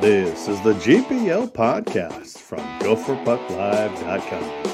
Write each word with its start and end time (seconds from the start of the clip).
This 0.00 0.46
is 0.46 0.60
the 0.60 0.74
GPL 0.74 1.52
podcast 1.52 2.38
from 2.38 2.60
GopherPuckLive.com. 2.78 4.68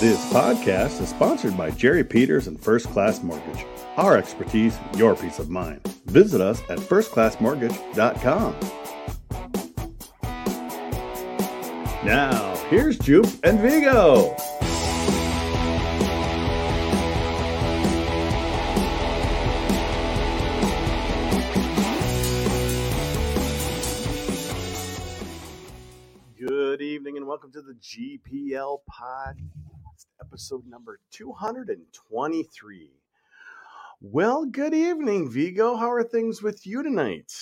This 0.00 0.22
podcast 0.30 1.00
is 1.00 1.08
sponsored 1.08 1.56
by 1.56 1.70
Jerry 1.70 2.04
Peters 2.04 2.46
and 2.46 2.60
First 2.60 2.88
Class 2.88 3.22
Mortgage. 3.22 3.64
Our 3.96 4.18
expertise, 4.18 4.78
your 4.98 5.16
peace 5.16 5.38
of 5.38 5.48
mind. 5.48 5.91
Visit 6.12 6.42
us 6.42 6.60
at 6.68 6.78
firstclassmortgage.com. 6.78 8.54
Now, 12.04 12.54
here's 12.68 12.98
Jupe 12.98 13.32
and 13.42 13.58
Vigo. 13.60 14.36
Good 26.38 26.82
evening 26.82 27.16
and 27.16 27.26
welcome 27.26 27.50
to 27.52 27.62
the 27.62 27.72
GPL 27.72 28.80
Pod, 28.86 29.38
episode 30.20 30.66
number 30.66 30.98
223. 31.10 33.01
Well, 34.04 34.46
good 34.46 34.74
evening, 34.74 35.30
Vigo. 35.30 35.76
How 35.76 35.92
are 35.92 36.02
things 36.02 36.42
with 36.42 36.66
you 36.66 36.82
tonight? 36.82 37.32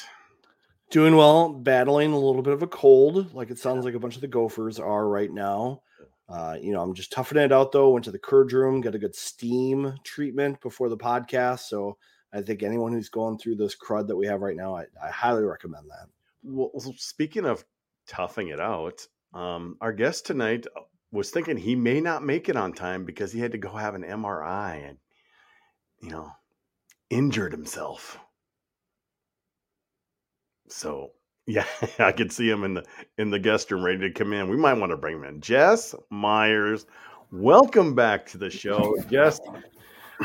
Doing 0.90 1.16
well, 1.16 1.54
battling 1.54 2.12
a 2.12 2.18
little 2.18 2.42
bit 2.42 2.52
of 2.52 2.62
a 2.62 2.66
cold, 2.66 3.32
like 3.32 3.50
it 3.50 3.58
sounds 3.58 3.86
like 3.86 3.94
a 3.94 3.98
bunch 3.98 4.16
of 4.16 4.20
the 4.20 4.28
Gophers 4.28 4.78
are 4.78 5.08
right 5.08 5.32
now. 5.32 5.80
Uh, 6.28 6.58
you 6.60 6.72
know, 6.72 6.82
I'm 6.82 6.92
just 6.92 7.12
toughing 7.12 7.38
it 7.38 7.50
out 7.50 7.72
though. 7.72 7.88
Went 7.88 8.04
to 8.04 8.10
the 8.10 8.18
Curd 8.18 8.52
room, 8.52 8.82
got 8.82 8.94
a 8.94 8.98
good 8.98 9.14
steam 9.14 9.94
treatment 10.04 10.60
before 10.60 10.90
the 10.90 10.98
podcast. 10.98 11.60
So 11.60 11.96
I 12.30 12.42
think 12.42 12.62
anyone 12.62 12.92
who's 12.92 13.08
going 13.08 13.38
through 13.38 13.56
this 13.56 13.74
crud 13.74 14.06
that 14.08 14.16
we 14.16 14.26
have 14.26 14.42
right 14.42 14.54
now, 14.54 14.76
I, 14.76 14.84
I 15.02 15.08
highly 15.08 15.44
recommend 15.44 15.86
that. 15.88 16.08
Well, 16.42 16.72
speaking 16.98 17.46
of 17.46 17.64
toughing 18.06 18.48
it 18.48 18.60
out, 18.60 19.06
um, 19.32 19.78
our 19.80 19.94
guest 19.94 20.26
tonight 20.26 20.66
uh, 20.76 20.80
was 21.10 21.30
thinking 21.30 21.56
he 21.56 21.74
may 21.74 22.02
not 22.02 22.22
make 22.22 22.50
it 22.50 22.56
on 22.56 22.74
time 22.74 23.06
because 23.06 23.32
he 23.32 23.40
had 23.40 23.52
to 23.52 23.58
go 23.58 23.70
have 23.70 23.94
an 23.94 24.02
MRI 24.02 24.90
and, 24.90 24.98
you 26.02 26.10
know, 26.10 26.30
injured 27.10 27.52
himself. 27.52 28.18
So 30.68 31.10
yeah, 31.46 31.66
I 31.98 32.12
could 32.12 32.32
see 32.32 32.48
him 32.48 32.64
in 32.64 32.74
the 32.74 32.84
in 33.18 33.30
the 33.30 33.38
guest 33.38 33.70
room 33.70 33.84
ready 33.84 33.98
to 33.98 34.10
come 34.10 34.32
in. 34.32 34.48
We 34.48 34.56
might 34.56 34.74
want 34.74 34.90
to 34.90 34.96
bring 34.96 35.16
him 35.16 35.24
in. 35.24 35.40
Jess 35.40 35.94
Myers, 36.10 36.86
welcome 37.30 37.94
back 37.94 38.26
to 38.26 38.38
the 38.38 38.50
show. 38.50 38.96
Jess, 39.10 39.40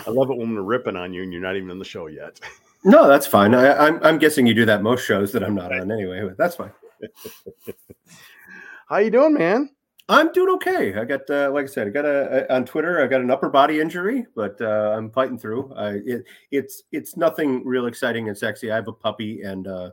I 0.06 0.10
love 0.10 0.30
it 0.30 0.38
when 0.38 0.54
we're 0.56 0.62
ripping 0.62 0.96
on 0.96 1.14
you 1.14 1.24
and 1.24 1.34
you're 1.34 1.42
not 1.42 1.56
even 1.56 1.72
in 1.72 1.80
the 1.80 1.86
show 1.86 2.08
yet. 2.08 2.40
No, 2.88 3.08
that's 3.08 3.26
fine. 3.26 3.56
I, 3.56 3.76
I'm 3.76 4.00
I'm 4.04 4.20
guessing 4.20 4.46
you 4.46 4.54
do 4.54 4.66
that 4.66 4.84
most 4.84 5.04
shows 5.08 5.32
that 5.32 5.44
I'm 5.44 5.56
not 5.56 5.74
on 5.74 5.92
anyway. 5.92 6.22
But 6.22 6.38
that's 6.38 6.56
fine. 6.56 6.72
How 8.88 8.98
you 8.98 9.10
doing, 9.10 9.34
man? 9.34 9.72
I'm 10.08 10.32
doing 10.34 10.54
okay. 10.56 10.94
I 10.94 11.04
got, 11.04 11.28
uh, 11.32 11.50
like 11.52 11.64
I 11.64 11.68
said, 11.68 11.88
I 11.88 11.90
got 11.90 12.06
a, 12.06 12.52
a, 12.52 12.56
on 12.56 12.66
Twitter. 12.66 13.04
I 13.04 13.08
got 13.08 13.22
an 13.22 13.32
upper 13.32 13.50
body 13.50 13.80
injury, 13.80 14.26
but 14.36 14.60
uh, 14.62 14.94
I'm 14.96 15.10
fighting 15.10 15.40
through. 15.40 15.74
I, 15.74 16.00
it, 16.06 16.26
it's 16.52 16.84
it's 16.92 17.18
nothing 17.18 17.66
real 17.66 17.88
exciting 17.88 18.28
and 18.28 18.38
sexy. 18.38 18.72
I 18.72 18.76
have 18.76 18.88
a 18.88 18.94
puppy, 18.94 19.42
and 19.42 19.68
uh, 19.68 19.90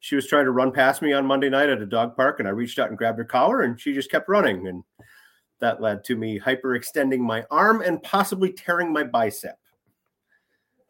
she 0.00 0.16
was 0.16 0.26
trying 0.26 0.46
to 0.46 0.50
run 0.50 0.72
past 0.72 1.00
me 1.00 1.12
on 1.12 1.26
Monday 1.26 1.48
night 1.48 1.68
at 1.68 1.80
a 1.80 1.86
dog 1.86 2.16
park, 2.16 2.40
and 2.40 2.48
I 2.48 2.50
reached 2.50 2.80
out 2.80 2.88
and 2.88 2.98
grabbed 2.98 3.18
her 3.18 3.24
collar, 3.24 3.62
and 3.62 3.80
she 3.80 3.92
just 3.92 4.10
kept 4.10 4.28
running, 4.28 4.66
and 4.66 4.82
that 5.60 5.80
led 5.80 6.02
to 6.04 6.16
me 6.16 6.40
hyperextending 6.40 7.20
my 7.20 7.44
arm 7.48 7.82
and 7.82 8.02
possibly 8.02 8.52
tearing 8.52 8.92
my 8.92 9.04
bicep, 9.04 9.58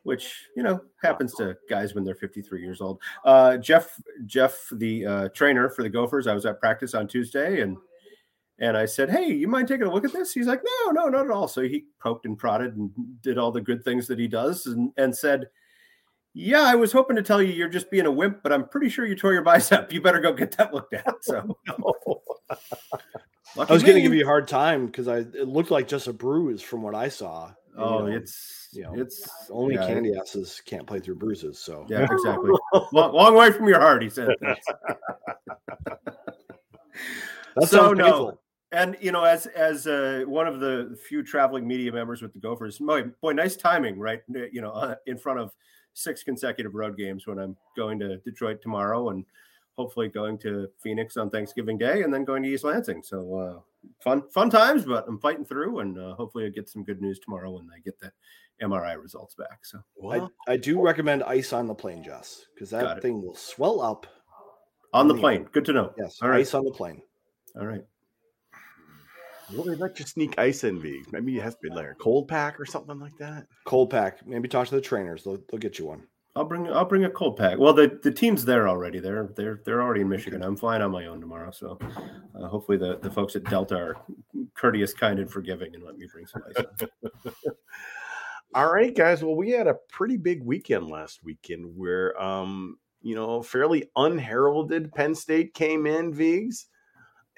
which 0.05 0.47
you 0.57 0.63
know 0.63 0.81
happens 1.03 1.35
to 1.35 1.59
guys 1.69 1.95
when 1.95 2.05
they're 2.05 2.15
53 2.15 2.63
years 2.63 2.81
old. 2.81 3.03
Uh, 3.23 3.59
Jeff, 3.59 4.01
Jeff, 4.25 4.67
the 4.73 5.05
uh, 5.05 5.29
trainer 5.35 5.69
for 5.69 5.83
the 5.83 5.91
Gophers, 5.91 6.27
I 6.27 6.33
was 6.33 6.47
at 6.47 6.59
practice 6.59 6.95
on 6.95 7.07
Tuesday, 7.07 7.61
and 7.61 7.77
and 8.59 8.77
I 8.77 8.87
said, 8.87 9.11
Hey, 9.11 9.33
you 9.33 9.49
mind 9.49 9.69
taking 9.69 9.87
a 9.87 9.93
look 9.93 10.05
at 10.05 10.13
this? 10.13 10.33
He's 10.33 10.47
like, 10.47 10.63
No, 10.65 10.91
no, 10.93 11.09
not 11.09 11.27
at 11.27 11.31
all. 11.31 11.49
So 11.49 11.63
he 11.63 11.87
poked 12.01 12.27
and 12.27 12.39
prodded 12.39 12.77
and 12.77 12.91
did 13.21 13.39
all 13.39 13.53
the 13.53 13.61
good 13.61 13.85
things 13.85 14.07
that 14.09 14.19
he 14.19 14.29
does 14.29 14.67
and, 14.67 14.93
and 14.97 15.15
said, 15.15 15.49
Yeah, 16.33 16.63
I 16.63 16.75
was 16.75 16.93
hoping 16.93 17.17
to 17.17 17.23
tell 17.23 17.43
you 17.43 17.53
you're 17.53 17.69
just 17.69 17.91
being 17.91 18.07
a 18.07 18.13
wimp, 18.13 18.43
but 18.43 18.53
I'm 18.53 18.69
pretty 18.69 18.89
sure 18.89 19.07
you 19.07 19.17
tore 19.17 19.35
your 19.35 19.43
bicep. 19.43 19.93
You 19.93 20.01
better 20.01 20.21
go 20.21 20.33
get 20.33 20.57
that 20.57 20.75
looked 20.75 20.95
at. 20.95 21.07
Oh, 21.29 21.95
so 23.57 23.63
I 23.69 23.73
was 23.73 23.83
going 23.83 23.97
to 23.97 24.03
give 24.03 24.13
you 24.13 24.23
a 24.23 24.27
hard 24.27 24.47
time 24.47 24.87
because 24.87 25.09
I 25.09 25.19
it 25.19 25.49
looked 25.49 25.71
like 25.71 25.89
just 25.89 26.09
a 26.09 26.13
bruise 26.13 26.61
from 26.63 26.83
what 26.83 26.95
I 26.95 27.09
saw. 27.09 27.53
Oh, 27.77 28.05
you 28.07 28.11
know, 28.11 28.17
it's 28.17 28.69
you 28.73 28.83
know, 28.83 28.93
it's 28.95 29.29
only 29.51 29.75
yeah, 29.75 29.87
candy 29.87 30.15
asses 30.17 30.63
can't 30.67 30.87
play 30.87 31.01
through 31.01 31.17
bruises. 31.17 31.59
So 31.59 31.87
yeah, 31.89 32.07
exactly. 32.11 32.51
long, 32.93 33.15
long 33.15 33.35
way 33.35 33.51
from 33.51 33.69
your 33.69 33.81
heart, 33.81 34.03
he 34.03 34.11
said. 34.11 34.29
That's 37.57 37.71
so 37.71 37.93
no. 37.93 38.39
And 38.73 38.97
you 39.01 39.13
know, 39.13 39.25
as 39.25 39.47
as 39.47 39.87
uh, 39.87 40.25
one 40.27 40.47
of 40.47 40.61
the 40.61 40.99
few 41.09 41.23
traveling 41.23 41.67
media 41.67 41.93
members 41.93 42.21
with 42.21 42.33
the 42.33 42.41
Gophers, 42.41 42.79
boy, 42.79 43.05
boy 43.21 43.33
nice 43.33 43.57
timing, 43.57 43.99
right? 43.99 44.23
You 44.29 44.61
know, 44.61 44.71
uh, 44.71 44.97
in 45.07 45.19
front 45.19 45.39
of 45.39 45.53
six 45.95 46.23
consecutive 46.23 46.75
road 46.75 46.97
games 46.97 47.27
when 47.27 47.39
I'm 47.39 47.57
going 47.77 47.99
to 48.01 48.19
Detroit 48.19 48.61
tomorrow, 48.61 49.11
and 49.11 49.25
hopefully 49.77 50.09
going 50.09 50.39
to 50.39 50.69
Phoenix 50.83 51.17
on 51.17 51.31
Thanksgiving 51.31 51.79
Day, 51.79 52.03
and 52.03 52.13
then 52.13 52.25
going 52.25 52.43
to 52.43 52.49
East 52.49 52.65
Lansing. 52.65 53.03
So 53.03 53.35
uh, 53.37 53.89
fun 54.03 54.29
fun 54.31 54.51
times, 54.51 54.85
but 54.85 55.07
I'm 55.07 55.21
fighting 55.21 55.45
through, 55.45 55.81
and 55.81 55.99
uh, 55.99 56.15
hopefully 56.15 56.47
I 56.47 56.49
get 56.49 56.69
some 56.69 56.83
good 56.83 57.01
news 57.01 57.21
tomorrow 57.21 57.53
when 57.53 57.69
I 57.75 57.79
get 57.81 58.01
the 58.01 58.11
MRI 58.63 59.01
results 59.01 59.35
back. 59.35 59.65
So 59.65 59.81
well, 59.97 60.33
I, 60.49 60.55
I 60.55 60.57
do 60.57 60.81
recommend 60.81 61.23
ice 61.23 61.53
on 61.53 61.67
the 61.67 61.75
plane, 61.75 62.03
Jess, 62.03 62.47
because 62.55 62.71
that 62.71 63.03
thing 63.03 63.23
will 63.23 63.37
swell 63.37 63.81
up 63.81 64.07
on 64.93 65.09
the 65.09 65.15
plane. 65.15 65.49
Good 65.53 65.67
to 65.67 65.73
know. 65.73 65.93
Yes, 65.99 66.19
all 66.23 66.31
right. 66.31 66.41
ice 66.41 66.55
on 66.55 66.65
the 66.65 66.73
plane. 66.73 67.03
All 67.59 67.67
right. 67.67 67.85
Well, 69.53 69.65
they 69.65 69.75
let 69.75 69.99
you 69.99 70.07
sneak 70.07 70.39
ice 70.39 70.65
in 70.65 70.81
V. 70.81 71.05
Maybe 71.13 71.37
it 71.37 71.43
has 71.43 71.55
to 71.55 71.61
be 71.63 71.71
like 71.71 71.87
a 71.87 71.95
cold 71.95 72.29
pack 72.29 72.59
or 72.59 72.67
something 72.67 72.99
like 72.99 73.17
that. 73.19 73.47
Cold 73.65 73.91
pack. 73.91 74.27
Maybe 74.27 74.49
talk 74.49 74.67
to 74.69 74.75
the 74.75 74.81
trainers. 74.81 75.25
They'll, 75.25 75.39
they'll 75.51 75.61
get 75.61 75.79
you 75.79 75.87
one. 75.87 76.03
I'll 76.37 76.45
bring 76.45 76.69
I'll 76.69 76.85
bring 76.85 77.05
a 77.05 77.11
cold 77.11 77.39
pack. 77.39 77.59
Well, 77.59 77.73
the, 77.73 77.99
the 78.03 78.13
team's 78.13 78.45
there 78.45 78.69
already. 78.69 78.99
They're 79.01 79.31
they're 79.37 79.63
they're 79.65 79.83
already 79.83 80.03
in 80.03 80.09
Michigan. 80.09 80.43
I'm 80.43 80.55
flying 80.55 80.83
on 80.83 80.91
my 80.91 81.07
own 81.07 81.19
tomorrow, 81.19 81.51
so 81.51 81.79
uh, 82.39 82.47
hopefully 82.47 82.77
the, 82.77 82.99
the 82.99 83.11
folks 83.11 83.37
at 83.37 83.45
Delta 83.45 83.75
are 83.75 83.97
courteous, 84.55 84.93
kind, 84.93 85.19
and 85.19 85.31
forgiving, 85.31 85.75
and 85.75 85.83
let 85.83 85.97
me 85.97 86.07
bring 86.13 86.27
some 86.27 86.43
ice. 86.55 86.89
All 88.55 88.71
right, 88.71 88.95
guys. 88.95 89.25
Well, 89.25 89.35
we 89.35 89.51
had 89.51 89.67
a 89.67 89.79
pretty 89.89 90.19
big 90.19 90.43
weekend 90.43 90.89
last 90.89 91.25
weekend 91.25 91.73
where 91.75 92.21
um 92.21 92.77
you 93.01 93.15
know 93.15 93.43
fairly 93.43 93.89
unheralded 93.97 94.93
Penn 94.93 95.15
State 95.15 95.55
came 95.55 95.87
in 95.87 96.13
Vigs 96.13 96.67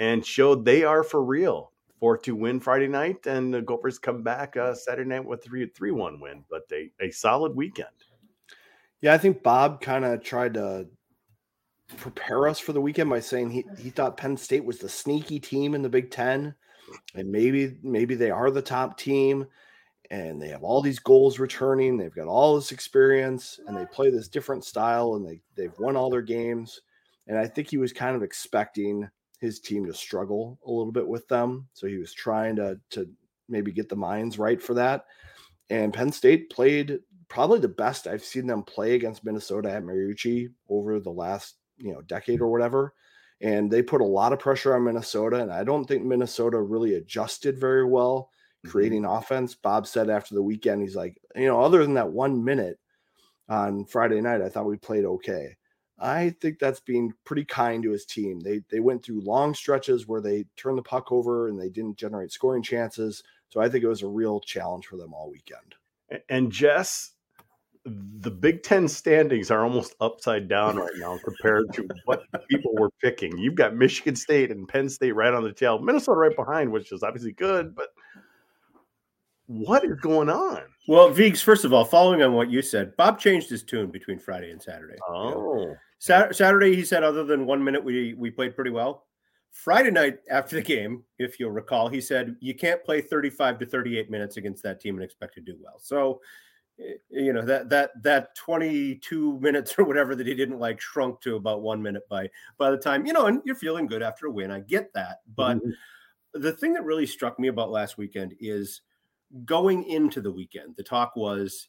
and 0.00 0.26
showed 0.26 0.64
they 0.64 0.82
are 0.82 1.04
for 1.04 1.22
real. 1.22 1.72
4 2.00 2.19
2 2.19 2.34
win 2.34 2.60
Friday 2.60 2.88
night, 2.88 3.26
and 3.26 3.53
the 3.53 3.62
Gophers 3.62 3.98
come 3.98 4.22
back 4.22 4.56
uh, 4.56 4.75
Saturday 4.75 5.09
night 5.09 5.25
with 5.25 5.44
3 5.44 5.66
3 5.66 5.91
1 5.91 6.20
win, 6.20 6.44
but 6.50 6.62
a, 6.72 6.91
a 7.00 7.10
solid 7.10 7.54
weekend. 7.54 7.88
Yeah, 9.00 9.14
I 9.14 9.19
think 9.19 9.42
Bob 9.42 9.81
kind 9.81 10.04
of 10.04 10.22
tried 10.22 10.54
to 10.54 10.88
prepare 11.96 12.49
us 12.49 12.58
for 12.58 12.73
the 12.73 12.81
weekend 12.81 13.08
by 13.08 13.20
saying 13.20 13.50
he, 13.50 13.64
he 13.78 13.90
thought 13.90 14.17
Penn 14.17 14.37
State 14.37 14.64
was 14.64 14.78
the 14.78 14.88
sneaky 14.88 15.40
team 15.40 15.75
in 15.75 15.82
the 15.82 15.88
Big 15.88 16.11
Ten, 16.11 16.55
and 17.14 17.31
maybe 17.31 17.78
maybe 17.82 18.14
they 18.14 18.31
are 18.31 18.50
the 18.50 18.62
top 18.62 18.99
team, 18.99 19.46
and 20.11 20.40
they 20.40 20.49
have 20.49 20.62
all 20.62 20.82
these 20.82 20.99
goals 20.99 21.38
returning. 21.38 21.96
They've 21.96 22.14
got 22.14 22.28
all 22.28 22.56
this 22.56 22.73
experience, 22.73 23.61
and 23.67 23.76
they 23.76 23.87
play 23.87 24.11
this 24.11 24.28
different 24.28 24.64
style, 24.64 25.14
and 25.14 25.26
they 25.26 25.40
they've 25.56 25.78
won 25.78 25.96
all 25.96 26.11
their 26.11 26.23
games. 26.23 26.81
And 27.26 27.37
I 27.37 27.46
think 27.46 27.69
he 27.69 27.76
was 27.76 27.93
kind 27.93 28.17
of 28.17 28.23
expecting 28.23 29.08
his 29.38 29.61
team 29.61 29.87
to 29.87 29.94
struggle 29.94 30.58
a 30.67 30.70
little 30.70 30.93
bit 30.93 31.06
with 31.06 31.26
them. 31.29 31.69
So 31.73 31.87
he 31.87 31.96
was 31.96 32.12
trying 32.12 32.56
to 32.56 32.81
to 32.90 33.08
maybe 33.49 33.73
get 33.73 33.88
the 33.88 33.96
minds 33.96 34.38
right 34.38 34.61
for 34.61 34.75
that. 34.75 35.06
And 35.70 35.93
Penn 35.93 36.12
State 36.12 36.50
played 36.50 37.00
probably 37.29 37.61
the 37.61 37.69
best 37.69 38.06
I've 38.06 38.25
seen 38.25 38.46
them 38.46 38.62
play 38.62 38.94
against 38.94 39.25
Minnesota 39.25 39.70
at 39.70 39.82
Mariucci 39.82 40.49
over 40.69 40.99
the 40.99 41.11
last, 41.11 41.56
you 41.76 41.93
know, 41.93 42.00
decade 42.02 42.40
or 42.40 42.49
whatever. 42.49 42.94
And 43.40 43.70
they 43.70 43.82
put 43.82 44.00
a 44.00 44.05
lot 44.05 44.32
of 44.32 44.38
pressure 44.38 44.75
on 44.75 44.85
Minnesota. 44.85 45.40
And 45.40 45.52
I 45.52 45.62
don't 45.62 45.85
think 45.85 46.05
Minnesota 46.05 46.61
really 46.61 46.94
adjusted 46.94 47.58
very 47.58 47.85
well 47.85 48.31
mm-hmm. 48.64 48.70
creating 48.70 49.02
mm-hmm. 49.02 49.17
offense. 49.17 49.55
Bob 49.55 49.87
said 49.87 50.11
after 50.11 50.35
the 50.35 50.43
weekend, 50.43 50.82
he's 50.82 50.96
like, 50.96 51.20
you 51.37 51.46
know, 51.46 51.61
other 51.61 51.82
than 51.82 51.94
that 51.94 52.11
one 52.11 52.43
minute 52.43 52.79
on 53.49 53.85
Friday 53.85 54.20
night, 54.20 54.43
I 54.43 54.49
thought 54.49 54.67
we 54.67 54.76
played 54.76 55.05
okay. 55.05 55.56
I 56.00 56.35
think 56.41 56.59
that's 56.59 56.81
being 56.81 57.12
pretty 57.25 57.45
kind 57.45 57.83
to 57.83 57.91
his 57.91 58.05
team. 58.05 58.41
They 58.41 58.62
they 58.71 58.81
went 58.81 59.05
through 59.05 59.21
long 59.23 59.55
stretches 59.55 60.06
where 60.06 60.21
they 60.21 60.45
turned 60.56 60.79
the 60.79 60.83
puck 60.83 61.11
over 61.11 61.49
and 61.49 61.61
they 61.61 61.69
didn't 61.69 61.97
generate 61.97 62.33
scoring 62.33 62.62
chances. 62.62 63.23
So 63.49 63.61
I 63.61 63.69
think 63.69 63.83
it 63.83 63.89
was 63.89 64.03
a 64.03 64.09
real 64.09 64.41
challenge 64.41 64.87
for 64.87 64.97
them 64.97 65.12
all 65.12 65.31
weekend. 65.31 65.75
And 66.29 66.53
Jess, 66.53 67.12
the 67.85 68.31
Big 68.31 68.62
Ten 68.62 68.87
standings 68.89 69.50
are 69.50 69.65
almost 69.65 69.95
upside 70.00 70.49
down 70.49 70.77
right 70.77 70.93
now 70.97 71.19
compared 71.25 71.73
to 71.75 71.89
what 72.05 72.23
people 72.50 72.73
were 72.75 72.91
picking. 73.03 73.37
You've 73.39 73.55
got 73.55 73.75
Michigan 73.75 74.17
State 74.17 74.50
and 74.50 74.69
Penn 74.69 74.89
State 74.89 75.12
right 75.12 75.33
on 75.33 75.43
the 75.43 75.53
tail, 75.53 75.79
Minnesota 75.79 76.19
right 76.19 76.37
behind, 76.37 76.71
which 76.71 76.93
is 76.93 77.03
obviously 77.03 77.33
good, 77.33 77.75
but 77.75 77.89
what 79.47 79.83
is 79.85 79.97
going 80.00 80.29
on? 80.29 80.62
Well, 80.87 81.11
Vigs, 81.11 81.41
first 81.41 81.65
of 81.65 81.73
all, 81.73 81.85
following 81.85 82.23
on 82.23 82.35
what 82.35 82.50
you 82.50 82.61
said, 82.61 82.95
Bob 82.97 83.19
changed 83.19 83.49
his 83.49 83.62
tune 83.62 83.91
between 83.91 84.19
Friday 84.19 84.50
and 84.50 84.62
Saturday. 84.62 84.97
Oh, 85.09 85.75
Saturday, 85.99 86.77
he 86.77 86.85
said, 86.85 87.03
other 87.03 87.25
than 87.25 87.47
one 87.47 87.62
minute, 87.62 87.83
we 87.83 88.15
we 88.15 88.31
played 88.31 88.55
pretty 88.55 88.71
well. 88.71 89.06
Friday 89.50 89.91
night 89.91 90.19
after 90.31 90.56
the 90.56 90.62
game, 90.62 91.03
if 91.19 91.41
you'll 91.41 91.50
recall, 91.50 91.89
he 91.89 92.00
said 92.00 92.37
you 92.41 92.55
can't 92.55 92.85
play 92.85 93.00
35 93.00 93.59
to 93.61 93.67
38 93.67 94.11
minutes 94.11 94.37
against 94.37 94.62
that 94.62 94.81
team 94.81 94.97
and 94.97 95.05
expect 95.05 95.35
to 95.35 95.41
do 95.41 95.56
well. 95.61 95.79
So, 95.79 96.21
eh, 96.79 96.95
you 97.11 97.33
know 97.33 97.43
that 97.43 97.69
that 97.71 97.91
that 98.03 98.35
22 98.37 99.41
minutes 99.41 99.75
or 99.79 99.85
whatever 99.85 100.15
that 100.15 100.27
he 100.27 100.35
didn't 100.35 100.61
like 100.61 100.81
shrunk 100.81 101.21
to 101.23 101.37
about 101.37 101.62
one 101.62 101.83
minute 101.83 102.09
by 102.09 102.29
by 102.59 102.71
the 102.71 102.77
time 102.77 103.06
you 103.06 103.12
know, 103.12 103.27
and 103.27 103.41
you're 103.45 103.56
feeling 103.56 103.87
good 103.87 104.03
after 104.03 104.27
a 104.27 104.31
win. 104.31 104.50
I 104.50 104.61
get 104.61 104.93
that, 104.95 105.19
but 105.35 105.56
mm-hmm. 105.56 106.41
the 106.41 106.53
thing 106.53 106.75
that 106.75 106.85
really 106.85 107.06
struck 107.06 107.39
me 107.39 107.49
about 107.49 107.71
last 107.71 107.99
weekend 107.99 108.35
is 108.39 108.83
going 109.45 109.85
into 109.85 110.21
the 110.21 110.33
weekend. 110.33 110.77
The 110.77 110.83
talk 110.83 111.17
was 111.17 111.69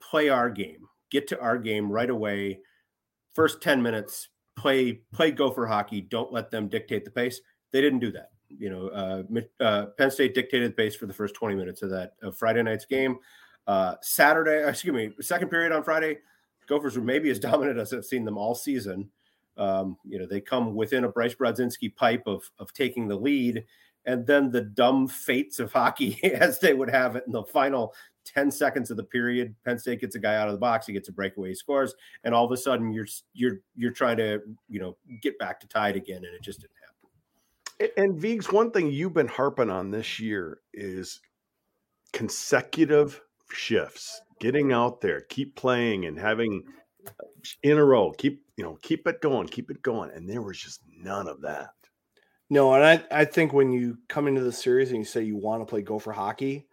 play 0.00 0.28
our 0.28 0.50
game, 0.50 0.88
get 1.10 1.28
to 1.28 1.40
our 1.40 1.58
game 1.58 1.90
right 1.90 2.10
away. 2.10 2.60
First 3.36 3.60
10 3.60 3.82
minutes, 3.82 4.30
play 4.56 5.02
play 5.12 5.30
Gopher 5.30 5.66
hockey. 5.66 6.00
Don't 6.00 6.32
let 6.32 6.50
them 6.50 6.68
dictate 6.68 7.04
the 7.04 7.10
pace. 7.10 7.42
They 7.70 7.82
didn't 7.82 7.98
do 7.98 8.10
that. 8.12 8.30
You 8.48 8.70
know, 8.70 8.88
uh, 8.88 9.62
uh, 9.62 9.86
Penn 9.98 10.10
State 10.10 10.34
dictated 10.34 10.70
the 10.70 10.74
pace 10.74 10.96
for 10.96 11.04
the 11.04 11.12
first 11.12 11.34
20 11.34 11.54
minutes 11.54 11.82
of 11.82 11.90
that 11.90 12.14
of 12.22 12.34
Friday 12.34 12.62
night's 12.62 12.86
game. 12.86 13.18
Uh, 13.66 13.96
Saturday, 14.00 14.66
excuse 14.66 14.94
me, 14.94 15.10
second 15.20 15.50
period 15.50 15.70
on 15.70 15.84
Friday, 15.84 16.16
Gophers 16.66 16.96
were 16.96 17.04
maybe 17.04 17.28
as 17.28 17.38
dominant 17.50 17.78
as 17.78 17.92
I've 17.92 18.06
seen 18.06 18.24
them 18.24 18.38
all 18.38 18.54
season. 18.54 19.10
Um, 19.58 19.98
you 20.02 20.18
know, 20.18 20.24
they 20.24 20.40
come 20.40 20.74
within 20.74 21.04
a 21.04 21.08
Bryce 21.10 21.34
Brodzinski 21.34 21.94
pipe 21.94 22.22
of 22.24 22.50
of 22.58 22.72
taking 22.72 23.06
the 23.06 23.16
lead, 23.16 23.66
and 24.06 24.26
then 24.26 24.50
the 24.50 24.62
dumb 24.62 25.08
fates 25.08 25.58
of 25.58 25.72
hockey 25.72 26.18
as 26.24 26.60
they 26.60 26.72
would 26.72 26.90
have 26.90 27.16
it 27.16 27.24
in 27.26 27.32
the 27.32 27.42
final 27.42 27.92
10 28.24 28.50
seconds 28.50 28.90
of 28.90 28.96
the 28.96 29.04
period. 29.04 29.54
Penn 29.64 29.78
state 29.78 30.00
gets 30.00 30.16
a 30.16 30.20
guy 30.20 30.36
out 30.36 30.48
of 30.48 30.54
the 30.54 30.60
box 30.60 30.86
he 30.86 30.92
gets 30.92 31.08
a 31.08 31.12
breakaway 31.12 31.50
he 31.50 31.54
scores 31.54 31.94
and 32.24 32.34
all 32.34 32.44
of 32.44 32.52
a 32.52 32.56
sudden 32.56 32.92
you're 32.92 33.06
you're 33.34 33.60
you're 33.74 33.92
trying 33.92 34.16
to 34.16 34.40
you 34.68 34.80
know 34.80 34.96
get 35.20 35.38
back 35.38 35.60
to 35.60 35.68
tied 35.68 35.96
again 35.96 36.24
and 36.24 36.34
it 36.34 36.42
just 36.42 36.60
didn't 36.60 36.72
happen. 36.80 37.92
And 37.96 38.18
Vigs, 38.18 38.50
one 38.50 38.70
thing 38.70 38.90
you've 38.90 39.12
been 39.12 39.28
harping 39.28 39.68
on 39.68 39.90
this 39.90 40.18
year 40.18 40.60
is 40.72 41.20
consecutive 42.12 43.20
shifts 43.50 44.22
getting 44.40 44.72
out 44.72 45.00
there 45.00 45.20
keep 45.22 45.54
playing 45.54 46.06
and 46.06 46.18
having 46.18 46.62
uh, 47.06 47.10
in 47.62 47.78
a 47.78 47.84
row 47.84 48.10
keep 48.12 48.42
you 48.56 48.64
know 48.64 48.78
keep 48.82 49.06
it 49.06 49.20
going 49.20 49.46
keep 49.46 49.70
it 49.70 49.82
going 49.82 50.10
and 50.10 50.28
there 50.28 50.42
was 50.42 50.58
just 50.58 50.80
none 50.98 51.28
of 51.28 51.40
that 51.42 51.70
no, 52.50 52.74
and 52.74 52.84
I, 52.84 53.20
I 53.20 53.24
think 53.24 53.52
when 53.52 53.72
you 53.72 53.98
come 54.08 54.28
into 54.28 54.42
the 54.42 54.52
series 54.52 54.90
and 54.90 54.98
you 54.98 55.04
say 55.04 55.22
you 55.22 55.36
want 55.36 55.62
to 55.62 55.66
play 55.66 55.82
Gopher 55.82 56.12
hockey, 56.12 56.66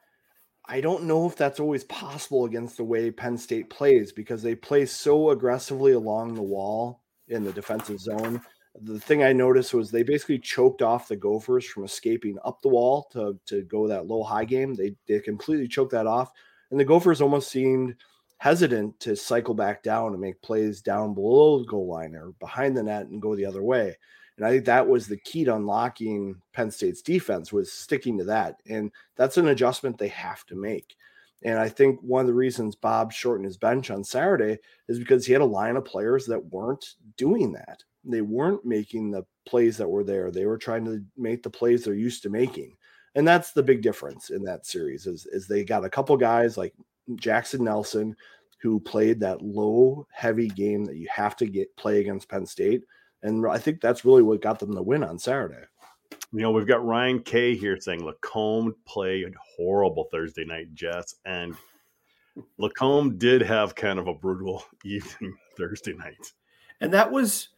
I 0.65 0.79
don't 0.79 1.03
know 1.03 1.27
if 1.27 1.35
that's 1.35 1.59
always 1.59 1.83
possible 1.83 2.45
against 2.45 2.77
the 2.77 2.83
way 2.83 3.11
Penn 3.11 3.37
State 3.37 3.69
plays 3.69 4.11
because 4.11 4.41
they 4.41 4.55
play 4.55 4.85
so 4.85 5.31
aggressively 5.31 5.91
along 5.91 6.33
the 6.35 6.41
wall 6.41 7.01
in 7.27 7.43
the 7.43 7.51
defensive 7.51 7.99
zone. 7.99 8.41
The 8.81 8.99
thing 8.99 9.23
I 9.23 9.33
noticed 9.33 9.73
was 9.73 9.91
they 9.91 10.03
basically 10.03 10.39
choked 10.39 10.81
off 10.81 11.07
the 11.07 11.15
Gophers 11.15 11.65
from 11.65 11.83
escaping 11.83 12.37
up 12.45 12.61
the 12.61 12.69
wall 12.69 13.07
to, 13.11 13.37
to 13.47 13.63
go 13.63 13.87
that 13.87 14.07
low 14.07 14.23
high 14.23 14.45
game. 14.45 14.73
They, 14.73 14.95
they 15.07 15.19
completely 15.19 15.67
choked 15.67 15.91
that 15.91 16.07
off. 16.07 16.31
And 16.71 16.79
the 16.79 16.85
Gophers 16.85 17.21
almost 17.21 17.51
seemed 17.51 17.95
hesitant 18.37 18.99
to 19.01 19.15
cycle 19.15 19.53
back 19.53 19.83
down 19.83 20.13
and 20.13 20.21
make 20.21 20.41
plays 20.41 20.81
down 20.81 21.13
below 21.13 21.59
the 21.59 21.65
goal 21.65 21.87
line 21.87 22.15
or 22.15 22.31
behind 22.39 22.75
the 22.75 22.83
net 22.83 23.07
and 23.07 23.21
go 23.21 23.35
the 23.35 23.45
other 23.45 23.63
way. 23.63 23.95
And 24.37 24.45
I 24.45 24.51
think 24.51 24.65
that 24.65 24.87
was 24.87 25.07
the 25.07 25.17
key 25.17 25.43
to 25.45 25.55
unlocking 25.55 26.35
Penn 26.53 26.71
State's 26.71 27.01
defense 27.01 27.53
was 27.53 27.71
sticking 27.71 28.17
to 28.17 28.23
that. 28.25 28.57
And 28.67 28.91
that's 29.15 29.37
an 29.37 29.49
adjustment 29.49 29.97
they 29.97 30.07
have 30.09 30.45
to 30.47 30.55
make. 30.55 30.95
And 31.43 31.59
I 31.59 31.69
think 31.69 31.99
one 32.01 32.21
of 32.21 32.27
the 32.27 32.33
reasons 32.33 32.75
Bob 32.75 33.11
shortened 33.11 33.45
his 33.45 33.57
bench 33.57 33.91
on 33.91 34.03
Saturday 34.03 34.59
is 34.87 34.97
because 34.97 35.25
he 35.25 35.33
had 35.33 35.41
a 35.41 35.45
line 35.45 35.75
of 35.75 35.85
players 35.85 36.25
that 36.27 36.43
weren't 36.45 36.95
doing 37.17 37.51
that. 37.53 37.83
They 38.05 38.21
weren't 38.21 38.65
making 38.65 39.11
the 39.11 39.25
plays 39.45 39.77
that 39.77 39.87
were 39.87 40.03
there. 40.03 40.31
They 40.31 40.45
were 40.45 40.57
trying 40.57 40.85
to 40.85 41.03
make 41.17 41.43
the 41.43 41.49
plays 41.49 41.83
they're 41.83 41.93
used 41.93 42.23
to 42.23 42.29
making. 42.29 42.75
And 43.15 43.27
that's 43.27 43.51
the 43.51 43.63
big 43.63 43.81
difference 43.81 44.29
in 44.29 44.43
that 44.43 44.65
series 44.65 45.05
is, 45.05 45.25
is 45.27 45.47
they 45.47 45.63
got 45.63 45.85
a 45.85 45.89
couple 45.89 46.15
guys 46.17 46.57
like 46.57 46.73
Jaxon 47.11 47.59
Nelson 47.59 48.15
who 48.61 48.79
played 48.79 49.19
that 49.19 49.41
low 49.41 50.07
heavy 50.11 50.47
game 50.47 50.85
that 50.85 50.95
you 50.95 51.07
have 51.13 51.35
to 51.35 51.45
get 51.45 51.75
play 51.75 51.99
against 51.99 52.29
Penn 52.29 52.45
State 52.45 52.83
and 53.23 53.47
I 53.47 53.57
think 53.57 53.81
that's 53.81 54.05
really 54.05 54.21
what 54.21 54.41
got 54.41 54.59
them 54.59 54.73
the 54.73 54.83
win 54.83 55.03
on 55.03 55.17
Saturday. 55.17 55.65
You 56.31 56.41
know, 56.41 56.51
we've 56.51 56.67
got 56.67 56.85
Ryan 56.85 57.21
K 57.21 57.55
here 57.55 57.79
saying 57.79 58.03
Lacombe 58.03 58.75
played 58.85 59.33
horrible 59.55 60.09
Thursday 60.11 60.43
night, 60.43 60.73
Jess. 60.73 61.15
And 61.25 61.55
Lacombe 62.57 63.17
did 63.17 63.41
have 63.41 63.75
kind 63.75 63.97
of 63.97 64.07
a 64.07 64.13
brutal 64.13 64.65
evening 64.83 65.35
Thursday 65.57 65.93
night. 65.93 66.33
And 66.81 66.91
that 66.93 67.11
was 67.11 67.49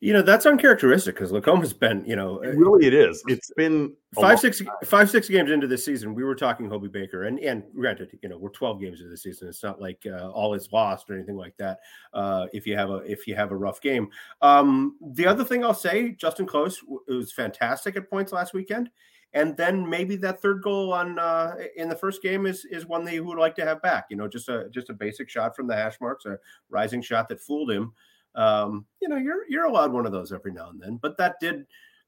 you 0.00 0.12
know 0.12 0.20
that's 0.20 0.44
uncharacteristic 0.44 1.14
because 1.14 1.32
Lacombe 1.32 1.60
has 1.60 1.72
been, 1.72 2.04
you 2.04 2.14
know, 2.14 2.38
really 2.40 2.86
it 2.86 2.92
is. 2.92 3.22
It's 3.26 3.50
been 3.56 3.94
five, 4.14 4.38
six, 4.38 4.60
five, 4.84 5.08
six 5.08 5.28
games 5.28 5.50
into 5.50 5.66
this 5.66 5.84
season. 5.84 6.14
We 6.14 6.24
were 6.24 6.34
talking 6.34 6.68
Hobie 6.68 6.92
Baker, 6.92 7.24
and 7.24 7.38
and 7.38 7.62
granted, 7.74 8.18
you 8.22 8.28
know, 8.28 8.36
we're 8.36 8.50
twelve 8.50 8.80
games 8.80 9.00
into 9.00 9.10
the 9.10 9.16
season. 9.16 9.48
It's 9.48 9.62
not 9.62 9.80
like 9.80 10.02
uh, 10.06 10.28
all 10.30 10.52
is 10.52 10.68
lost 10.72 11.08
or 11.08 11.14
anything 11.14 11.36
like 11.36 11.56
that. 11.56 11.78
Uh, 12.12 12.48
if 12.52 12.66
you 12.66 12.76
have 12.76 12.90
a 12.90 12.96
if 12.96 13.26
you 13.26 13.34
have 13.34 13.50
a 13.50 13.56
rough 13.56 13.80
game, 13.80 14.10
um, 14.42 14.96
the 15.12 15.26
other 15.26 15.44
thing 15.44 15.64
I'll 15.64 15.72
say, 15.72 16.10
Justin 16.10 16.46
Close 16.46 16.82
was 17.08 17.32
fantastic 17.32 17.96
at 17.96 18.10
points 18.10 18.30
last 18.30 18.52
weekend, 18.52 18.90
and 19.32 19.56
then 19.56 19.88
maybe 19.88 20.16
that 20.16 20.42
third 20.42 20.60
goal 20.60 20.92
on 20.92 21.18
uh, 21.18 21.54
in 21.76 21.88
the 21.88 21.96
first 21.96 22.20
game 22.20 22.44
is 22.44 22.66
is 22.66 22.84
one 22.84 23.04
they 23.04 23.20
would 23.20 23.38
like 23.38 23.54
to 23.56 23.64
have 23.64 23.80
back. 23.80 24.06
You 24.10 24.16
know, 24.16 24.28
just 24.28 24.50
a 24.50 24.68
just 24.70 24.90
a 24.90 24.94
basic 24.94 25.30
shot 25.30 25.56
from 25.56 25.66
the 25.66 25.76
hash 25.76 25.98
marks, 26.00 26.26
a 26.26 26.38
rising 26.68 27.00
shot 27.00 27.28
that 27.30 27.40
fooled 27.40 27.70
him 27.70 27.94
um, 28.34 28.86
you 29.00 29.08
know, 29.08 29.16
you're 29.16 29.48
you're 29.48 29.66
allowed 29.66 29.92
one 29.92 30.06
of 30.06 30.12
those 30.12 30.32
every 30.32 30.52
now 30.52 30.70
and 30.70 30.80
then. 30.80 30.98
But 31.00 31.16
that 31.18 31.36
did 31.40 31.66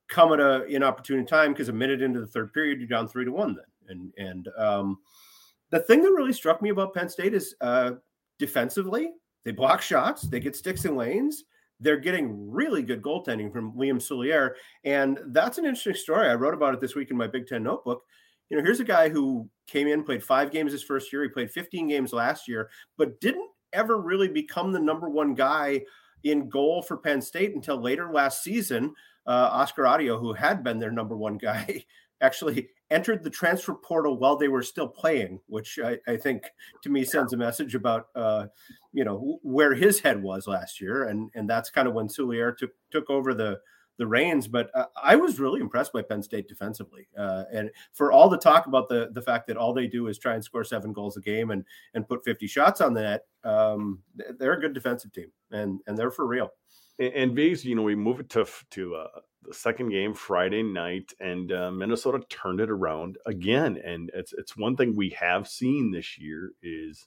come 0.08 0.32
at 0.32 0.40
a 0.40 0.64
inopportune 0.64 1.26
time 1.26 1.52
because 1.52 1.68
a 1.68 1.72
minute 1.72 2.02
into 2.02 2.20
the 2.20 2.26
third 2.26 2.52
period, 2.52 2.78
you're 2.78 2.88
down 2.88 3.08
three 3.08 3.24
to 3.24 3.32
one 3.32 3.56
then. 3.56 3.88
And 3.88 4.12
and 4.18 4.48
um, 4.56 4.98
the 5.70 5.80
thing 5.80 6.02
that 6.02 6.10
really 6.10 6.32
struck 6.32 6.62
me 6.62 6.70
about 6.70 6.94
Penn 6.94 7.08
State 7.08 7.34
is 7.34 7.54
uh, 7.60 7.92
defensively, 8.38 9.10
they 9.44 9.52
block 9.52 9.82
shots, 9.82 10.22
they 10.22 10.40
get 10.40 10.56
sticks 10.56 10.84
in 10.84 10.96
lanes. 10.96 11.44
They're 11.78 11.98
getting 11.98 12.50
really 12.50 12.82
good 12.82 13.02
goaltending 13.02 13.52
from 13.52 13.74
Liam 13.74 14.00
Souliere. 14.00 14.52
And 14.84 15.20
that's 15.26 15.58
an 15.58 15.66
interesting 15.66 15.94
story. 15.94 16.26
I 16.26 16.34
wrote 16.34 16.54
about 16.54 16.72
it 16.72 16.80
this 16.80 16.94
week 16.94 17.10
in 17.10 17.18
my 17.18 17.26
Big 17.26 17.46
Ten 17.46 17.62
notebook. 17.62 18.02
You 18.48 18.56
know, 18.56 18.62
here's 18.62 18.80
a 18.80 18.84
guy 18.84 19.10
who 19.10 19.50
came 19.66 19.86
in, 19.86 20.02
played 20.02 20.24
five 20.24 20.50
games 20.50 20.72
his 20.72 20.82
first 20.82 21.12
year. 21.12 21.22
He 21.22 21.28
played 21.28 21.50
15 21.50 21.88
games 21.88 22.14
last 22.14 22.48
year, 22.48 22.70
but 22.96 23.20
didn't 23.20 23.50
ever 23.74 24.00
really 24.00 24.28
become 24.28 24.72
the 24.72 24.80
number 24.80 25.10
one 25.10 25.34
guy 25.34 25.82
in 26.30 26.48
goal 26.48 26.82
for 26.82 26.96
Penn 26.96 27.22
State 27.22 27.54
until 27.54 27.80
later 27.80 28.12
last 28.12 28.42
season. 28.42 28.94
Uh, 29.26 29.48
Oscar 29.52 29.84
Autio, 29.84 30.20
who 30.20 30.32
had 30.32 30.62
been 30.62 30.78
their 30.78 30.92
number 30.92 31.16
one 31.16 31.38
guy, 31.38 31.84
actually 32.20 32.68
entered 32.90 33.22
the 33.22 33.30
transfer 33.30 33.74
portal 33.74 34.18
while 34.18 34.36
they 34.36 34.48
were 34.48 34.62
still 34.62 34.88
playing, 34.88 35.40
which 35.48 35.78
I, 35.82 35.98
I 36.06 36.16
think 36.16 36.44
to 36.82 36.88
me 36.88 37.04
sends 37.04 37.32
a 37.32 37.36
message 37.36 37.74
about 37.74 38.06
uh, 38.14 38.46
you 38.92 39.04
know 39.04 39.38
where 39.42 39.74
his 39.74 40.00
head 40.00 40.22
was 40.22 40.46
last 40.46 40.80
year, 40.80 41.04
and 41.04 41.30
and 41.34 41.48
that's 41.50 41.70
kind 41.70 41.88
of 41.88 41.94
when 41.94 42.08
Souliere 42.08 42.56
took 42.56 42.70
took 42.90 43.10
over 43.10 43.34
the 43.34 43.60
the 43.98 44.06
reins. 44.06 44.48
But 44.48 44.70
uh, 44.74 44.86
I 45.00 45.16
was 45.16 45.40
really 45.40 45.60
impressed 45.60 45.92
by 45.92 46.02
Penn 46.02 46.22
State 46.22 46.48
defensively, 46.48 47.08
uh, 47.18 47.44
and 47.52 47.70
for 47.92 48.12
all 48.12 48.28
the 48.28 48.38
talk 48.38 48.66
about 48.66 48.88
the 48.88 49.10
the 49.12 49.22
fact 49.22 49.46
that 49.48 49.56
all 49.56 49.72
they 49.72 49.86
do 49.86 50.08
is 50.08 50.18
try 50.18 50.34
and 50.34 50.44
score 50.44 50.64
seven 50.64 50.92
goals 50.92 51.16
a 51.16 51.20
game 51.20 51.50
and 51.50 51.64
and 51.94 52.08
put 52.08 52.24
fifty 52.24 52.46
shots 52.46 52.80
on 52.80 52.94
the 52.94 53.02
net, 53.02 53.26
um, 53.44 54.00
they're 54.38 54.54
a 54.54 54.60
good 54.60 54.74
defensive 54.74 55.12
team, 55.12 55.30
and 55.50 55.80
and 55.86 55.96
they're 55.96 56.10
for 56.10 56.26
real. 56.26 56.50
And, 56.98 57.12
and 57.14 57.36
V's, 57.36 57.64
you 57.64 57.74
know, 57.74 57.82
we 57.82 57.94
move 57.94 58.20
it 58.20 58.28
to 58.30 58.46
to 58.70 58.94
uh, 58.96 59.20
the 59.42 59.54
second 59.54 59.90
game 59.90 60.14
Friday 60.14 60.62
night, 60.62 61.12
and 61.20 61.52
uh, 61.52 61.70
Minnesota 61.70 62.20
turned 62.28 62.60
it 62.60 62.70
around 62.70 63.18
again. 63.26 63.80
And 63.84 64.10
it's 64.14 64.32
it's 64.32 64.56
one 64.56 64.76
thing 64.76 64.96
we 64.96 65.10
have 65.10 65.48
seen 65.48 65.90
this 65.90 66.18
year 66.18 66.52
is, 66.62 67.06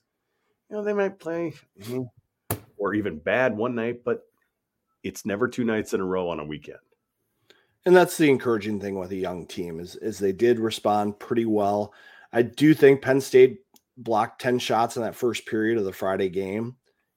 you 0.69 0.77
know, 0.77 0.83
they 0.83 0.93
might 0.93 1.19
play 1.19 1.53
or 2.77 2.93
even 2.93 3.19
bad 3.19 3.55
one 3.55 3.75
night, 3.75 4.03
but 4.03 4.21
it's 5.03 5.25
never 5.25 5.47
two 5.47 5.63
nights 5.63 5.93
in 5.93 6.01
a 6.01 6.05
row 6.05 6.29
on 6.29 6.39
a 6.39 6.45
weekend. 6.45 6.79
And 7.85 7.95
that's 7.95 8.17
the 8.17 8.29
encouraging 8.29 8.79
thing 8.79 8.99
with 8.99 9.11
a 9.11 9.15
young 9.15 9.47
team 9.47 9.79
is, 9.79 9.95
is 9.95 10.19
they 10.19 10.33
did 10.33 10.59
respond 10.59 11.19
pretty 11.19 11.45
well. 11.45 11.93
I 12.33 12.41
do 12.41 12.73
think 12.73 13.01
Penn 13.01 13.21
State 13.21 13.59
blocked 13.97 14.41
10 14.41 14.59
shots 14.59 14.97
in 14.97 15.03
that 15.03 15.15
first 15.15 15.45
period 15.45 15.77
of 15.77 15.85
the 15.85 15.93
Friday 15.93 16.29
game. 16.29 16.75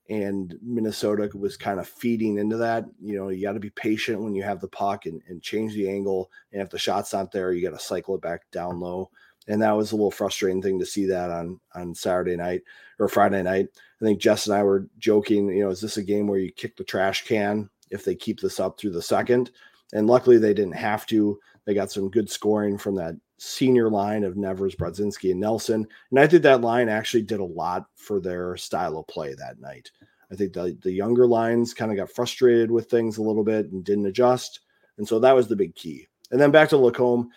And 0.09 0.55
Minnesota 0.63 1.31
was 1.35 1.57
kind 1.57 1.81
of 1.81 1.89
feeding 1.89 2.39
into 2.39 2.57
that. 2.59 2.85
You 3.01 3.17
know, 3.17 3.29
you 3.29 3.43
got 3.43 3.53
to 3.53 3.61
be 3.61 3.71
patient 3.71 4.21
when 4.21 4.35
you 4.35 4.43
have 4.43 4.61
the 4.61 4.69
puck 4.69 5.07
and, 5.07 5.23
and 5.29 5.43
change 5.43 5.75
the 5.75 5.89
angle. 5.89 6.31
And 6.53 6.61
if 6.61 6.71
the 6.71 6.79
shot's 6.79 7.13
not 7.13 7.33
there, 7.33 7.53
you 7.53 7.69
got 7.69 7.77
to 7.77 7.85
cycle 7.85 8.15
it 8.15 8.21
back 8.21 8.51
down 8.51 8.81
low. 8.81 9.11
And 9.49 9.61
that 9.63 9.73
was 9.73 9.93
a 9.93 9.97
little 9.97 10.11
frustrating 10.11 10.63
thing 10.63 10.79
to 10.79 10.87
see 10.87 11.07
that 11.07 11.31
on 11.31 11.61
on 11.75 11.95
Saturday 11.95 12.37
night 12.37 12.63
or 12.99 13.09
Friday 13.09 13.43
night. 13.43 13.69
I 14.01 14.05
think 14.05 14.21
Jess 14.21 14.47
and 14.47 14.57
I 14.57 14.63
were 14.63 14.89
joking, 14.99 15.49
you 15.49 15.65
know, 15.65 15.71
is 15.71 15.81
this 15.81 15.97
a 15.97 16.03
game 16.03 16.27
where 16.27 16.39
you 16.39 16.53
kick 16.53 16.77
the 16.77 16.85
trash 16.85 17.25
can 17.27 17.69
if 17.91 18.05
they 18.05 18.15
keep 18.15 18.41
this 18.41 18.61
up 18.61 18.79
through 18.79 18.93
the 18.93 19.03
second? 19.03 19.51
And 19.93 20.07
luckily 20.07 20.39
they 20.39 20.55
didn't 20.55 20.77
have 20.77 21.07
to. 21.07 21.39
They 21.65 21.75
got 21.75 21.93
some 21.93 22.11
good 22.11 22.31
scoring 22.31 22.79
from 22.79 22.95
that 22.97 23.15
senior 23.39 23.91
line 23.91 24.25
of 24.25 24.37
Nevers, 24.37 24.75
Brodzinski, 24.75 25.33
and 25.33 25.41
Nelson. 25.41 25.87
And 26.11 26.21
I 26.21 26.27
think 26.27 26.43
that 26.43 26.61
line 26.61 26.89
actually 26.89 27.23
did 27.23 27.41
a 27.41 27.45
lot 27.45 27.87
for 27.97 28.21
their 28.21 28.57
style 28.57 28.99
of 28.99 29.07
play 29.09 29.35
that 29.35 29.61
night. 29.61 29.91
I 30.31 30.35
think 30.35 30.53
the, 30.53 30.77
the 30.83 30.93
younger 30.93 31.27
lines 31.27 31.75
kind 31.75 31.91
of 31.91 31.97
got 31.97 32.11
frustrated 32.11 32.71
with 32.71 32.89
things 32.89 33.19
a 33.19 33.23
little 33.23 33.45
bit 33.45 33.71
and 33.71 33.85
didn't 33.85 34.07
adjust. 34.07 34.61
And 34.97 35.07
so 35.07 35.19
that 35.19 35.35
was 35.35 35.49
the 35.49 35.57
big 35.57 35.75
key. 35.75 36.07
And 36.31 36.41
then 36.41 36.51
back 36.51 36.71
to 36.71 36.79
Lacombe. 36.79 37.31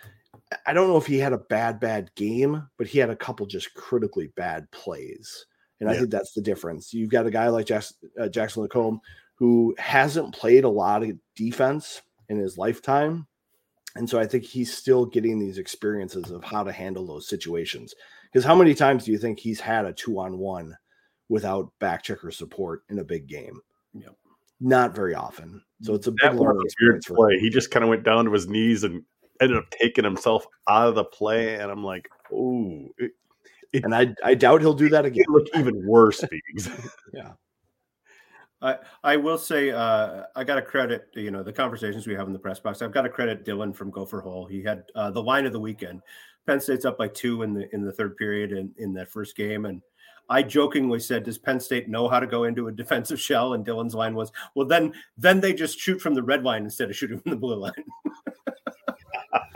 I 0.66 0.74
don't 0.74 0.88
know 0.88 0.98
if 0.98 1.08
he 1.08 1.18
had 1.18 1.34
a 1.34 1.38
bad, 1.38 1.80
bad 1.80 2.10
game, 2.16 2.68
but 2.78 2.88
he 2.88 3.00
had 3.00 3.10
a 3.10 3.16
couple 3.16 3.46
just 3.46 3.74
critically 3.74 4.32
bad 4.36 4.70
plays. 4.72 5.46
And 5.80 5.90
yeah. 5.90 5.96
I 5.96 6.00
think 6.00 6.12
that's 6.12 6.34
the 6.34 6.42
difference. 6.42 6.94
You've 6.94 7.10
got 7.10 7.26
a 7.26 7.32
guy 7.32 7.48
like 7.50 7.66
Jackson, 7.66 7.98
uh, 8.20 8.28
Jackson 8.30 8.64
Lacombe 8.64 9.02
who 9.36 9.76
hasn't 9.78 10.34
played 10.34 10.64
a 10.64 10.70
lot 10.70 11.04
of 11.04 11.12
defense 11.36 12.02
in 12.30 12.38
his 12.38 12.58
lifetime. 12.58 13.28
And 13.96 14.10
so 14.10 14.20
I 14.20 14.26
think 14.26 14.44
he's 14.44 14.76
still 14.76 15.06
getting 15.06 15.40
these 15.40 15.58
experiences 15.58 16.32
of 16.32 16.44
how 16.44 16.64
to 16.64 16.72
handle 16.72 17.06
those 17.06 17.28
situations. 17.28 17.94
Because 18.32 18.46
how 18.46 18.56
many 18.56 18.74
times 18.74 19.06
do 19.06 19.12
you 19.12 19.18
think 19.18 19.40
he's 19.40 19.60
had 19.60 19.86
a 19.86 19.94
two 19.94 20.20
on 20.20 20.38
one 20.38 20.76
without 21.30 21.72
back 21.80 22.04
checker 22.04 22.32
support 22.32 22.84
in 22.90 23.00
a 23.00 23.04
big 23.04 23.28
game? 23.28 23.60
Yep. 23.94 24.16
Not 24.60 24.96
very 24.96 25.16
often. 25.16 25.62
So 25.82 25.94
it's 25.94 26.08
a 26.08 26.12
that 26.12 26.32
big 26.32 26.40
learning 26.40 26.64
weird 26.82 27.02
play. 27.04 27.38
He 27.40 27.50
just 27.50 27.72
kind 27.72 27.84
of 27.84 27.90
went 27.90 28.04
down 28.04 28.26
to 28.26 28.32
his 28.32 28.48
knees 28.48 28.84
and 28.84 29.04
ended 29.42 29.58
up 29.58 29.70
taking 29.70 30.04
himself 30.04 30.46
out 30.68 30.88
of 30.90 30.96
the 30.96 31.04
play. 31.04 31.56
And 31.56 31.72
I'm 31.72 31.84
like, 31.84 32.10
oh. 32.34 32.90
And 33.74 33.94
I, 33.94 34.14
I 34.24 34.36
doubt 34.36 34.62
he'll 34.62 34.74
do 34.74 34.90
that 34.90 35.06
again. 35.06 35.26
Look 35.30 35.48
even 35.56 35.86
worse, 35.86 36.24
yeah. 37.14 37.34
I, 38.62 38.78
I 39.04 39.18
will 39.18 39.38
say 39.38 39.72
uh, 39.72 40.24
I 40.36 40.44
got 40.44 40.56
to 40.56 40.62
credit 40.62 41.10
you 41.14 41.30
know 41.30 41.44
the 41.44 41.52
conversations 41.52 42.08
we 42.08 42.16
have 42.16 42.28
in 42.28 42.34
the 42.34 42.40
press 42.40 42.60
box. 42.60 42.82
I've 42.82 42.94
got 42.94 43.02
to 43.02 43.10
credit 43.10 43.46
Dylan 43.46 43.76
from 43.76 43.92
Gopher 43.92 44.22
Hole. 44.22 44.46
He 44.46 44.64
had 44.64 44.84
uh, 44.96 45.12
the 45.12 45.22
line 45.22 45.46
of 45.46 45.52
the 45.52 45.60
weekend. 45.60 46.02
Penn 46.48 46.62
State's 46.62 46.86
up 46.86 46.98
by 46.98 47.10
two 47.10 47.44
in 47.44 47.54
the 47.54 47.74
in 47.76 47.84
the 47.84 47.92
third 47.92 48.16
period 48.18 48.54
in, 48.54 48.72
in 48.78 48.94
that 48.94 49.10
first 49.10 49.36
game, 49.36 49.66
and 49.66 49.82
I 50.30 50.42
jokingly 50.42 51.00
said, 51.00 51.24
"Does 51.24 51.38
Penn 51.38 51.60
State 51.60 51.90
know 51.90 52.08
how 52.08 52.20
to 52.20 52.28
go 52.28 52.46
into 52.46 52.68
a 52.68 52.72
defensive 52.72 53.20
shell?" 53.20 53.54
And 53.54 53.66
Dylan's 53.66 53.96
line 53.96 54.16
was, 54.16 54.32
"Well, 54.56 54.68
then 54.68 54.94
then 55.18 55.40
they 55.40 55.54
just 55.54 55.80
shoot 55.80 56.02
from 56.02 56.14
the 56.14 56.24
red 56.24 56.44
line 56.44 56.64
instead 56.64 56.90
of 56.90 56.96
shooting 56.96 57.20
from 57.20 57.32
the 57.32 57.38
blue 57.38 57.56
line." 57.56 57.74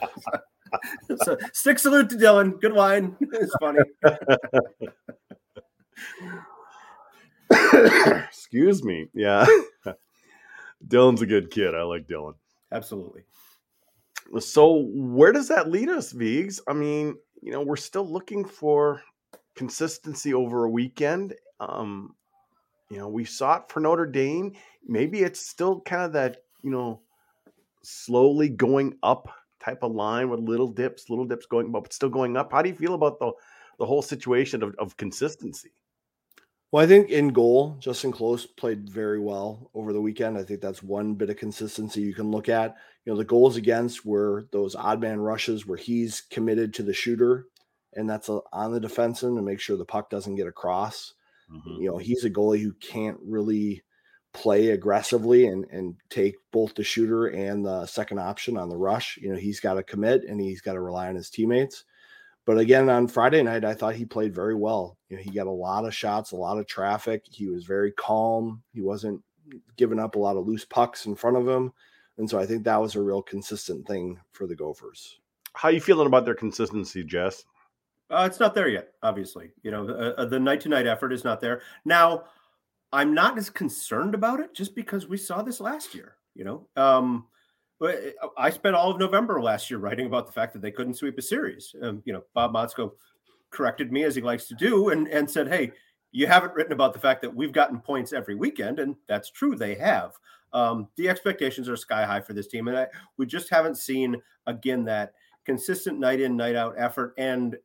so 1.23 1.37
stick 1.53 1.79
salute 1.79 2.09
to 2.09 2.15
Dylan. 2.15 2.59
Good 2.59 2.73
line. 2.73 3.15
It's 3.19 3.55
funny. 3.59 3.79
Excuse 8.27 8.83
me. 8.83 9.07
Yeah. 9.13 9.45
Dylan's 10.87 11.21
a 11.21 11.25
good 11.25 11.51
kid. 11.51 11.75
I 11.75 11.83
like 11.83 12.07
Dylan. 12.07 12.35
Absolutely. 12.71 13.23
So 14.39 14.85
where 14.93 15.31
does 15.31 15.47
that 15.47 15.69
lead 15.69 15.89
us, 15.89 16.11
Vigs? 16.11 16.61
I 16.67 16.73
mean, 16.73 17.17
you 17.41 17.51
know, 17.51 17.61
we're 17.61 17.75
still 17.75 18.07
looking 18.07 18.45
for 18.45 19.01
consistency 19.55 20.33
over 20.33 20.65
a 20.65 20.69
weekend. 20.69 21.33
Um, 21.59 22.15
you 22.89 22.97
know, 22.97 23.07
we 23.07 23.25
saw 23.25 23.57
it 23.57 23.63
for 23.69 23.79
Notre 23.79 24.05
Dame. 24.05 24.53
Maybe 24.87 25.21
it's 25.21 25.39
still 25.39 25.81
kind 25.81 26.03
of 26.03 26.13
that, 26.13 26.43
you 26.61 26.69
know, 26.69 27.01
slowly 27.81 28.49
going 28.49 28.97
up 29.03 29.29
type 29.69 29.83
of 29.83 29.93
line 29.93 30.29
with 30.29 30.39
little 30.39 30.67
dips, 30.67 31.09
little 31.09 31.25
dips 31.25 31.45
going 31.45 31.73
up, 31.75 31.83
but 31.83 31.93
still 31.93 32.09
going 32.09 32.37
up. 32.37 32.51
How 32.51 32.61
do 32.61 32.69
you 32.69 32.75
feel 32.75 32.93
about 32.93 33.19
the 33.19 33.31
the 33.77 33.85
whole 33.85 34.01
situation 34.01 34.61
of, 34.61 34.75
of 34.77 34.97
consistency? 34.97 35.71
Well, 36.71 36.83
I 36.83 36.87
think 36.87 37.09
in 37.09 37.29
goal, 37.29 37.77
Justin 37.79 38.11
Close 38.11 38.45
played 38.45 38.89
very 38.89 39.19
well 39.19 39.71
over 39.73 39.93
the 39.93 40.01
weekend. 40.01 40.37
I 40.37 40.43
think 40.43 40.61
that's 40.61 40.83
one 40.83 41.15
bit 41.15 41.29
of 41.29 41.37
consistency 41.37 42.01
you 42.01 42.13
can 42.13 42.29
look 42.29 42.49
at. 42.49 42.75
You 43.05 43.13
know, 43.13 43.17
the 43.17 43.23
goals 43.23 43.55
against 43.55 44.05
were 44.05 44.47
those 44.51 44.75
odd 44.75 45.01
man 45.01 45.19
rushes 45.19 45.65
where 45.65 45.77
he's 45.77 46.21
committed 46.21 46.73
to 46.75 46.83
the 46.83 46.93
shooter 46.93 47.47
and 47.93 48.09
that's 48.09 48.29
a, 48.29 48.39
on 48.53 48.71
the 48.71 48.79
defenseman 48.79 49.35
to 49.35 49.41
make 49.41 49.59
sure 49.59 49.77
the 49.77 49.85
puck 49.85 50.09
doesn't 50.09 50.35
get 50.35 50.47
across. 50.47 51.13
Mm-hmm. 51.51 51.81
You 51.81 51.91
know, 51.91 51.97
he's 51.97 52.23
a 52.23 52.29
goalie 52.29 52.61
who 52.61 52.73
can't 52.73 53.17
really 53.23 53.83
play 54.33 54.69
aggressively 54.69 55.47
and 55.47 55.65
and 55.71 55.95
take 56.09 56.35
both 56.51 56.75
the 56.75 56.83
shooter 56.83 57.27
and 57.27 57.65
the 57.65 57.85
second 57.85 58.19
option 58.19 58.57
on 58.57 58.69
the 58.69 58.77
rush. 58.77 59.17
You 59.21 59.31
know, 59.31 59.39
he's 59.39 59.59
got 59.59 59.75
to 59.75 59.83
commit 59.83 60.23
and 60.23 60.39
he's 60.39 60.61
got 60.61 60.73
to 60.73 60.81
rely 60.81 61.07
on 61.07 61.15
his 61.15 61.29
teammates. 61.29 61.85
But 62.45 62.57
again, 62.57 62.89
on 62.89 63.07
Friday 63.07 63.43
night, 63.43 63.63
I 63.63 63.75
thought 63.75 63.95
he 63.95 64.05
played 64.05 64.33
very 64.33 64.55
well. 64.55 64.97
You 65.09 65.17
know, 65.17 65.23
he 65.23 65.29
got 65.29 65.47
a 65.47 65.51
lot 65.51 65.85
of 65.85 65.93
shots, 65.93 66.31
a 66.31 66.35
lot 66.35 66.57
of 66.57 66.65
traffic. 66.65 67.23
He 67.29 67.47
was 67.47 67.65
very 67.65 67.91
calm. 67.91 68.63
He 68.73 68.81
wasn't 68.81 69.21
giving 69.77 69.99
up 69.99 70.15
a 70.15 70.19
lot 70.19 70.37
of 70.37 70.47
loose 70.47 70.65
pucks 70.65 71.05
in 71.05 71.15
front 71.15 71.37
of 71.37 71.47
him. 71.47 71.71
And 72.17 72.29
so 72.29 72.39
I 72.39 72.45
think 72.45 72.63
that 72.63 72.81
was 72.81 72.95
a 72.95 73.01
real 73.01 73.21
consistent 73.21 73.87
thing 73.87 74.19
for 74.31 74.47
the 74.47 74.55
Gophers. 74.55 75.19
How 75.53 75.69
are 75.69 75.71
you 75.71 75.81
feeling 75.81 76.07
about 76.07 76.25
their 76.25 76.35
consistency, 76.35 77.03
Jess? 77.03 77.43
Uh, 78.09 78.27
it's 78.29 78.39
not 78.39 78.55
there 78.55 78.67
yet, 78.67 78.89
obviously. 79.03 79.51
You 79.61 79.71
know, 79.71 79.87
uh, 79.87 80.25
the 80.25 80.39
night 80.39 80.61
to 80.61 80.69
night 80.69 80.87
effort 80.87 81.13
is 81.13 81.23
not 81.23 81.41
there. 81.41 81.61
Now, 81.85 82.23
I'm 82.91 83.13
not 83.13 83.37
as 83.37 83.49
concerned 83.49 84.15
about 84.15 84.39
it 84.39 84.53
just 84.53 84.75
because 84.75 85.07
we 85.07 85.17
saw 85.17 85.41
this 85.41 85.59
last 85.59 85.93
year, 85.93 86.15
you 86.35 86.43
know. 86.43 86.67
Um, 86.75 87.27
but 87.79 88.15
I 88.37 88.49
spent 88.49 88.75
all 88.75 88.91
of 88.91 88.99
November 88.99 89.41
last 89.41 89.69
year 89.69 89.79
writing 89.79 90.05
about 90.05 90.25
the 90.25 90.33
fact 90.33 90.53
that 90.53 90.61
they 90.61 90.71
couldn't 90.71 90.95
sweep 90.95 91.17
a 91.17 91.21
series. 91.21 91.73
Um, 91.81 92.01
you 92.05 92.11
know, 92.11 92.23
Bob 92.33 92.53
Motzko 92.53 92.91
corrected 93.51 93.91
me 93.91 94.03
as 94.03 94.15
he 94.15 94.21
likes 94.21 94.47
to 94.47 94.55
do 94.55 94.89
and, 94.89 95.07
and 95.07 95.29
said, 95.29 95.47
Hey, 95.47 95.71
you 96.11 96.27
haven't 96.27 96.53
written 96.53 96.73
about 96.73 96.93
the 96.93 96.99
fact 96.99 97.21
that 97.21 97.33
we've 97.33 97.53
gotten 97.53 97.79
points 97.79 98.11
every 98.11 98.35
weekend. 98.35 98.79
And 98.79 98.95
that's 99.07 99.31
true. 99.31 99.55
They 99.55 99.75
have. 99.75 100.13
Um, 100.51 100.87
the 100.97 101.07
expectations 101.07 101.69
are 101.69 101.77
sky 101.77 102.05
high 102.05 102.21
for 102.21 102.33
this 102.33 102.47
team. 102.47 102.67
And 102.67 102.77
I, 102.77 102.87
we 103.17 103.25
just 103.25 103.49
haven't 103.49 103.77
seen, 103.77 104.19
again, 104.47 104.83
that 104.85 105.13
consistent 105.45 105.99
night 105.99 106.19
in, 106.19 106.35
night 106.35 106.55
out 106.55 106.75
effort 106.77 107.13
and 107.17 107.55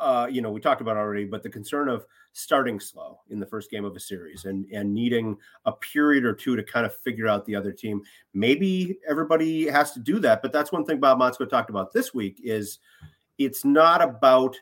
uh, 0.00 0.26
you 0.26 0.40
know, 0.40 0.50
we 0.50 0.60
talked 0.60 0.80
about 0.80 0.96
already, 0.96 1.24
but 1.24 1.42
the 1.42 1.50
concern 1.50 1.88
of 1.88 2.06
starting 2.32 2.80
slow 2.80 3.20
in 3.28 3.38
the 3.38 3.46
first 3.46 3.70
game 3.70 3.84
of 3.84 3.94
a 3.94 4.00
series 4.00 4.44
and 4.44 4.64
and 4.72 4.92
needing 4.92 5.36
a 5.66 5.72
period 5.72 6.24
or 6.24 6.32
two 6.32 6.56
to 6.56 6.62
kind 6.62 6.86
of 6.86 6.96
figure 6.96 7.28
out 7.28 7.44
the 7.44 7.54
other 7.54 7.72
team. 7.72 8.00
Maybe 8.32 8.98
everybody 9.08 9.68
has 9.68 9.92
to 9.92 10.00
do 10.00 10.18
that, 10.20 10.42
but 10.42 10.52
that's 10.52 10.72
one 10.72 10.84
thing 10.84 11.00
Bob 11.00 11.18
Motzko 11.18 11.48
talked 11.48 11.70
about 11.70 11.92
this 11.92 12.14
week 12.14 12.40
is 12.42 12.78
it's 13.38 13.64
not 13.64 14.02
about 14.02 14.56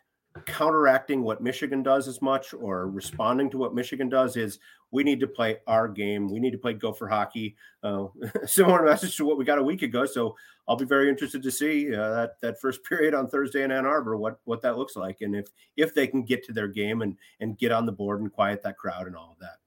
counteracting 0.47 1.23
what 1.23 1.43
Michigan 1.43 1.83
does 1.83 2.09
as 2.09 2.21
much 2.23 2.53
or 2.55 2.89
responding 2.89 3.51
to 3.51 3.59
what 3.59 3.75
Michigan 3.75 4.09
does 4.09 4.37
is 4.37 4.59
we 4.91 5.05
need 5.05 5.21
to 5.21 5.27
play 5.27 5.59
our 5.67 5.89
game. 5.89 6.29
We 6.31 6.41
need 6.41 6.53
to 6.53 6.59
play 6.59 6.73
Gopher 6.73 7.09
hockey. 7.09 7.57
Uh, 7.83 8.07
similar 8.47 8.85
message 8.85 9.17
to 9.17 9.25
what 9.25 9.39
we 9.39 9.45
got 9.45 9.59
a 9.59 9.63
week 9.63 9.83
ago. 9.83 10.07
So 10.07 10.37
I'll 10.67 10.77
be 10.77 10.85
very 10.85 11.09
interested 11.09 11.43
to 11.43 11.51
see 11.51 11.95
uh, 11.95 12.11
that 12.11 12.41
that 12.41 12.61
first 12.61 12.85
period 12.89 13.15
on 13.15 13.29
Thursday 13.29 13.63
in 13.63 13.73
Ann 13.73 13.87
Arbor 13.87 14.17
what 14.17 14.41
what 14.45 14.63
that 14.63 14.79
looks 14.79 14.97
like 14.97 15.21
and 15.21 15.35
if 15.35 15.47
if 15.77 15.95
they 15.95 16.07
can 16.07 16.23
get 16.23 16.45
to 16.45 16.53
their 16.53 16.69
game 16.69 17.03
and 17.03 17.17
and 17.41 17.59
get 17.59 17.73
on 17.73 17.87
the 17.87 17.93
board 17.93 18.21
and 18.21 18.33
quiet 18.33 18.63
that 18.63 18.77
crowd 18.77 19.07
and 19.07 19.17
all 19.17 19.33
of 19.33 19.39
that. 19.41 19.59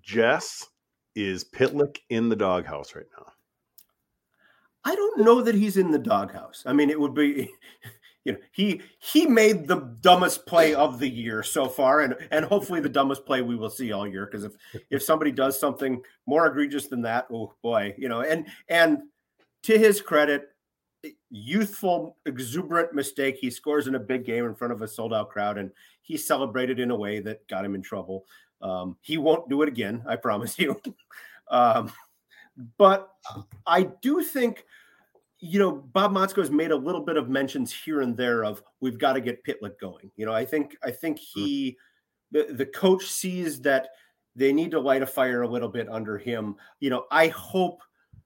Jess 0.00 0.68
is 1.14 1.44
Pitlick 1.44 1.98
in 2.08 2.28
the 2.28 2.36
doghouse 2.36 2.94
right 2.94 3.06
now. 3.18 3.26
I 4.84 4.94
don't 4.94 5.20
know 5.20 5.42
that 5.42 5.54
he's 5.54 5.76
in 5.76 5.90
the 5.90 5.98
doghouse. 5.98 6.64
I 6.66 6.72
mean, 6.72 6.90
it 6.90 6.98
would 6.98 7.14
be 7.14 7.50
you 8.24 8.32
know 8.32 8.38
he 8.52 8.80
he 8.98 9.26
made 9.26 9.66
the 9.66 9.96
dumbest 10.00 10.46
play 10.46 10.74
of 10.74 10.98
the 10.98 11.08
year 11.08 11.42
so 11.42 11.68
far 11.68 12.00
and 12.00 12.14
and 12.30 12.44
hopefully 12.44 12.80
the 12.80 12.88
dumbest 12.88 13.26
play 13.26 13.42
we 13.42 13.56
will 13.56 13.70
see 13.70 13.92
all 13.92 14.06
year 14.06 14.26
because 14.26 14.44
if 14.44 14.52
if 14.90 15.02
somebody 15.02 15.32
does 15.32 15.58
something 15.58 16.00
more 16.26 16.46
egregious 16.46 16.86
than 16.86 17.02
that 17.02 17.26
oh 17.32 17.52
boy 17.62 17.94
you 17.98 18.08
know 18.08 18.20
and 18.20 18.46
and 18.68 19.02
to 19.62 19.78
his 19.78 20.00
credit 20.00 20.52
youthful 21.30 22.16
exuberant 22.26 22.94
mistake. 22.94 23.36
He 23.36 23.50
scores 23.50 23.86
in 23.86 23.94
a 23.94 24.00
big 24.00 24.24
game 24.24 24.44
in 24.44 24.54
front 24.54 24.72
of 24.72 24.82
a 24.82 24.88
sold 24.88 25.12
out 25.12 25.30
crowd 25.30 25.58
and 25.58 25.70
he 26.02 26.16
celebrated 26.16 26.78
in 26.80 26.90
a 26.90 26.96
way 26.96 27.20
that 27.20 27.46
got 27.48 27.64
him 27.64 27.74
in 27.74 27.82
trouble. 27.82 28.24
Um, 28.60 28.96
he 29.00 29.18
won't 29.18 29.48
do 29.48 29.62
it 29.62 29.68
again 29.68 30.02
i 30.06 30.16
promise 30.16 30.58
you. 30.58 30.80
Um, 31.50 31.92
but 32.78 33.10
i 33.66 33.82
do 33.82 34.22
think 34.22 34.64
you 35.44 35.58
know, 35.58 35.72
Bob 35.72 36.12
Motzko 36.12 36.36
has 36.36 36.52
made 36.52 36.70
a 36.70 36.76
little 36.76 37.00
bit 37.00 37.16
of 37.16 37.28
mentions 37.28 37.72
here 37.72 38.00
and 38.00 38.16
there 38.16 38.44
of 38.44 38.62
we've 38.80 38.96
got 38.96 39.14
to 39.14 39.20
get 39.20 39.44
Pitlick 39.44 39.76
going. 39.80 40.08
You 40.16 40.24
know, 40.24 40.32
I 40.32 40.44
think 40.44 40.76
I 40.84 40.92
think 40.92 41.18
hmm. 41.18 41.40
he 41.40 41.76
the, 42.30 42.46
the 42.52 42.66
coach 42.66 43.06
sees 43.10 43.60
that 43.62 43.88
they 44.36 44.52
need 44.52 44.70
to 44.70 44.80
light 44.80 45.02
a 45.02 45.06
fire 45.06 45.42
a 45.42 45.48
little 45.48 45.68
bit 45.68 45.88
under 45.90 46.16
him. 46.16 46.54
You 46.78 46.90
know, 46.90 47.06
I 47.10 47.26
hope 47.28 47.82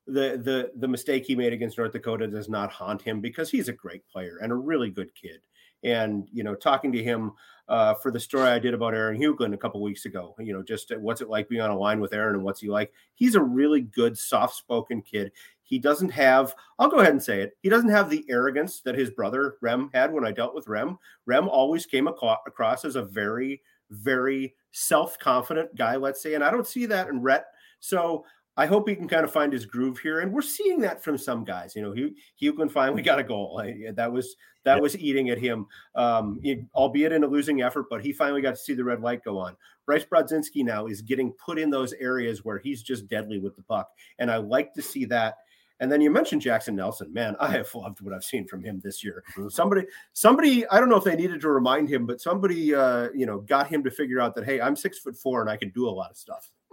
the 0.06 0.40
the 0.42 0.72
the 0.76 0.86
mistake 0.86 1.24
he 1.24 1.34
made 1.34 1.54
against 1.54 1.78
North 1.78 1.92
Dakota 1.92 2.28
does 2.28 2.50
not 2.50 2.70
haunt 2.70 3.00
him 3.00 3.22
because 3.22 3.50
he's 3.50 3.70
a 3.70 3.72
great 3.72 4.06
player 4.08 4.38
and 4.42 4.52
a 4.52 4.56
really 4.56 4.90
good 4.90 5.10
kid. 5.14 5.40
And 5.84 6.28
you 6.34 6.44
know, 6.44 6.54
talking 6.54 6.92
to 6.92 7.02
him 7.02 7.32
uh, 7.68 7.94
for 7.94 8.10
the 8.10 8.20
story 8.20 8.48
I 8.48 8.58
did 8.58 8.74
about 8.74 8.94
Aaron 8.94 9.18
Huglen 9.18 9.54
a 9.54 9.58
couple 9.58 9.80
weeks 9.80 10.04
ago, 10.04 10.34
you 10.38 10.52
know, 10.52 10.62
just 10.62 10.92
what's 10.98 11.22
it 11.22 11.30
like 11.30 11.48
being 11.48 11.62
on 11.62 11.70
a 11.70 11.78
line 11.78 12.00
with 12.00 12.12
Aaron 12.12 12.34
and 12.34 12.44
what's 12.44 12.60
he 12.60 12.68
like? 12.68 12.92
He's 13.14 13.34
a 13.34 13.42
really 13.42 13.80
good, 13.80 14.16
soft-spoken 14.18 15.02
kid. 15.02 15.32
He 15.66 15.78
doesn't 15.78 16.10
have, 16.10 16.54
I'll 16.78 16.88
go 16.88 17.00
ahead 17.00 17.12
and 17.12 17.22
say 17.22 17.42
it, 17.42 17.56
he 17.60 17.68
doesn't 17.68 17.90
have 17.90 18.08
the 18.08 18.24
arrogance 18.28 18.80
that 18.80 18.98
his 18.98 19.10
brother 19.10 19.56
Rem 19.60 19.90
had 19.92 20.12
when 20.12 20.24
I 20.24 20.32
dealt 20.32 20.54
with 20.54 20.68
Rem. 20.68 20.98
Rem 21.26 21.48
always 21.48 21.86
came 21.86 22.06
across 22.06 22.84
as 22.84 22.96
a 22.96 23.02
very, 23.02 23.60
very 23.90 24.54
self 24.72 25.18
confident 25.18 25.74
guy, 25.76 25.96
let's 25.96 26.22
say. 26.22 26.34
And 26.34 26.44
I 26.44 26.50
don't 26.50 26.66
see 26.66 26.86
that 26.86 27.08
in 27.08 27.20
Rhett. 27.20 27.46
So 27.80 28.24
I 28.58 28.66
hope 28.66 28.88
he 28.88 28.94
can 28.94 29.08
kind 29.08 29.24
of 29.24 29.32
find 29.32 29.52
his 29.52 29.66
groove 29.66 29.98
here, 29.98 30.20
and 30.20 30.32
we're 30.32 30.40
seeing 30.40 30.80
that 30.80 31.04
from 31.04 31.18
some 31.18 31.44
guys. 31.44 31.76
You 31.76 31.82
know, 31.82 31.92
Hugh 31.92 32.14
Huglen 32.40 32.70
finally 32.70 33.02
got 33.02 33.18
a 33.18 33.24
goal. 33.24 33.60
I, 33.62 33.90
that 33.92 34.10
was 34.10 34.34
that 34.64 34.76
yeah. 34.76 34.80
was 34.80 34.96
eating 34.96 35.28
at 35.28 35.38
him, 35.38 35.66
um, 35.94 36.40
it, 36.42 36.60
albeit 36.74 37.12
in 37.12 37.22
a 37.22 37.26
losing 37.26 37.60
effort. 37.60 37.86
But 37.90 38.02
he 38.02 38.14
finally 38.14 38.40
got 38.40 38.52
to 38.52 38.56
see 38.56 38.72
the 38.72 38.84
red 38.84 39.02
light 39.02 39.22
go 39.24 39.38
on. 39.38 39.56
Bryce 39.84 40.06
Brodzinski 40.06 40.64
now 40.64 40.86
is 40.86 41.02
getting 41.02 41.32
put 41.32 41.58
in 41.58 41.68
those 41.68 41.92
areas 41.94 42.44
where 42.44 42.58
he's 42.58 42.82
just 42.82 43.08
deadly 43.08 43.38
with 43.38 43.56
the 43.56 43.62
puck, 43.62 43.90
and 44.18 44.30
I 44.30 44.38
like 44.38 44.72
to 44.74 44.82
see 44.82 45.04
that. 45.06 45.36
And 45.80 45.92
then 45.92 46.00
you 46.00 46.10
mentioned 46.10 46.42
Jaxon 46.42 46.74
Nelson. 46.74 47.12
Man, 47.12 47.36
I 47.38 47.50
have 47.50 47.74
loved 47.74 48.00
what 48.00 48.14
I've 48.14 48.24
seen 48.24 48.46
from 48.46 48.62
him 48.62 48.80
this 48.82 49.04
year. 49.04 49.22
Mm-hmm. 49.32 49.48
Somebody, 49.48 49.82
somebody, 50.14 50.66
I 50.68 50.80
don't 50.80 50.88
know 50.88 50.96
if 50.96 51.04
they 51.04 51.16
needed 51.16 51.40
to 51.42 51.50
remind 51.50 51.88
him, 51.88 52.06
but 52.06 52.20
somebody, 52.20 52.74
uh, 52.74 53.08
you 53.14 53.26
know, 53.26 53.40
got 53.40 53.68
him 53.68 53.84
to 53.84 53.90
figure 53.90 54.20
out 54.20 54.34
that 54.36 54.44
hey, 54.44 54.60
I'm 54.60 54.76
six 54.76 54.98
foot 54.98 55.16
four 55.16 55.42
and 55.42 55.50
I 55.50 55.56
can 55.56 55.70
do 55.70 55.88
a 55.88 55.90
lot 55.90 56.10
of 56.10 56.16
stuff. 56.16 56.50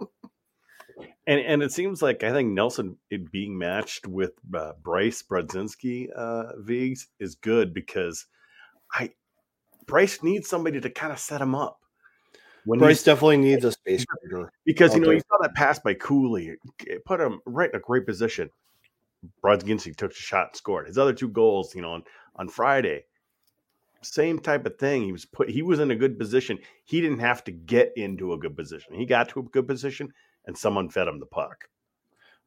and 1.26 1.40
and 1.40 1.62
it 1.62 1.72
seems 1.72 2.02
like 2.02 2.22
I 2.22 2.32
think 2.32 2.52
Nelson 2.52 2.96
being 3.30 3.56
matched 3.56 4.06
with 4.06 4.32
uh, 4.54 4.72
Bryce 4.82 5.22
Brodzinski, 5.22 6.10
uh, 6.14 6.52
Vigs 6.58 7.08
is 7.18 7.34
good 7.34 7.74
because 7.74 8.26
I 8.92 9.10
Bryce 9.86 10.22
needs 10.22 10.48
somebody 10.48 10.80
to 10.80 10.90
kind 10.90 11.12
of 11.12 11.18
set 11.18 11.40
him 11.40 11.54
up. 11.54 11.80
When 12.64 12.78
Bryce 12.78 13.02
definitely 13.02 13.38
needs 13.38 13.64
a 13.64 13.72
space 13.72 14.04
creator 14.08 14.50
because 14.64 14.94
you 14.94 15.00
know 15.00 15.06
there. 15.06 15.16
you 15.16 15.20
saw 15.20 15.36
that 15.42 15.54
pass 15.54 15.78
by 15.78 15.94
Cooley, 15.94 16.56
it 16.86 17.04
put 17.04 17.20
him 17.20 17.40
right 17.44 17.70
in 17.70 17.76
a 17.76 17.80
great 17.80 18.06
position. 18.06 18.50
Brodzinski 19.42 19.94
took 19.96 20.12
the 20.12 20.16
shot 20.16 20.48
and 20.48 20.56
scored. 20.56 20.86
His 20.86 20.98
other 20.98 21.12
two 21.12 21.28
goals, 21.28 21.74
you 21.74 21.82
know, 21.82 21.92
on, 21.92 22.04
on 22.36 22.48
Friday, 22.48 23.04
same 24.02 24.38
type 24.38 24.66
of 24.66 24.78
thing. 24.78 25.02
He 25.02 25.12
was 25.12 25.24
put 25.24 25.48
he 25.48 25.62
was 25.62 25.80
in 25.80 25.90
a 25.90 25.96
good 25.96 26.18
position. 26.18 26.58
He 26.84 27.00
didn't 27.00 27.20
have 27.20 27.42
to 27.44 27.52
get 27.52 27.92
into 27.96 28.32
a 28.32 28.38
good 28.38 28.56
position. 28.56 28.94
He 28.94 29.06
got 29.06 29.28
to 29.30 29.40
a 29.40 29.44
good 29.44 29.66
position 29.66 30.12
and 30.46 30.56
someone 30.56 30.90
fed 30.90 31.08
him 31.08 31.20
the 31.20 31.26
puck. 31.26 31.68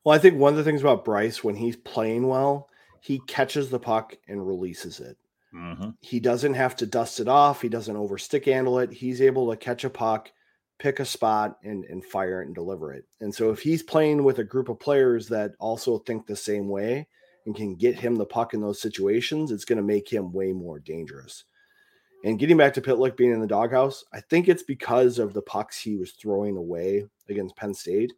Well, 0.03 0.15
I 0.15 0.19
think 0.19 0.37
one 0.37 0.53
of 0.53 0.57
the 0.57 0.63
things 0.63 0.81
about 0.81 1.05
Bryce 1.05 1.43
when 1.43 1.55
he's 1.55 1.75
playing 1.75 2.27
well, 2.27 2.69
he 3.01 3.19
catches 3.27 3.69
the 3.69 3.79
puck 3.79 4.15
and 4.27 4.47
releases 4.47 4.99
it. 4.99 5.17
Mm-hmm. 5.53 5.89
He 6.01 6.19
doesn't 6.19 6.53
have 6.53 6.75
to 6.77 6.85
dust 6.85 7.19
it 7.19 7.27
off. 7.27 7.61
He 7.61 7.69
doesn't 7.69 7.95
overstick 7.95 8.45
handle 8.45 8.79
it. 8.79 8.91
He's 8.91 9.21
able 9.21 9.49
to 9.49 9.57
catch 9.57 9.83
a 9.83 9.89
puck, 9.89 10.31
pick 10.79 10.99
a 10.99 11.05
spot, 11.05 11.57
and, 11.63 11.85
and 11.85 12.05
fire 12.05 12.41
it 12.41 12.45
and 12.45 12.55
deliver 12.55 12.93
it. 12.93 13.05
And 13.19 13.33
so 13.33 13.49
if 13.51 13.61
he's 13.61 13.83
playing 13.83 14.23
with 14.23 14.39
a 14.39 14.43
group 14.43 14.69
of 14.69 14.79
players 14.79 15.27
that 15.29 15.53
also 15.59 15.97
think 15.99 16.27
the 16.27 16.35
same 16.35 16.67
way 16.69 17.07
and 17.45 17.55
can 17.55 17.75
get 17.75 17.99
him 17.99 18.15
the 18.15 18.25
puck 18.25 18.53
in 18.53 18.61
those 18.61 18.81
situations, 18.81 19.51
it's 19.51 19.65
going 19.65 19.77
to 19.77 19.83
make 19.83 20.11
him 20.11 20.31
way 20.31 20.53
more 20.53 20.79
dangerous. 20.79 21.45
And 22.23 22.39
getting 22.39 22.57
back 22.57 22.73
to 22.73 22.81
Pitlick 22.81 23.15
being 23.15 23.31
in 23.31 23.39
the 23.39 23.47
doghouse, 23.47 24.03
I 24.11 24.21
think 24.21 24.47
it's 24.47 24.63
because 24.63 25.19
of 25.19 25.33
the 25.33 25.41
pucks 25.41 25.79
he 25.79 25.95
was 25.95 26.11
throwing 26.11 26.57
away 26.57 27.05
against 27.29 27.55
Penn 27.55 27.73
State. 27.73 28.13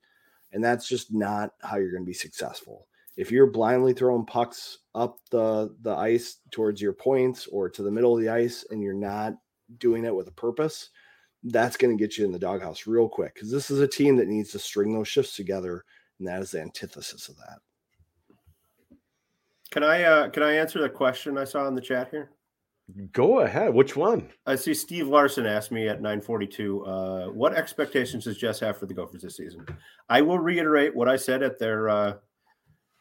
And 0.51 0.63
that's 0.63 0.87
just 0.87 1.13
not 1.13 1.51
how 1.61 1.77
you're 1.77 1.91
going 1.91 2.03
to 2.03 2.07
be 2.07 2.13
successful. 2.13 2.87
If 3.17 3.31
you're 3.31 3.51
blindly 3.51 3.93
throwing 3.93 4.25
pucks 4.25 4.79
up 4.95 5.17
the, 5.29 5.75
the 5.81 5.93
ice 5.93 6.37
towards 6.51 6.81
your 6.81 6.93
points 6.93 7.47
or 7.47 7.69
to 7.69 7.83
the 7.83 7.91
middle 7.91 8.15
of 8.15 8.21
the 8.21 8.29
ice 8.29 8.65
and 8.71 8.81
you're 8.81 8.93
not 8.93 9.33
doing 9.77 10.05
it 10.05 10.15
with 10.15 10.27
a 10.27 10.31
purpose, 10.31 10.89
that's 11.43 11.77
going 11.77 11.95
to 11.95 12.01
get 12.01 12.17
you 12.17 12.25
in 12.25 12.31
the 12.31 12.39
doghouse 12.39 12.87
real 12.87 13.07
quick 13.07 13.33
because 13.33 13.51
this 13.51 13.71
is 13.71 13.79
a 13.79 13.87
team 13.87 14.15
that 14.17 14.27
needs 14.27 14.51
to 14.51 14.59
string 14.59 14.93
those 14.93 15.07
shifts 15.07 15.35
together. 15.35 15.85
And 16.19 16.27
that 16.27 16.41
is 16.41 16.51
the 16.51 16.61
antithesis 16.61 17.29
of 17.29 17.37
that. 17.37 17.59
Can 19.71 19.83
I 19.83 20.03
uh, 20.03 20.29
can 20.29 20.43
I 20.43 20.53
answer 20.53 20.81
the 20.81 20.89
question 20.89 21.37
I 21.37 21.43
saw 21.43 21.67
in 21.67 21.75
the 21.75 21.81
chat 21.81 22.09
here? 22.09 22.31
Go 23.11 23.41
ahead. 23.41 23.73
Which 23.73 23.95
one? 23.95 24.29
I 24.47 24.55
see 24.55 24.73
Steve 24.73 25.07
Larson 25.07 25.45
asked 25.45 25.71
me 25.71 25.87
at 25.87 26.01
942, 26.01 26.85
uh, 26.85 27.25
what 27.27 27.53
expectations 27.53 28.23
does 28.23 28.37
Jess 28.37 28.59
have 28.61 28.77
for 28.77 28.87
the 28.87 28.95
Gophers 28.95 29.21
this 29.21 29.37
season? 29.37 29.63
I 30.09 30.21
will 30.21 30.39
reiterate 30.39 30.95
what 30.95 31.07
I 31.07 31.15
said 31.15 31.43
at 31.43 31.59
their 31.59 31.87
uh, 31.87 32.13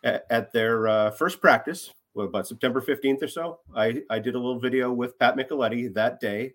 at, 0.05 0.27
at, 0.31 0.53
their 0.53 0.89
uh, 0.89 1.11
first 1.13 1.41
practice, 1.41 1.91
what, 2.13 2.25
about 2.25 2.47
September 2.47 2.81
15th 2.81 3.23
or 3.23 3.29
so. 3.29 3.61
I, 3.75 4.03
I 4.11 4.19
did 4.19 4.35
a 4.35 4.39
little 4.39 4.61
video 4.61 4.93
with 4.93 5.19
Pat 5.19 5.37
Micheletti 5.37 5.93
that 5.95 6.21
day. 6.21 6.53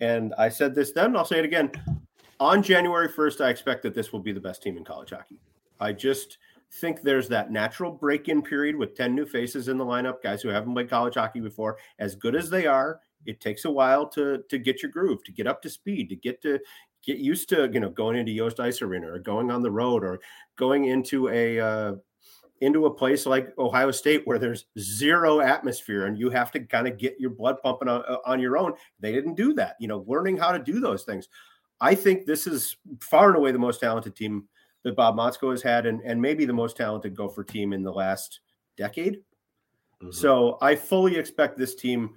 And 0.00 0.34
I 0.38 0.48
said 0.48 0.74
this 0.74 0.92
then, 0.92 1.16
I'll 1.16 1.24
say 1.24 1.38
it 1.38 1.44
again. 1.44 1.70
On 2.40 2.62
January 2.62 3.08
1st, 3.08 3.44
I 3.44 3.50
expect 3.50 3.82
that 3.84 3.94
this 3.94 4.12
will 4.12 4.20
be 4.20 4.32
the 4.32 4.40
best 4.40 4.62
team 4.62 4.76
in 4.76 4.84
college 4.84 5.10
hockey. 5.10 5.38
I 5.80 5.92
just– 5.92 6.38
think 6.74 7.02
there's 7.02 7.28
that 7.28 7.50
natural 7.50 7.92
break 7.92 8.28
in 8.28 8.42
period 8.42 8.76
with 8.76 8.96
10 8.96 9.14
new 9.14 9.26
faces 9.26 9.68
in 9.68 9.78
the 9.78 9.84
lineup, 9.84 10.22
guys 10.22 10.42
who 10.42 10.48
haven't 10.48 10.74
played 10.74 10.90
college 10.90 11.14
hockey 11.14 11.40
before. 11.40 11.78
As 11.98 12.16
good 12.16 12.34
as 12.34 12.50
they 12.50 12.66
are, 12.66 13.00
it 13.26 13.40
takes 13.40 13.64
a 13.64 13.70
while 13.70 14.06
to 14.08 14.42
to 14.48 14.58
get 14.58 14.82
your 14.82 14.90
groove, 14.90 15.22
to 15.24 15.32
get 15.32 15.46
up 15.46 15.62
to 15.62 15.70
speed, 15.70 16.08
to 16.10 16.16
get 16.16 16.42
to 16.42 16.58
get 17.02 17.18
used 17.18 17.48
to 17.50 17.70
you 17.72 17.80
know 17.80 17.90
going 17.90 18.16
into 18.16 18.32
Yost 18.32 18.60
Ice 18.60 18.82
Arena 18.82 19.10
or 19.10 19.18
going 19.18 19.50
on 19.50 19.62
the 19.62 19.70
road 19.70 20.04
or 20.04 20.20
going 20.56 20.86
into 20.86 21.28
a 21.28 21.60
uh, 21.60 21.92
into 22.60 22.86
a 22.86 22.90
place 22.90 23.26
like 23.26 23.52
Ohio 23.58 23.90
State 23.90 24.22
where 24.26 24.38
there's 24.38 24.66
zero 24.78 25.40
atmosphere 25.40 26.06
and 26.06 26.18
you 26.18 26.30
have 26.30 26.50
to 26.52 26.60
kind 26.60 26.86
of 26.86 26.98
get 26.98 27.16
your 27.18 27.30
blood 27.30 27.56
pumping 27.62 27.88
on, 27.88 28.02
uh, 28.08 28.18
on 28.24 28.40
your 28.40 28.56
own. 28.56 28.72
They 29.00 29.12
didn't 29.12 29.34
do 29.34 29.52
that. 29.54 29.76
You 29.80 29.88
know, 29.88 30.04
learning 30.06 30.36
how 30.36 30.52
to 30.52 30.58
do 30.58 30.80
those 30.80 31.02
things. 31.02 31.28
I 31.80 31.94
think 31.94 32.24
this 32.24 32.46
is 32.46 32.76
far 33.00 33.28
and 33.28 33.36
away 33.36 33.52
the 33.52 33.58
most 33.58 33.80
talented 33.80 34.16
team 34.16 34.48
that 34.84 34.96
Bob 34.96 35.16
Motzko 35.16 35.50
has 35.50 35.62
had, 35.62 35.86
and, 35.86 36.00
and 36.02 36.20
maybe 36.20 36.44
the 36.44 36.52
most 36.52 36.76
talented 36.76 37.16
Gopher 37.16 37.42
team 37.42 37.72
in 37.72 37.82
the 37.82 37.92
last 37.92 38.40
decade. 38.76 39.14
Mm-hmm. 40.02 40.12
So 40.12 40.58
I 40.60 40.76
fully 40.76 41.16
expect 41.16 41.58
this 41.58 41.74
team 41.74 42.14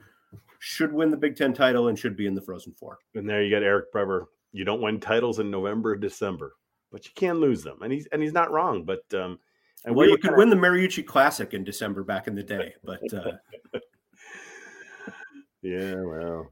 should 0.59 0.91
win 0.91 1.09
the 1.09 1.17
Big 1.17 1.35
Ten 1.35 1.53
title 1.53 1.87
and 1.87 1.97
should 1.97 2.17
be 2.17 2.27
in 2.27 2.35
the 2.35 2.41
Frozen 2.41 2.73
Four. 2.73 2.99
And 3.15 3.29
there 3.29 3.43
you 3.43 3.55
got 3.55 3.63
Eric 3.63 3.91
Brever. 3.91 4.25
You 4.51 4.65
don't 4.65 4.81
win 4.81 4.99
titles 4.99 5.39
in 5.39 5.51
November, 5.51 5.95
December, 5.95 6.55
but 6.91 7.05
you 7.05 7.11
can 7.15 7.39
lose 7.39 7.63
them, 7.63 7.81
and 7.81 7.91
he's 7.91 8.07
and 8.07 8.21
he's 8.21 8.33
not 8.33 8.51
wrong. 8.51 8.83
But 8.83 9.03
um, 9.13 9.39
and 9.87 9.95
well, 9.95 10.07
you 10.07 10.17
could 10.17 10.37
win 10.37 10.49
the 10.51 10.55
Mariucci 10.55 11.03
Classic 11.05 11.53
in 11.55 11.63
December 11.63 12.03
back 12.03 12.27
in 12.27 12.35
the 12.35 12.43
day, 12.43 12.75
but 12.83 13.01
uh... 13.11 13.31
yeah, 15.63 15.95
well, 15.95 16.51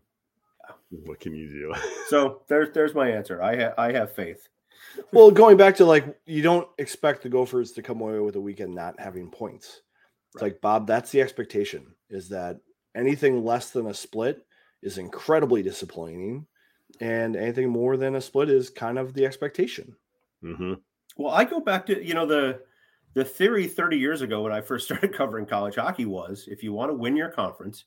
what 0.90 1.20
can 1.20 1.36
you 1.36 1.48
do? 1.50 1.74
so 2.08 2.42
there's 2.48 2.72
there's 2.74 2.96
my 2.96 3.12
answer. 3.12 3.44
I 3.44 3.56
ha- 3.56 3.74
I 3.78 3.92
have 3.92 4.16
faith 4.16 4.50
well, 5.12 5.32
going 5.32 5.58
back 5.58 5.76
to 5.78 5.86
like 5.86 6.18
you 6.26 6.42
don't 6.42 6.68
expect 6.78 7.24
the 7.24 7.30
Gophers 7.30 7.72
to 7.74 7.82
come 7.82 8.02
away 8.02 8.20
with 8.20 8.36
a 8.36 8.42
weekend 8.42 8.74
not 8.74 9.00
having 9.00 9.30
points. 9.30 9.82
It's 10.34 10.42
right. 10.42 10.52
like 10.52 10.62
Bob, 10.62 10.88
that's 10.88 11.12
the 11.12 11.22
expectation 11.22 11.94
is 12.10 12.30
that 12.30 12.60
anything 12.96 13.44
less 13.44 13.72
than 13.72 13.88
a 13.88 13.94
split 13.94 14.46
is 14.82 14.98
incredibly 14.98 15.64
disappointing, 15.64 16.46
and 17.00 17.36
anything 17.36 17.70
more 17.70 17.98
than 17.98 18.16
a 18.16 18.22
split 18.22 18.50
is 18.50 18.70
kind 18.70 19.00
of 19.00 19.14
the 19.14 19.26
expectation. 19.26 19.96
Mm-hmm. 20.44 20.74
Well, 21.18 21.34
I 21.34 21.46
go 21.46 21.60
back 21.60 21.86
to 21.88 22.04
you 22.04 22.14
know 22.14 22.26
the 22.26 22.62
the 23.16 23.26
theory 23.26 23.66
30 23.66 23.98
years 23.98 24.22
ago 24.22 24.44
when 24.44 24.52
I 24.52 24.62
first 24.62 24.86
started 24.88 25.14
covering 25.14 25.48
college 25.48 25.76
hockey 25.76 26.06
was 26.06 26.48
if 26.48 26.62
you 26.62 26.72
want 26.74 26.92
to 26.92 26.96
win 26.96 27.16
your 27.16 27.30
conference, 27.30 27.86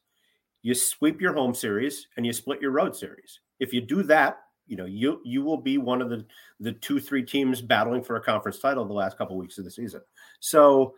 you 0.63 0.75
sweep 0.75 1.21
your 1.21 1.35
home 1.35 1.55
series 1.55 2.09
and 2.17 2.27
you 2.27 2.33
split 2.33 2.61
your 2.61 2.73
road 2.73 2.97
series. 2.97 3.41
If 3.61 3.73
you 3.73 3.81
do 3.81 4.03
that, 4.05 4.41
you 4.67 4.77
know 4.77 4.85
you 4.85 5.21
you 5.25 5.43
will 5.43 5.57
be 5.57 5.79
one 5.79 6.03
of 6.03 6.11
the 6.11 6.27
the 6.61 6.73
two 6.73 7.01
three 7.01 7.23
teams 7.23 7.63
battling 7.63 8.03
for 8.03 8.17
a 8.17 8.23
conference 8.23 8.59
title 8.59 8.85
the 8.85 8.93
last 8.93 9.17
couple 9.17 9.37
of 9.37 9.41
weeks 9.41 9.59
of 9.59 9.65
the 9.65 9.71
season. 9.71 10.03
So 10.41 10.95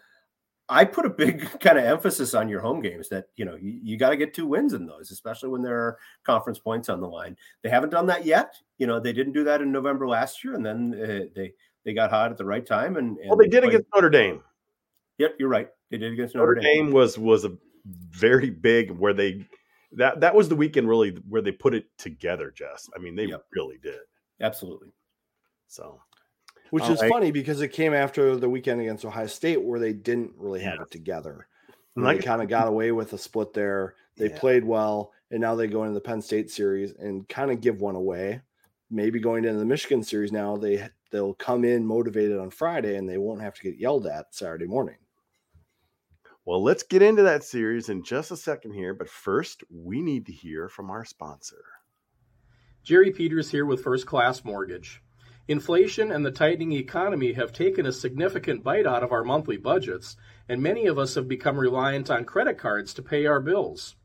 i 0.73 0.85
put 0.85 1.05
a 1.05 1.11
big 1.11 1.49
kind 1.61 1.79
of 1.79 1.85
emphasis 1.85 2.33
on 2.33 2.49
your 2.49 2.61
home 2.61 2.81
games 2.81 3.09
that 3.09 3.27
you 3.37 3.45
know 3.45 3.57
you, 3.57 3.81
you 3.83 3.97
got 3.97 4.11
to 4.11 4.17
get 4.17 4.33
two 4.33 4.47
wins 4.47 4.73
in 4.73 4.87
those 4.87 5.11
especially 5.11 5.49
when 5.49 5.63
there 5.63 5.79
are 5.79 5.99
conference 6.25 6.59
points 6.59 6.89
on 6.89 7.01
the 7.01 7.09
line. 7.09 7.37
They 7.63 7.71
haven't 7.71 7.91
done 7.91 8.07
that 8.07 8.25
yet. 8.25 8.55
You 8.79 8.87
know 8.87 8.99
they 8.99 9.13
didn't 9.13 9.35
do 9.35 9.45
that 9.45 9.63
in 9.63 9.71
november 9.71 10.09
last 10.09 10.43
year 10.43 10.55
and 10.55 10.67
then 10.67 10.95
uh, 10.95 11.25
they 11.35 11.53
they 11.85 11.95
got 11.95 12.11
hot 12.11 12.31
at 12.31 12.39
the 12.39 12.45
right 12.45 12.67
time 12.67 12.97
and, 12.97 13.19
and 13.19 13.29
well 13.29 13.37
they 13.37 13.49
did 13.49 13.63
played. 13.63 13.75
against 13.75 13.89
notre 13.95 14.11
dame 14.11 14.43
yep 15.19 15.35
you're 15.39 15.49
right 15.49 15.69
they 15.91 15.99
did 15.99 16.13
against 16.13 16.35
notre, 16.35 16.55
notre 16.55 16.61
dame. 16.61 16.87
dame 16.87 16.93
was 16.93 17.19
was 17.19 17.45
a 17.45 17.57
very 17.85 18.51
big 18.51 18.91
where 18.91 19.13
they 19.13 19.47
that 19.93 20.21
that 20.21 20.35
was 20.35 20.49
the 20.49 20.57
weekend 20.57 20.89
really 20.89 21.17
where 21.29 21.43
they 21.43 21.53
put 21.53 21.75
it 21.75 21.87
together, 21.99 22.53
Jess. 22.55 22.89
I 22.95 22.99
mean, 22.99 23.17
they 23.17 23.27
yep. 23.27 23.45
really 23.53 23.79
did. 23.83 24.01
Absolutely. 24.41 24.89
So, 25.67 26.01
which 26.71 26.89
is 26.89 27.01
right. 27.01 27.11
funny 27.11 27.31
because 27.31 27.61
it 27.61 27.69
came 27.69 27.93
after 27.93 28.37
the 28.37 28.49
weekend 28.49 28.81
against 28.81 29.05
Ohio 29.05 29.27
State 29.27 29.63
where 29.63 29.81
they 29.81 29.93
didn't 29.93 30.33
really 30.37 30.61
have 30.61 30.81
it 30.81 30.91
together. 30.91 31.47
And 31.97 32.07
they 32.07 32.19
kind 32.19 32.41
of 32.41 32.49
got 32.49 32.69
away 32.69 32.93
with 32.93 33.13
a 33.13 33.19
split 33.19 33.53
there. 33.53 33.95
They 34.17 34.31
yeah. 34.31 34.39
played 34.39 34.65
well, 34.65 35.13
and 35.31 35.41
now 35.41 35.55
they 35.55 35.67
go 35.67 35.83
into 35.83 35.95
the 35.95 36.01
Penn 36.01 36.23
State 36.23 36.51
series 36.51 36.93
and 36.93 37.29
kind 37.29 37.51
of 37.51 37.61
give 37.61 37.81
one 37.81 37.97
away. 37.97 38.41
Maybe 38.91 39.21
going 39.21 39.45
into 39.45 39.59
the 39.59 39.65
Michigan 39.65 40.03
series 40.03 40.33
now, 40.33 40.57
they 40.57 40.89
they'll 41.13 41.35
come 41.35 41.65
in 41.65 41.87
motivated 41.87 42.39
on 42.39 42.51
Friday 42.51 42.97
and 42.97 43.09
they 43.09 43.19
won't 43.19 43.43
have 43.43 43.55
to 43.55 43.63
get 43.63 43.79
yelled 43.79 44.07
at 44.07 44.35
Saturday 44.35 44.67
morning. 44.67 44.97
Well, 46.45 46.63
let's 46.63 46.83
get 46.83 47.03
into 47.03 47.23
that 47.23 47.45
series 47.45 47.89
in 47.89 48.03
just 48.03 48.31
a 48.31 48.37
second 48.37 48.73
here, 48.73 48.95
but 48.95 49.09
first, 49.09 49.63
we 49.71 50.01
need 50.01 50.27
to 50.27 50.33
hear 50.33 50.69
from 50.69 50.91
our 50.91 51.05
sponsor. 51.05 51.63
Jerry 52.83 53.13
Peters 53.13 53.51
here 53.51 53.67
with 53.67 53.85
First 53.85 54.07
Class 54.07 54.43
Mortgage. 54.45 55.03
Inflation 55.47 56.11
and 56.11 56.25
the 56.25 56.31
tightening 56.31 56.73
economy 56.73 57.35
have 57.35 57.53
taken 57.53 57.85
a 57.85 57.93
significant 57.93 58.65
bite 58.65 58.87
out 58.87 59.03
of 59.03 59.13
our 59.13 59.23
monthly 59.23 59.59
budgets, 59.59 60.17
and 60.49 60.63
many 60.63 60.87
of 60.87 60.99
us 60.99 61.15
have 61.15 61.29
become 61.29 61.59
reliant 61.59 62.11
on 62.11 62.25
credit 62.25 62.57
cards 62.57 62.95
to 62.95 63.03
pay 63.03 63.27
our 63.27 63.41
bills. 63.41 63.97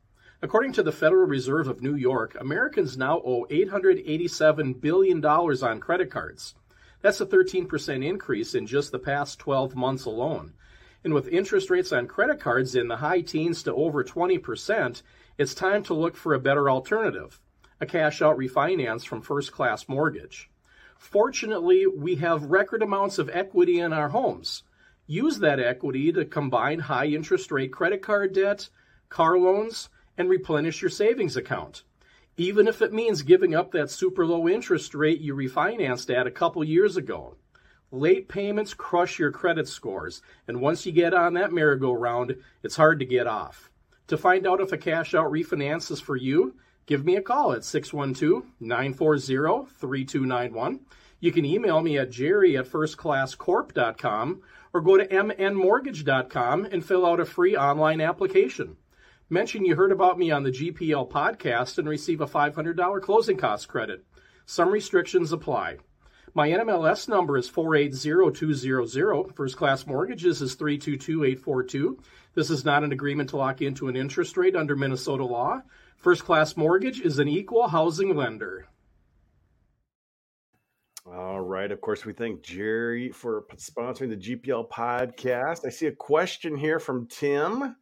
According 0.42 0.72
to 0.74 0.82
the 0.82 0.92
Federal 0.92 1.26
Reserve 1.26 1.66
of 1.66 1.82
New 1.82 1.94
York, 1.94 2.36
Americans 2.38 2.98
now 2.98 3.22
owe 3.24 3.46
$887 3.50 4.80
billion 4.80 5.24
on 5.24 5.80
credit 5.80 6.10
cards. 6.10 6.54
That's 7.00 7.20
a 7.22 7.26
13% 7.26 8.04
increase 8.04 8.54
in 8.54 8.66
just 8.66 8.92
the 8.92 8.98
past 8.98 9.38
12 9.38 9.74
months 9.74 10.04
alone. 10.04 10.52
And 11.04 11.14
with 11.14 11.28
interest 11.28 11.70
rates 11.70 11.90
on 11.92 12.06
credit 12.06 12.38
cards 12.38 12.74
in 12.74 12.88
the 12.88 12.96
high 12.96 13.22
teens 13.22 13.62
to 13.62 13.74
over 13.74 14.04
20%, 14.04 15.02
it's 15.38 15.54
time 15.54 15.82
to 15.84 15.94
look 15.94 16.16
for 16.16 16.34
a 16.34 16.40
better 16.40 16.68
alternative 16.68 17.40
a 17.80 17.86
cash 17.86 18.22
out 18.22 18.38
refinance 18.38 19.06
from 19.06 19.20
First 19.20 19.52
Class 19.52 19.86
Mortgage. 19.88 20.50
Fortunately, 20.98 21.86
we 21.86 22.16
have 22.16 22.50
record 22.50 22.82
amounts 22.82 23.18
of 23.18 23.28
equity 23.30 23.80
in 23.80 23.92
our 23.92 24.08
homes. 24.08 24.62
Use 25.06 25.38
that 25.40 25.60
equity 25.60 26.10
to 26.12 26.24
combine 26.24 26.78
high 26.78 27.06
interest 27.06 27.50
rate 27.50 27.72
credit 27.72 28.00
card 28.00 28.32
debt, 28.32 28.68
car 29.10 29.38
loans, 29.38 29.90
and 30.16 30.28
replenish 30.28 30.82
your 30.82 30.90
savings 30.90 31.36
account. 31.36 31.82
Even 32.36 32.68
if 32.68 32.82
it 32.82 32.92
means 32.92 33.22
giving 33.22 33.54
up 33.54 33.72
that 33.72 33.90
super 33.90 34.26
low 34.26 34.48
interest 34.48 34.94
rate 34.94 35.20
you 35.20 35.34
refinanced 35.34 36.14
at 36.14 36.26
a 36.26 36.30
couple 36.30 36.62
years 36.62 36.96
ago. 36.96 37.36
Late 37.92 38.28
payments 38.28 38.74
crush 38.74 39.18
your 39.18 39.30
credit 39.30 39.68
scores, 39.68 40.20
and 40.48 40.60
once 40.60 40.84
you 40.84 40.92
get 40.92 41.14
on 41.14 41.34
that 41.34 41.52
merry-go-round, 41.52 42.36
it's 42.62 42.76
hard 42.76 42.98
to 42.98 43.06
get 43.06 43.26
off. 43.26 43.70
To 44.08 44.16
find 44.16 44.46
out 44.46 44.60
if 44.60 44.72
a 44.72 44.76
cash 44.76 45.14
out 45.14 45.30
refinance 45.30 45.90
is 45.90 46.00
for 46.00 46.16
you, 46.16 46.56
give 46.86 47.04
me 47.04 47.16
a 47.16 47.22
call 47.22 47.52
at 47.52 47.64
612 47.64 48.44
940 48.60 49.70
3291. 49.72 50.80
You 51.20 51.32
can 51.32 51.44
email 51.44 51.80
me 51.80 51.98
at 51.98 52.10
jerry 52.10 52.56
at 52.56 52.66
firstclasscorp.com 52.66 54.42
or 54.72 54.80
go 54.80 54.96
to 54.98 55.06
mnmortgage.com 55.06 56.64
and 56.66 56.84
fill 56.84 57.06
out 57.06 57.20
a 57.20 57.24
free 57.24 57.56
online 57.56 58.00
application. 58.00 58.76
Mention 59.28 59.64
you 59.64 59.74
heard 59.74 59.90
about 59.92 60.18
me 60.18 60.30
on 60.30 60.44
the 60.44 60.52
GPL 60.52 61.10
podcast 61.10 61.78
and 61.78 61.88
receive 61.88 62.20
a 62.20 62.26
$500 62.26 63.02
closing 63.02 63.36
cost 63.36 63.66
credit. 63.66 64.04
Some 64.46 64.70
restrictions 64.70 65.32
apply. 65.32 65.78
My 66.32 66.48
NMLS 66.48 67.08
number 67.08 67.36
is 67.36 67.48
480200. 67.48 69.34
First 69.34 69.56
class 69.56 69.86
mortgages 69.86 70.42
is 70.42 70.54
322842. 70.54 71.98
This 72.34 72.50
is 72.50 72.64
not 72.64 72.84
an 72.84 72.92
agreement 72.92 73.30
to 73.30 73.38
lock 73.38 73.62
into 73.62 73.88
an 73.88 73.96
interest 73.96 74.36
rate 74.36 74.54
under 74.54 74.76
Minnesota 74.76 75.24
law. 75.24 75.62
First 75.96 76.24
Class 76.24 76.56
Mortgage 76.56 77.00
is 77.00 77.18
an 77.18 77.26
equal 77.26 77.66
housing 77.66 78.14
lender. 78.14 78.68
All 81.06 81.40
right. 81.40 81.72
Of 81.72 81.80
course, 81.80 82.04
we 82.04 82.12
thank 82.12 82.42
Jerry 82.42 83.10
for 83.10 83.46
sponsoring 83.56 84.10
the 84.10 84.16
GPL 84.16 84.68
podcast. 84.68 85.66
I 85.66 85.70
see 85.70 85.86
a 85.86 85.92
question 85.92 86.56
here 86.56 86.78
from 86.78 87.06
Tim, 87.06 87.76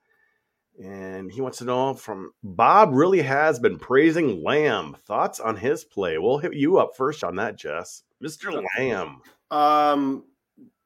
and 0.83 1.31
he 1.31 1.41
wants 1.41 1.59
to 1.59 1.65
know 1.65 1.95
from 1.95 2.33
Bob 2.43 2.91
really 2.93 3.23
has 3.23 3.59
been 3.59 3.79
praising 3.79 4.43
Lamb. 4.43 4.97
Thoughts 5.07 5.41
on 5.41 5.57
his 5.57 5.85
play? 5.85 6.19
We'll 6.19 6.39
hit 6.39 6.55
you 6.55 6.79
up 6.79 6.97
first 6.97 7.23
on 7.23 7.37
that, 7.37 7.57
Jess. 7.57 8.03
Mr. 8.23 8.65
Lamb. 8.79 9.21
Um, 9.51 10.25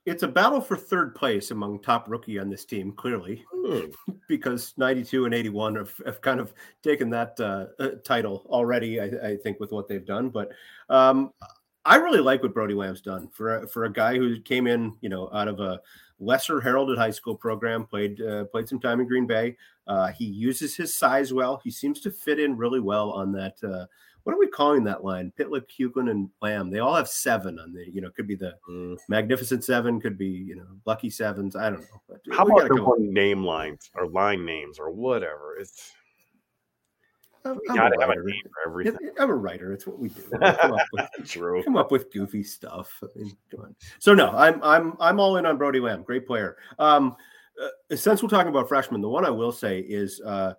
it's 0.05 0.22
a 0.22 0.29
battle 0.29 0.61
for 0.61 0.77
third 0.77 1.14
place 1.14 1.51
among 1.51 1.81
top 1.81 2.09
rookie 2.09 2.38
on 2.38 2.48
this 2.48 2.64
team, 2.64 2.92
clearly, 2.92 3.44
Hmm. 3.53 3.87
because 4.29 4.74
92 4.77 5.27
and 5.27 5.35
81 5.35 5.77
have, 5.77 6.01
have 6.07 6.20
kind 6.20 6.40
of 6.40 6.53
taken 6.83 7.11
that 7.11 7.38
uh, 7.40 7.66
uh, 7.79 7.90
title 8.05 8.46
already, 8.48 9.01
I, 9.01 9.05
I 9.05 9.37
think, 9.37 9.61
with 9.61 9.70
what 9.70 9.88
they've 9.88 10.05
done. 10.05 10.31
But 10.31 10.51
um, 10.88 11.33
I 11.85 11.96
really 11.96 12.20
like 12.20 12.42
what 12.42 12.55
Brody 12.55 12.74
Lamb's 12.74 13.01
done 13.01 13.29
for 13.29 13.59
a, 13.59 13.68
for 13.68 13.85
a 13.85 13.92
guy 13.92 14.16
who 14.16 14.40
came 14.40 14.66
in, 14.66 14.96
you 15.01 15.09
know, 15.09 15.31
out 15.33 15.48
of 15.48 15.61
a 15.61 15.81
lesser 16.21 16.61
heralded 16.61 16.99
high 16.99 17.11
school 17.11 17.35
program, 17.35 17.85
played 17.85 18.21
uh, 18.21 18.45
played 18.45 18.69
some 18.69 18.81
time 18.81 19.01
in 19.01 19.07
Green 19.07 19.27
Bay. 19.27 19.57
Uh, 19.87 20.09
he 20.09 20.25
uses 20.25 20.77
his 20.77 20.97
size 20.97 21.33
well. 21.33 21.61
He 21.65 21.71
seems 21.71 22.01
to 22.01 22.11
fit 22.11 22.39
in 22.39 22.57
really 22.57 22.81
well 22.81 23.11
on 23.11 23.33
that. 23.33 23.57
Uh, 23.63 23.87
what 24.25 24.35
are 24.35 24.39
we 24.39 24.49
calling 24.49 24.85
that 24.85 25.05
line? 25.05 25.33
Pitlick, 25.39 25.65
Huglen, 25.71 26.11
and 26.11 26.29
Lamb. 26.43 26.71
They 26.71 26.81
all 26.81 26.95
have 26.95 27.09
seven 27.09 27.59
on 27.59 27.73
the. 27.73 27.91
You 27.91 28.03
know, 28.03 28.11
could 28.11 28.27
be 28.29 28.35
the 28.35 28.55
Mm. 28.69 28.99
Magnificent 29.09 29.65
Seven, 29.65 30.01
could 30.01 30.19
be 30.19 30.27
you 30.29 30.57
know 30.57 30.67
Lucky 30.85 31.09
Sevens. 31.09 31.57
I 31.57 31.71
don't 31.71 31.81
know. 31.81 32.03
But 32.09 32.21
How 32.31 32.45
about 32.45 32.69
the 32.69 32.83
one 32.83 33.13
name 33.13 33.43
lines 33.45 33.91
or 33.95 34.07
line 34.09 34.45
names 34.45 34.79
or 34.79 34.91
whatever? 34.91 35.57
It's 35.59 35.93
I'm, 37.49 37.77
gotta 37.77 37.97
a 37.97 38.01
have 38.01 38.11
a 38.11 38.13
writer. 38.13 38.23
name 38.25 38.43
for 38.53 38.69
everything. 38.71 39.11
I'm 39.19 39.31
a 39.31 39.35
writer. 39.35 39.73
It's 39.73 39.87
what 39.87 39.99
we 39.99 40.09
do. 40.09 40.23
We 40.33 40.39
come 40.39 40.73
up 40.73 40.87
with 40.93 41.09
True. 41.27 41.63
come 41.63 41.77
up 41.77 41.91
with 41.91 42.13
goofy 42.13 42.43
stuff. 42.43 43.03
I 43.03 43.07
mean, 43.19 43.37
come 43.51 43.61
on. 43.61 43.77
So 43.99 44.15
no, 44.15 44.31
I'm 44.31 44.63
I'm 44.63 44.95
I'm 45.01 45.21
all 45.21 45.37
in 45.37 45.47
on 45.47 45.59
Brody 45.59 45.81
Lamb. 45.81 46.03
Great 46.03 46.27
player. 46.27 46.57
Um, 46.79 47.17
uh, 47.63 47.97
since 47.97 48.23
we're 48.23 48.29
talking 48.29 48.51
about 48.51 48.69
freshmen, 48.69 49.01
the 49.01 49.09
one 49.09 49.25
I 49.25 49.31
will 49.31 49.53
say 49.53 49.81
is 49.81 50.21
uh, 50.25 50.55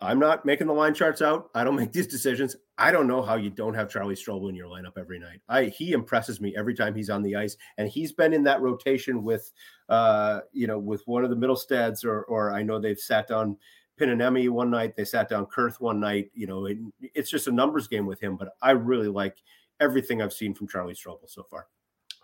I'm 0.00 0.18
not 0.18 0.46
making 0.46 0.66
the 0.66 0.72
line 0.72 0.94
charts 0.94 1.20
out. 1.20 1.50
I 1.54 1.62
don't 1.62 1.76
make 1.82 1.92
these 1.92 2.06
decisions. 2.06 2.56
I 2.78 2.90
don't 2.90 3.06
know 3.06 3.20
how 3.20 3.34
you 3.36 3.50
don't 3.50 3.74
have 3.74 3.90
Charlie 3.90 4.14
Strobel 4.14 4.48
in 4.48 4.54
your 4.54 4.68
lineup 4.68 4.96
every 4.98 5.18
night. 5.18 5.40
I 5.48 5.64
he 5.64 5.92
impresses 5.92 6.40
me 6.40 6.54
every 6.56 6.74
time 6.74 6.94
he's 6.94 7.10
on 7.10 7.22
the 7.22 7.36
ice, 7.36 7.56
and 7.76 7.88
he's 7.88 8.12
been 8.12 8.32
in 8.32 8.42
that 8.44 8.62
rotation 8.62 9.22
with, 9.22 9.52
uh, 9.90 10.40
you 10.52 10.66
know, 10.66 10.78
with 10.78 11.02
one 11.06 11.22
of 11.24 11.30
the 11.30 11.36
Mittelstadts, 11.36 12.04
or 12.04 12.22
or 12.24 12.52
I 12.52 12.62
know 12.62 12.78
they've 12.78 12.98
sat 12.98 13.28
down 13.28 13.58
Pinoniemi 14.00 14.48
one 14.48 14.70
night, 14.70 14.96
they 14.96 15.04
sat 15.04 15.28
down 15.28 15.46
Kurth 15.46 15.80
one 15.80 16.00
night. 16.00 16.30
You 16.34 16.46
know, 16.46 16.66
it, 16.66 16.78
it's 17.14 17.30
just 17.30 17.48
a 17.48 17.52
numbers 17.52 17.88
game 17.88 18.06
with 18.06 18.20
him. 18.20 18.36
But 18.36 18.54
I 18.62 18.70
really 18.70 19.08
like 19.08 19.36
everything 19.80 20.22
I've 20.22 20.32
seen 20.32 20.54
from 20.54 20.68
Charlie 20.68 20.94
Strobel 20.94 21.28
so 21.28 21.42
far. 21.42 21.66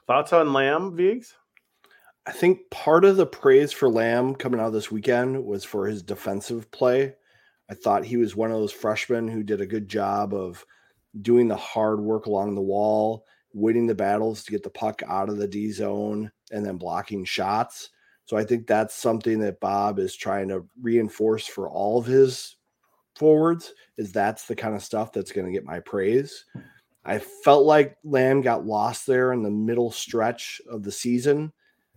Thoughts 0.06 0.32
on 0.32 0.52
Lamb, 0.52 0.96
Vigs? 0.96 1.34
I 2.26 2.32
think 2.32 2.70
part 2.70 3.04
of 3.04 3.16
the 3.16 3.26
praise 3.26 3.72
for 3.72 3.88
Lamb 3.88 4.34
coming 4.34 4.60
out 4.60 4.70
this 4.70 4.90
weekend 4.90 5.44
was 5.44 5.64
for 5.64 5.86
his 5.86 6.02
defensive 6.02 6.70
play. 6.70 7.14
I 7.70 7.74
thought 7.74 8.04
he 8.04 8.16
was 8.16 8.34
one 8.34 8.50
of 8.50 8.58
those 8.58 8.72
freshmen 8.72 9.28
who 9.28 9.42
did 9.42 9.60
a 9.60 9.66
good 9.66 9.88
job 9.88 10.34
of 10.34 10.64
doing 11.22 11.48
the 11.48 11.56
hard 11.56 12.00
work 12.00 12.26
along 12.26 12.54
the 12.54 12.60
wall, 12.60 13.26
winning 13.52 13.86
the 13.86 13.94
battles 13.94 14.44
to 14.44 14.50
get 14.52 14.62
the 14.62 14.70
puck 14.70 15.02
out 15.06 15.28
of 15.28 15.38
the 15.38 15.48
D 15.48 15.70
zone, 15.70 16.30
and 16.52 16.64
then 16.64 16.76
blocking 16.76 17.24
shots. 17.24 17.90
So 18.26 18.36
I 18.36 18.44
think 18.44 18.66
that's 18.66 18.94
something 18.94 19.38
that 19.40 19.60
Bob 19.60 19.98
is 19.98 20.14
trying 20.14 20.48
to 20.48 20.66
reinforce 20.82 21.46
for 21.46 21.70
all 21.70 21.98
of 21.98 22.06
his 22.06 22.56
forwards 23.14 23.72
is 23.96 24.12
that's 24.12 24.46
the 24.46 24.56
kind 24.56 24.74
of 24.74 24.82
stuff 24.82 25.12
that's 25.12 25.32
going 25.32 25.46
to 25.46 25.52
get 25.52 25.64
my 25.64 25.80
praise. 25.80 26.44
I 27.04 27.20
felt 27.20 27.64
like 27.64 27.96
Lamb 28.04 28.42
got 28.42 28.66
lost 28.66 29.06
there 29.06 29.32
in 29.32 29.42
the 29.42 29.50
middle 29.50 29.92
stretch 29.92 30.60
of 30.68 30.82
the 30.82 30.92
season, 30.92 31.52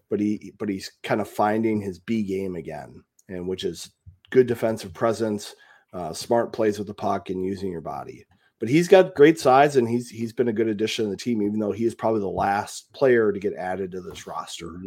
but 0.10 0.20
he 0.20 0.54
but 0.60 0.70
he's 0.70 0.92
kind 1.02 1.20
of 1.20 1.28
finding 1.28 1.82
his 1.82 1.98
B 1.98 2.22
game 2.22 2.56
again, 2.56 3.04
and 3.28 3.48
which 3.48 3.64
is 3.64 3.90
good 4.30 4.46
defensive 4.46 4.94
presence, 4.94 5.56
uh, 5.94 6.14
smart 6.14 6.54
plays 6.54 6.78
with 6.78 6.88
the 6.88 6.94
puck, 6.94 7.32
and 7.32 7.44
using 7.44 7.72
your 7.72 7.82
body. 7.82 8.26
But 8.60 8.70
he's 8.70 8.88
got 8.88 9.16
great 9.16 9.40
size, 9.40 9.78
and 9.78 9.90
he's 9.90 10.10
he's 10.10 10.32
been 10.34 10.50
a 10.50 10.54
good 10.54 10.68
addition 10.68 11.06
to 11.06 11.12
the 11.12 11.18
team, 11.18 11.42
even 11.42 11.60
though 11.60 11.72
he 11.72 11.86
is 11.86 11.96
probably 11.96 12.22
the 12.22 12.28
last 12.28 12.94
player 12.94 13.32
to 13.32 13.40
get 13.40 13.56
added 13.56 13.92
to 13.94 14.02
this 14.02 14.28
roster. 14.28 14.80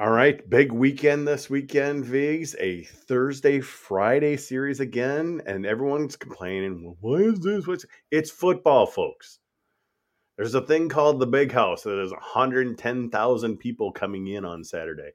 All 0.00 0.10
right, 0.10 0.48
big 0.48 0.70
weekend 0.70 1.26
this 1.26 1.50
weekend, 1.50 2.04
Vigs. 2.04 2.54
A 2.60 2.84
Thursday 2.84 3.60
Friday 3.60 4.36
series 4.36 4.78
again, 4.78 5.42
and 5.44 5.66
everyone's 5.66 6.14
complaining. 6.14 6.84
Well, 6.84 6.96
why 7.00 7.18
is 7.18 7.40
this? 7.40 7.66
What's 7.66 7.84
it's 8.12 8.30
football, 8.30 8.86
folks. 8.86 9.40
There's 10.36 10.54
a 10.54 10.60
thing 10.60 10.88
called 10.88 11.18
the 11.18 11.26
Big 11.26 11.50
House. 11.50 11.82
that 11.82 11.90
There's 11.90 12.12
110,000 12.12 13.56
people 13.56 13.90
coming 13.90 14.28
in 14.28 14.44
on 14.44 14.62
Saturday. 14.62 15.10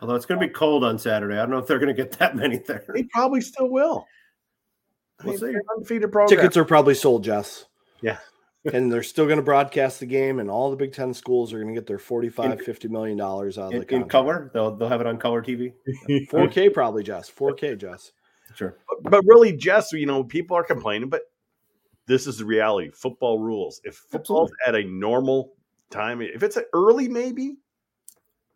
Although 0.00 0.14
it's 0.14 0.26
going 0.26 0.40
to 0.40 0.46
be 0.46 0.52
cold 0.52 0.84
on 0.84 1.00
Saturday, 1.00 1.34
I 1.34 1.38
don't 1.38 1.50
know 1.50 1.58
if 1.58 1.66
they're 1.66 1.80
going 1.80 1.92
to 1.92 2.00
get 2.00 2.12
that 2.20 2.36
many 2.36 2.58
there. 2.58 2.84
They 2.94 3.02
probably 3.12 3.40
still 3.40 3.68
will. 3.68 4.06
We'll 5.24 5.32
mean, 5.32 5.52
see. 5.52 5.58
undefeated 5.74 6.12
program. 6.12 6.28
Tickets 6.28 6.56
are 6.56 6.64
probably 6.64 6.94
sold, 6.94 7.24
Jess. 7.24 7.64
Yeah. 8.02 8.18
And 8.72 8.92
they're 8.92 9.02
still 9.02 9.26
going 9.26 9.38
to 9.38 9.42
broadcast 9.42 10.00
the 10.00 10.06
game, 10.06 10.38
and 10.38 10.50
all 10.50 10.70
the 10.70 10.76
Big 10.76 10.92
Ten 10.92 11.12
schools 11.14 11.52
are 11.52 11.58
going 11.60 11.74
to 11.74 11.78
get 11.80 11.86
their 11.86 11.98
45, 11.98 12.52
In- 12.52 12.58
50 12.64 12.88
million 12.88 13.16
dollars 13.18 13.58
out 13.58 13.68
of 13.68 13.72
In, 13.74 13.80
the 13.80 13.82
in 13.82 13.88
contract. 14.02 14.10
color, 14.10 14.50
they'll 14.54 14.74
they'll 14.76 14.88
have 14.88 15.00
it 15.00 15.06
on 15.06 15.18
color 15.18 15.42
TV. 15.42 15.72
4K 16.08 16.72
probably, 16.74 17.02
Jess. 17.02 17.30
4K, 17.30 17.78
Jess. 17.78 18.12
Sure. 18.54 18.76
but 19.02 19.22
really, 19.26 19.52
Jess, 19.56 19.92
you 19.92 20.06
know, 20.06 20.24
people 20.24 20.56
are 20.56 20.64
complaining, 20.64 21.08
but 21.08 21.22
this 22.06 22.26
is 22.26 22.38
the 22.38 22.44
reality. 22.44 22.90
Football 22.92 23.38
rules. 23.38 23.80
If 23.84 23.94
football's 23.96 24.50
at 24.66 24.74
a 24.74 24.82
normal 24.84 25.52
time, 25.90 26.22
if 26.22 26.42
it's 26.42 26.58
early, 26.72 27.08
maybe 27.08 27.56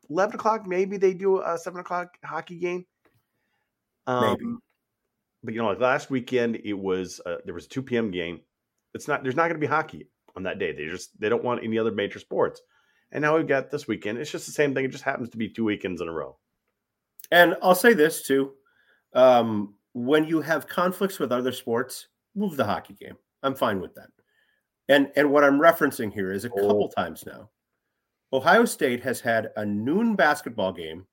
11 0.09 0.35
o'clock, 0.37 0.67
maybe 0.67 0.97
they 0.97 1.13
do 1.15 1.41
a 1.43 1.59
7 1.59 1.79
o'clock 1.81 2.17
hockey 2.25 2.59
game. 2.59 2.87
Um, 4.07 4.31
Maybe. 4.31 4.45
But, 5.45 5.55
you 5.55 5.61
know, 5.63 5.69
like 5.69 5.81
last 5.81 6.11
weekend, 6.11 6.57
it 6.65 6.73
was, 6.73 7.21
uh, 7.27 7.37
there 7.45 7.55
was 7.55 7.67
a 7.67 7.69
2 7.69 7.83
p.m. 7.83 8.11
game. 8.11 8.41
It's 8.95 9.09
not, 9.09 9.23
there's 9.23 9.37
not 9.37 9.45
going 9.45 9.61
to 9.61 9.67
be 9.67 9.67
hockey 9.67 10.09
on 10.37 10.43
that 10.45 10.59
day. 10.59 10.73
They 10.73 10.87
just, 10.87 11.19
they 11.21 11.29
don't 11.29 11.45
want 11.45 11.65
any 11.65 11.79
other 11.79 11.93
major 11.93 12.19
sports. 12.19 12.61
And 13.13 13.23
now 13.23 13.37
we've 13.37 13.47
got 13.47 13.71
this 13.71 13.87
weekend. 13.87 14.19
It's 14.19 14.31
just 14.31 14.47
the 14.47 14.53
same 14.53 14.75
thing. 14.75 14.85
It 14.85 14.93
just 14.93 15.05
happens 15.05 15.29
to 15.31 15.37
be 15.37 15.49
two 15.49 15.65
weekends 15.65 16.01
in 16.01 16.09
a 16.09 16.13
row. 16.13 16.37
And 17.31 17.57
I'll 17.63 17.75
say 17.75 17.95
this 17.95 18.27
too. 18.27 18.53
Um, 19.15 19.75
when 19.93 20.25
you 20.25 20.41
have 20.41 20.67
conflicts 20.67 21.19
with 21.19 21.33
other 21.33 21.53
sports, 21.53 22.09
move 22.35 22.57
the 22.57 22.65
hockey 22.65 22.95
game. 22.95 23.17
I'm 23.43 23.55
fine 23.55 23.81
with 23.81 23.95
that. 23.95 24.09
And 24.89 25.11
and 25.17 25.31
what 25.31 25.45
I'm 25.45 25.61
referencing 25.61 26.13
here 26.13 26.33
is 26.33 26.45
a 26.45 26.51
couple 26.51 26.91
oh. 26.91 27.03
times 27.03 27.25
now. 27.27 27.51
Ohio 28.33 28.65
State 28.65 29.03
has 29.03 29.21
had 29.21 29.51
a 29.57 29.65
noon 29.65 30.17
basketball 30.17 30.73
game 30.73 31.07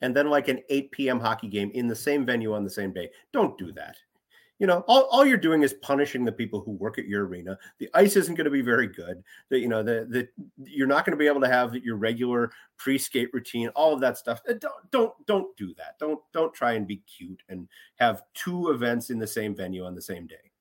and 0.00 0.14
then 0.14 0.30
like 0.30 0.48
an 0.48 0.60
8 0.68 0.92
p.m. 0.92 1.20
hockey 1.20 1.48
game 1.48 1.70
in 1.74 1.88
the 1.88 1.96
same 1.96 2.24
venue 2.24 2.54
on 2.54 2.64
the 2.64 2.70
same 2.70 2.92
day. 2.92 3.10
Don't 3.32 3.58
do 3.58 3.72
that. 3.72 3.96
You 4.62 4.68
know, 4.68 4.84
all, 4.86 5.08
all 5.10 5.26
you're 5.26 5.38
doing 5.38 5.64
is 5.64 5.72
punishing 5.82 6.24
the 6.24 6.30
people 6.30 6.60
who 6.60 6.70
work 6.70 6.96
at 6.96 7.08
your 7.08 7.26
arena. 7.26 7.58
The 7.78 7.90
ice 7.94 8.14
isn't 8.14 8.36
going 8.36 8.44
to 8.44 8.50
be 8.50 8.62
very 8.62 8.86
good. 8.86 9.20
That 9.48 9.58
you 9.58 9.66
know, 9.66 9.82
the 9.82 10.06
the 10.08 10.28
you're 10.62 10.86
not 10.86 11.04
going 11.04 11.18
to 11.18 11.18
be 11.18 11.26
able 11.26 11.40
to 11.40 11.48
have 11.48 11.74
your 11.74 11.96
regular 11.96 12.52
pre-skate 12.76 13.30
routine, 13.32 13.70
all 13.70 13.92
of 13.92 14.00
that 14.02 14.18
stuff. 14.18 14.40
Uh, 14.48 14.52
don't 14.52 14.90
don't 14.92 15.12
don't 15.26 15.56
do 15.56 15.74
that. 15.78 15.98
Don't 15.98 16.20
don't 16.32 16.54
try 16.54 16.74
and 16.74 16.86
be 16.86 16.98
cute 16.98 17.42
and 17.48 17.66
have 17.96 18.22
two 18.34 18.70
events 18.70 19.10
in 19.10 19.18
the 19.18 19.26
same 19.26 19.52
venue 19.52 19.84
on 19.84 19.96
the 19.96 20.00
same 20.00 20.28
day. 20.28 20.52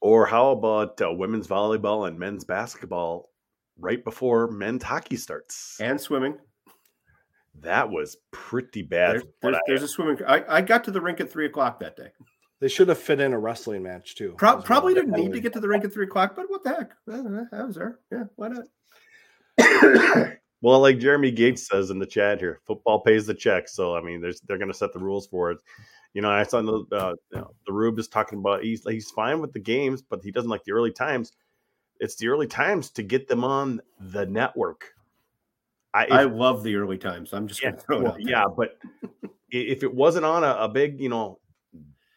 Or 0.00 0.26
how 0.26 0.50
about 0.50 1.00
uh, 1.00 1.12
women's 1.12 1.46
volleyball 1.46 2.08
and 2.08 2.18
men's 2.18 2.42
basketball 2.42 3.30
right 3.78 4.02
before 4.02 4.50
men's 4.50 4.82
hockey 4.82 5.14
starts 5.14 5.78
and 5.80 6.00
swimming? 6.00 6.38
That 7.60 7.88
was 7.88 8.16
pretty 8.32 8.82
bad. 8.82 9.12
There's, 9.12 9.24
there's, 9.42 9.56
there's 9.68 9.82
a 9.84 9.88
swimming. 9.88 10.18
I, 10.26 10.56
I 10.56 10.60
got 10.60 10.82
to 10.82 10.90
the 10.90 11.00
rink 11.00 11.20
at 11.20 11.30
three 11.30 11.46
o'clock 11.46 11.78
that 11.78 11.96
day. 11.96 12.08
They 12.62 12.68
should 12.68 12.88
have 12.90 12.98
fit 12.98 13.18
in 13.18 13.32
a 13.32 13.38
wrestling 13.40 13.82
match 13.82 14.14
too. 14.14 14.36
Pro- 14.38 14.62
probably 14.62 14.94
well. 14.94 15.02
didn't 15.02 15.20
need 15.20 15.32
to 15.32 15.40
get 15.40 15.52
to 15.54 15.58
the 15.58 15.66
rink 15.66 15.84
at 15.84 15.92
three 15.92 16.04
o'clock, 16.06 16.36
but 16.36 16.48
what 16.48 16.62
the 16.62 16.68
heck? 16.68 16.92
I 17.52 17.64
was 17.64 17.74
there. 17.74 17.98
Yeah, 18.12 18.26
why 18.36 18.50
not? 19.58 20.28
well, 20.62 20.78
like 20.78 21.00
Jeremy 21.00 21.32
Gates 21.32 21.66
says 21.66 21.90
in 21.90 21.98
the 21.98 22.06
chat 22.06 22.38
here, 22.38 22.60
football 22.64 23.00
pays 23.00 23.26
the 23.26 23.34
check. 23.34 23.68
So 23.68 23.96
I 23.96 24.00
mean, 24.00 24.20
there's 24.20 24.40
they're 24.42 24.58
going 24.58 24.70
to 24.70 24.78
set 24.78 24.92
the 24.92 25.00
rules 25.00 25.26
for 25.26 25.50
it. 25.50 25.58
You 26.14 26.22
know, 26.22 26.30
I 26.30 26.44
saw 26.44 26.62
the 26.62 26.96
uh, 26.96 27.14
you 27.32 27.40
know, 27.40 27.50
the 27.66 27.72
Rube 27.72 27.98
is 27.98 28.06
talking 28.06 28.38
about 28.38 28.62
he's 28.62 28.84
he's 28.88 29.10
fine 29.10 29.40
with 29.40 29.52
the 29.52 29.58
games, 29.58 30.00
but 30.00 30.22
he 30.22 30.30
doesn't 30.30 30.48
like 30.48 30.62
the 30.62 30.70
early 30.70 30.92
times. 30.92 31.32
It's 31.98 32.14
the 32.14 32.28
early 32.28 32.46
times 32.46 32.90
to 32.90 33.02
get 33.02 33.26
them 33.26 33.42
on 33.42 33.80
the 33.98 34.24
network. 34.24 34.84
I, 35.94 36.04
if, 36.04 36.12
I 36.12 36.22
love 36.22 36.62
the 36.62 36.76
early 36.76 36.96
times. 36.96 37.32
I'm 37.32 37.48
just 37.48 37.60
yeah, 37.60 37.72
well, 37.88 38.14
yeah, 38.20 38.44
but 38.56 38.78
if 39.50 39.82
it 39.82 39.92
wasn't 39.92 40.24
on 40.24 40.44
a, 40.44 40.56
a, 40.60 40.68
big, 40.68 40.98
you 41.00 41.10
know, 41.10 41.38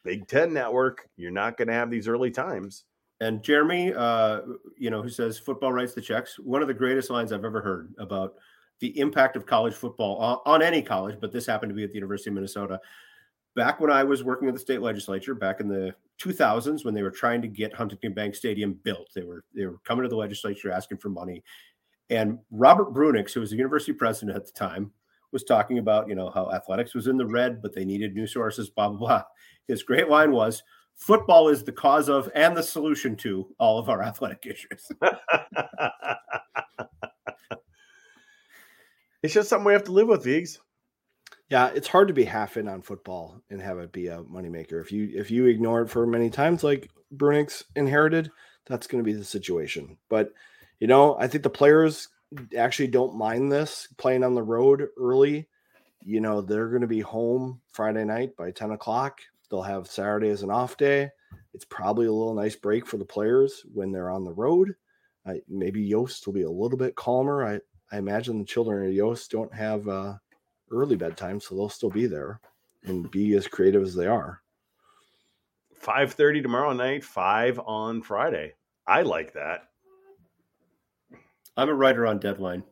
Big 0.06 0.28
Ten 0.28 0.54
network, 0.54 1.10
you're 1.18 1.32
not 1.32 1.58
going 1.58 1.68
to 1.68 1.74
have 1.74 1.90
these 1.90 2.08
early 2.08 2.32
times. 2.32 2.86
And 3.20 3.44
Jeremy, 3.44 3.94
uh, 3.94 4.42
you 4.78 4.90
know, 4.90 5.02
who 5.02 5.10
says 5.10 5.40
football 5.40 5.74
writes 5.74 5.94
the 5.94 6.02
checks. 6.02 6.38
One 6.38 6.62
of 6.62 6.68
the 6.68 6.74
greatest 6.74 7.10
lines 7.10 7.34
I've 7.34 7.44
ever 7.44 7.62
heard 7.62 7.94
about 7.98 8.36
the 8.80 8.98
impact 9.00 9.36
of 9.36 9.46
college 9.46 9.74
football 9.74 10.18
on, 10.18 10.40
on 10.46 10.62
any 10.62 10.82
college, 10.82 11.18
but 11.20 11.32
this 11.32 11.46
happened 11.46 11.72
to 11.72 11.76
be 11.76 11.84
at 11.84 11.90
the 11.90 11.96
University 11.96 12.30
of 12.30 12.36
Minnesota. 12.36 12.80
Back 13.56 13.80
when 13.80 13.90
I 13.90 14.04
was 14.04 14.24
working 14.24 14.46
with 14.46 14.56
the 14.56 14.60
state 14.60 14.82
legislature, 14.82 15.34
back 15.34 15.62
in 15.62 15.68
the 15.68 15.96
2000s, 16.22 16.84
when 16.84 16.94
they 16.94 17.04
were 17.04 17.12
trying 17.12 17.42
to 17.42 17.48
get 17.48 17.74
Huntington 17.74 18.14
Bank 18.14 18.36
Stadium 18.36 18.74
built, 18.84 19.08
they 19.16 19.24
were 19.24 19.44
they 19.56 19.66
were 19.66 19.80
coming 19.86 20.04
to 20.04 20.10
the 20.10 20.16
legislature 20.16 20.72
asking 20.72 20.98
for 20.98 21.10
money. 21.10 21.42
And 22.10 22.38
Robert 22.52 22.94
Bruininks, 22.94 23.34
who 23.34 23.40
was 23.40 23.50
the 23.50 23.56
university 23.56 23.94
president 23.94 24.36
at 24.36 24.46
the 24.46 24.52
time, 24.52 24.92
was 25.36 25.44
talking 25.44 25.80
about, 25.80 26.08
you 26.08 26.16
know, 26.16 26.32
how 26.34 26.50
athletics 26.50 26.96
was 26.96 27.08
in 27.08 27.18
the 27.18 27.26
red, 27.26 27.62
but 27.62 27.76
they 27.76 27.84
needed 27.84 28.16
new 28.16 28.26
sources, 28.26 28.70
blah, 28.70 28.88
blah, 28.88 28.98
blah. 28.98 29.24
His 29.68 29.84
great 29.84 30.08
line 30.08 30.32
was 30.32 30.64
football 30.96 31.50
is 31.50 31.66
the 31.66 31.74
cause 31.74 32.08
of 32.08 32.32
and 32.34 32.56
the 32.56 32.64
solution 32.64 33.18
to 33.18 33.54
all 33.60 33.78
of 33.78 33.90
our 33.90 34.02
athletic 34.02 34.46
issues. 34.46 34.90
it's 39.22 39.34
just 39.34 39.50
something 39.50 39.66
we 39.66 39.74
have 39.74 39.84
to 39.84 39.92
live 39.92 40.08
with, 40.08 40.24
Viggs. 40.24 40.58
Yeah, 41.50 41.70
it's 41.76 41.90
hard 41.90 42.08
to 42.08 42.14
be 42.14 42.24
half 42.24 42.56
in 42.56 42.70
on 42.70 42.82
football 42.82 43.42
and 43.50 43.62
have 43.62 43.78
it 43.80 43.92
be 43.92 44.08
a 44.08 44.24
moneymaker. 44.24 44.80
If 44.80 44.94
you 44.94 45.12
if 45.14 45.30
you 45.30 45.48
ignore 45.48 45.82
it 45.82 45.90
for 45.90 46.08
many 46.08 46.30
times 46.30 46.64
like 46.64 46.90
Bruininks 47.14 47.66
inherited, 47.76 48.32
that's 48.68 48.88
going 48.88 49.04
to 49.04 49.06
be 49.06 49.18
the 49.18 49.26
situation. 49.26 49.98
But 50.10 50.30
you 50.80 50.88
know, 50.88 51.18
I 51.20 51.28
think 51.28 51.44
the 51.44 51.50
players 51.50 52.08
actually 52.58 52.88
don't 52.88 53.16
mind 53.16 53.52
this 53.52 53.88
playing 53.98 54.24
on 54.24 54.36
the 54.36 54.44
road 54.44 54.88
early. 54.98 55.48
You 56.04 56.22
know, 56.22 56.42
they're 56.42 56.70
going 56.70 56.82
to 56.82 56.88
be 56.88 57.00
home 57.00 57.62
Friday 57.72 58.06
night 58.06 58.36
by 58.38 58.52
10 58.52 58.72
o'clock. 58.72 59.22
They'll 59.50 59.62
have 59.62 59.88
Saturday 59.88 60.30
as 60.30 60.44
an 60.44 60.52
off 60.52 60.78
day. 60.78 61.10
It's 61.54 61.66
probably 61.66 62.08
a 62.08 62.12
little 62.12 62.34
nice 62.34 62.56
break 62.56 62.86
for 62.86 62.98
the 62.98 63.06
players 63.06 63.66
when 63.74 63.92
they're 63.92 64.10
on 64.10 64.24
the 64.24 64.34
road. 64.34 64.76
I, 65.26 65.42
maybe 65.48 65.82
Yost 65.82 66.26
will 66.26 66.34
be 66.34 66.44
a 66.44 66.50
little 66.50 66.78
bit 66.78 66.96
calmer. 66.96 67.44
I, 67.44 67.60
I 67.92 67.98
imagine 67.98 68.40
the 68.40 68.46
children 68.46 68.88
at 68.88 68.94
Yost 68.94 69.32
don't 69.32 69.54
have 69.54 69.88
uh, 69.88 70.16
early 70.72 70.96
bedtime, 70.96 71.40
so 71.40 71.56
they'll 71.56 71.70
still 71.70 71.90
be 71.90 72.06
there 72.06 72.40
and 72.84 73.10
be 73.10 73.36
as 73.36 73.48
creative 73.48 73.82
as 73.82 73.96
they 73.96 74.08
are. 74.08 74.42
5.30 75.82 76.42
tomorrow 76.42 76.74
night, 76.74 77.04
5 77.04 77.60
on 77.66 78.02
Friday. 78.02 78.54
I 78.88 79.02
like 79.02 79.34
that. 79.34 79.70
I'm 81.58 81.70
a 81.70 81.74
writer 81.74 82.06
on 82.06 82.20
deadline. 82.20 82.64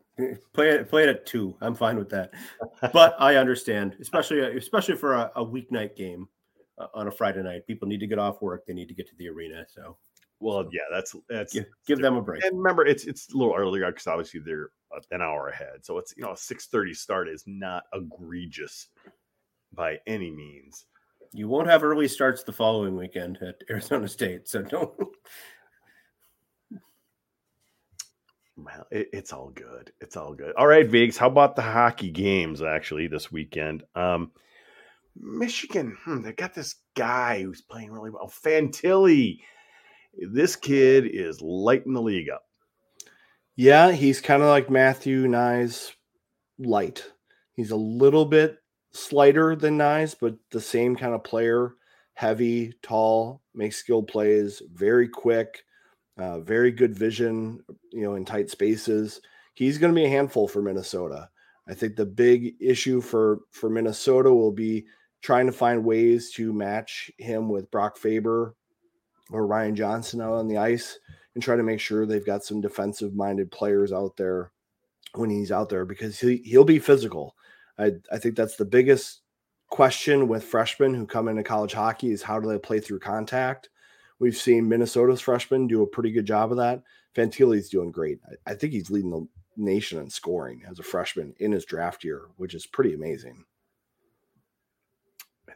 Play 0.53 0.69
it, 0.69 0.89
play 0.89 1.03
it 1.03 1.09
at 1.09 1.25
two. 1.25 1.55
I'm 1.61 1.73
fine 1.73 1.97
with 1.97 2.09
that. 2.09 2.31
But 2.93 3.15
I 3.19 3.37
understand, 3.37 3.95
especially 3.99 4.41
especially 4.57 4.95
for 4.95 5.13
a, 5.13 5.31
a 5.35 5.45
weeknight 5.45 5.95
game 5.95 6.27
uh, 6.77 6.87
on 6.93 7.07
a 7.07 7.11
Friday 7.11 7.41
night. 7.41 7.65
People 7.65 7.87
need 7.87 7.99
to 7.99 8.07
get 8.07 8.19
off 8.19 8.41
work. 8.41 8.65
They 8.67 8.73
need 8.73 8.89
to 8.89 8.93
get 8.93 9.07
to 9.07 9.15
the 9.17 9.29
arena. 9.29 9.65
So, 9.67 9.97
well, 10.39 10.69
yeah, 10.71 10.83
that's 10.91 11.15
that's 11.29 11.53
give, 11.53 11.65
give 11.87 11.99
them 11.99 12.15
a 12.15 12.21
break. 12.21 12.43
And 12.43 12.57
remember, 12.57 12.85
it's 12.85 13.05
it's 13.05 13.33
a 13.33 13.37
little 13.37 13.55
earlier 13.55 13.87
because 13.87 14.05
obviously 14.05 14.41
they're 14.41 14.69
an 15.11 15.21
hour 15.21 15.47
ahead. 15.47 15.83
So 15.83 15.97
it's 15.97 16.13
you 16.15 16.23
know 16.23 16.33
a 16.33 16.37
six 16.37 16.67
thirty 16.67 16.93
start 16.93 17.27
is 17.27 17.43
not 17.47 17.83
egregious 17.93 18.89
by 19.73 19.99
any 20.05 20.29
means. 20.29 20.85
You 21.31 21.47
won't 21.47 21.67
have 21.67 21.83
early 21.83 22.07
starts 22.07 22.43
the 22.43 22.53
following 22.53 22.95
weekend 22.95 23.39
at 23.41 23.55
Arizona 23.69 24.07
State, 24.07 24.47
so 24.47 24.61
don't 24.61 24.93
Well, 28.55 28.85
it, 28.91 29.09
it's 29.13 29.33
all 29.33 29.49
good. 29.49 29.91
It's 29.99 30.15
all 30.15 30.33
good. 30.33 30.53
All 30.55 30.67
right, 30.67 30.87
Viggs. 30.87 31.17
How 31.17 31.27
about 31.27 31.55
the 31.55 31.61
hockey 31.61 32.11
games 32.11 32.61
actually 32.61 33.07
this 33.07 33.31
weekend? 33.31 33.83
Um, 33.95 34.31
Michigan, 35.15 35.97
hmm, 36.03 36.21
they 36.21 36.33
got 36.33 36.53
this 36.53 36.75
guy 36.95 37.41
who's 37.41 37.61
playing 37.61 37.91
really 37.91 38.11
well. 38.11 38.31
Fantilli. 38.45 39.39
This 40.15 40.55
kid 40.55 41.07
is 41.07 41.41
lighting 41.41 41.93
the 41.93 42.01
league 42.01 42.29
up. 42.29 42.43
Yeah, 43.55 43.91
he's 43.91 44.21
kind 44.21 44.43
of 44.43 44.49
like 44.49 44.69
Matthew 44.69 45.25
Knies 45.27 45.91
light. 46.59 47.11
He's 47.55 47.71
a 47.71 47.75
little 47.75 48.25
bit 48.25 48.57
slighter 48.91 49.55
than 49.55 49.77
Knies, 49.77 50.15
but 50.19 50.35
the 50.51 50.61
same 50.61 50.95
kind 50.95 51.13
of 51.13 51.23
player. 51.23 51.73
Heavy, 52.15 52.73
tall, 52.83 53.41
makes 53.55 53.77
skilled 53.77 54.07
plays, 54.07 54.61
very 54.71 55.07
quick 55.07 55.63
uh, 56.17 56.39
very 56.39 56.71
good 56.71 56.95
vision, 56.95 57.63
you 57.93 58.03
know, 58.03 58.15
in 58.15 58.25
tight 58.25 58.49
spaces. 58.49 59.21
He's 59.53 59.77
going 59.77 59.93
to 59.93 59.99
be 59.99 60.05
a 60.05 60.09
handful 60.09 60.47
for 60.47 60.61
Minnesota. 60.61 61.29
I 61.67 61.73
think 61.73 61.95
the 61.95 62.05
big 62.05 62.55
issue 62.59 62.99
for 63.01 63.39
for 63.51 63.69
Minnesota 63.69 64.33
will 64.33 64.51
be 64.51 64.85
trying 65.21 65.45
to 65.45 65.53
find 65.53 65.85
ways 65.85 66.31
to 66.31 66.51
match 66.51 67.09
him 67.17 67.47
with 67.47 67.71
Brock 67.71 67.97
Faber 67.97 68.55
or 69.31 69.47
Ryan 69.47 69.75
Johnson 69.75 70.21
out 70.21 70.33
on 70.33 70.47
the 70.49 70.57
ice 70.57 70.99
and 71.33 71.43
try 71.43 71.55
to 71.55 71.63
make 71.63 71.79
sure 71.79 72.05
they've 72.05 72.25
got 72.25 72.43
some 72.43 72.59
defensive 72.59 73.15
minded 73.15 73.49
players 73.49 73.93
out 73.93 74.17
there 74.17 74.51
when 75.15 75.29
he's 75.29 75.51
out 75.51 75.69
there 75.69 75.85
because 75.85 76.19
he, 76.19 76.37
he'll 76.43 76.65
be 76.65 76.79
physical. 76.79 77.35
I, 77.77 77.93
I 78.11 78.17
think 78.17 78.35
that's 78.35 78.57
the 78.57 78.65
biggest 78.65 79.21
question 79.69 80.27
with 80.27 80.43
freshmen 80.43 80.93
who 80.93 81.07
come 81.07 81.27
into 81.27 81.41
college 81.41 81.73
hockey 81.73 82.11
is 82.11 82.21
how 82.21 82.39
do 82.39 82.47
they 82.49 82.59
play 82.59 82.79
through 82.79 82.99
contact? 82.99 83.69
We've 84.19 84.37
seen 84.37 84.69
Minnesota's 84.69 85.21
freshmen 85.21 85.67
do 85.67 85.81
a 85.81 85.87
pretty 85.87 86.11
good 86.11 86.25
job 86.25 86.51
of 86.51 86.57
that. 86.57 86.83
Fantilli's 87.15 87.69
doing 87.69 87.91
great. 87.91 88.19
I, 88.27 88.51
I 88.51 88.55
think 88.55 88.73
he's 88.73 88.89
leading 88.89 89.11
the 89.11 89.27
nation 89.55 89.99
in 89.99 90.09
scoring 90.09 90.63
as 90.69 90.79
a 90.79 90.83
freshman 90.83 91.33
in 91.39 91.51
his 91.51 91.65
draft 91.65 92.03
year, 92.03 92.23
which 92.37 92.53
is 92.53 92.65
pretty 92.65 92.93
amazing. 92.93 93.43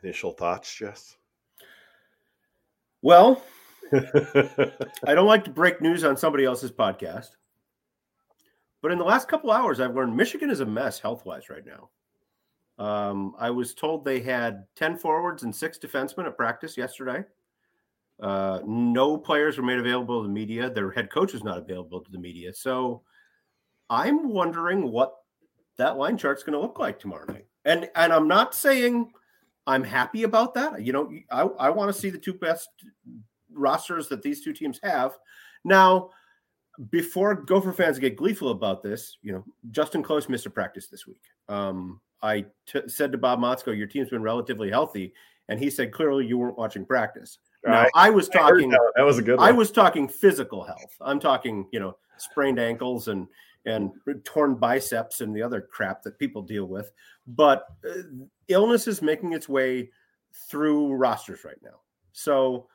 Initial 0.04 0.32
thoughts, 0.32 0.74
Jess? 0.74 1.18
Well, 3.02 3.44
I 3.94 5.16
don't 5.16 5.28
like 5.28 5.44
to 5.46 5.52
break 5.52 5.82
news 5.82 6.04
on 6.04 6.18
somebody 6.18 6.46
else's 6.46 6.72
podcast, 6.72 7.30
but 8.82 8.92
in 8.92 8.98
the 8.98 9.04
last 9.04 9.28
couple 9.28 9.52
hours, 9.52 9.80
I've 9.80 9.96
learned 9.96 10.16
Michigan 10.16 10.50
is 10.50 10.60
a 10.60 10.66
mess 10.66 11.00
health 11.00 11.26
wise 11.26 11.50
right 11.50 11.64
now. 11.66 11.90
Um, 12.84 13.34
I 13.40 13.50
was 13.50 13.74
told 13.74 14.06
they 14.06 14.20
had 14.20 14.66
10 14.76 14.98
forwards 14.98 15.44
and 15.44 15.56
six 15.56 15.80
defensemen 15.80 16.28
at 16.28 16.38
practice 16.38 16.78
yesterday. 16.78 17.24
Uh, 18.20 18.60
no 18.66 19.18
players 19.18 19.58
were 19.58 19.64
made 19.64 19.78
available 19.78 20.22
to 20.22 20.28
the 20.28 20.34
media. 20.34 20.70
Their 20.70 20.92
head 20.92 21.12
coach 21.12 21.34
is 21.34 21.44
not 21.44 21.58
available 21.58 22.02
to 22.02 22.12
the 22.12 22.18
media. 22.18 22.54
So 22.54 23.04
I'm 23.90 24.30
wondering 24.30 24.92
what 24.92 25.14
that 25.78 25.98
line 25.98 26.18
chart's 26.18 26.44
going 26.44 26.54
to 26.54 26.60
look 26.60 26.80
like 26.80 27.00
tomorrow 27.00 27.26
night. 27.32 27.46
And 27.66 27.90
and 27.96 28.12
I'm 28.12 28.28
not 28.28 28.56
saying 28.56 29.12
I'm 29.68 29.84
happy 29.84 30.24
about 30.24 30.54
that. 30.56 30.82
You 30.82 30.94
know, 30.94 31.12
I, 31.30 31.42
I 31.42 31.70
want 31.70 31.94
to 31.94 32.00
see 32.00 32.10
the 32.10 32.18
two 32.18 32.34
best 32.34 32.70
rosters 33.52 34.08
that 34.08 34.22
these 34.22 34.42
two 34.42 34.54
teams 34.54 34.80
have. 34.82 35.18
Now, 35.64 36.12
before 36.90 37.36
Gopher 37.36 37.74
fans 37.74 38.00
get 38.00 38.16
gleeful 38.16 38.50
about 38.50 38.82
this, 38.82 39.18
you 39.22 39.34
know, 39.34 39.44
Justin 39.72 40.04
Close 40.04 40.30
missed 40.30 40.46
a 40.46 40.50
practice 40.50 40.88
this 40.88 41.06
week. 41.06 41.22
Um, 41.50 42.00
I 42.22 42.46
t- 42.66 42.88
said 42.88 43.12
to 43.12 43.18
Bob 43.18 43.40
Motzko, 43.40 43.78
"Your 43.78 43.88
team's 43.88 44.10
been 44.10 44.24
relatively 44.24 44.70
healthy," 44.70 45.14
and 45.50 45.60
he 45.60 45.70
said, 45.70 45.92
"Clearly, 45.92 46.26
you 46.26 46.38
weren't 46.38 46.58
watching 46.58 46.86
practice." 46.86 47.38
Now, 47.66 47.82
Right. 47.84 47.92
I 47.96 48.10
was 48.10 48.30
I 48.30 48.34
talking. 48.34 48.70
that. 48.70 48.94
That 48.96 49.04
was 49.04 49.18
a 49.18 49.22
good 49.22 49.40
I 49.40 49.52
was 49.52 49.72
talking 49.72 50.08
physical 50.08 50.64
health. 50.64 50.96
I'm 51.02 51.20
talking, 51.20 51.68
you 51.72 51.80
know, 51.80 51.98
sprained 52.18 52.60
ankles 52.60 53.08
and 53.08 53.28
and 53.66 53.92
torn 54.24 54.56
biceps 54.56 55.20
and 55.20 55.36
the 55.36 55.42
other 55.42 55.60
crap 55.62 56.02
that 56.04 56.18
people 56.18 56.42
deal 56.42 56.66
with. 56.66 56.92
But 57.28 57.66
uh, 57.86 58.04
illness 58.48 58.88
is 58.88 59.02
making 59.02 59.34
its 59.34 59.50
way 59.50 59.90
through 60.50 60.94
rosters 60.94 61.44
right 61.44 61.62
now. 61.62 61.82
So 62.14 62.68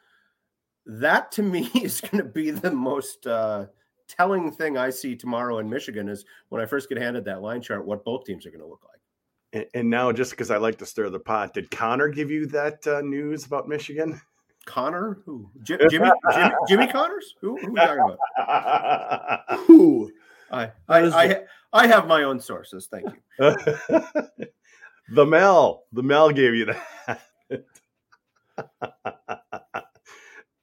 that 0.85 1.33
to 1.33 1.43
me 1.43 1.71
is 1.83 2.01
going 2.03 2.23
to 2.23 2.29
be 2.29 2.51
the 2.51 2.71
most 2.71 3.27
uh, 3.27 3.67
telling 4.07 4.51
thing 4.53 4.77
I 4.77 4.91
see 4.91 5.17
tomorrow 5.17 5.59
in 5.59 5.71
Michigan 5.71 6.09
is 6.11 6.27
when 6.51 6.61
I 6.61 6.67
first 6.67 6.91
get 6.91 6.99
handed 6.99 7.25
that 7.25 7.41
line 7.41 7.63
chart, 7.63 7.87
what 7.87 8.05
both 8.05 8.25
teams 8.25 8.45
are 8.45 8.51
going 8.51 8.61
to 8.61 8.67
look 8.67 8.83
like. 8.85 9.01
And, 9.55 9.67
and 9.81 9.91
now, 9.91 10.13
just 10.13 10.33
because 10.33 10.51
I 10.51 10.59
like 10.59 10.77
to 10.79 10.87
stir 10.87 11.09
the 11.09 11.21
pot, 11.21 11.55
did 11.55 11.71
Connor 11.71 12.09
give 12.09 12.31
you 12.31 12.47
that 12.49 12.87
uh, 12.87 13.01
news 13.01 13.47
about 13.47 13.69
Michigan? 13.69 14.21
Connor, 14.67 15.19
who 15.25 15.51
Jim, 15.63 15.81
Jimmy, 15.91 16.11
Jimmy, 16.35 16.51
Jimmy 16.69 16.87
Connors, 16.87 17.35
who, 17.41 17.57
who 17.59 17.67
are 17.67 17.71
we 17.71 17.81
talking 17.81 18.17
about? 18.37 19.43
Who? 19.67 20.11
I, 20.51 20.71
I, 20.89 20.99
I, 20.99 21.41
I 21.73 21.87
have 21.87 22.07
my 22.07 22.25
own 22.25 22.39
sources. 22.39 22.89
Thank 22.91 23.07
you. 23.09 23.17
the 25.15 25.25
Mel, 25.25 25.85
the 25.93 26.03
Mel 26.03 26.31
gave 26.31 26.55
you 26.55 26.67
that. 26.67 27.23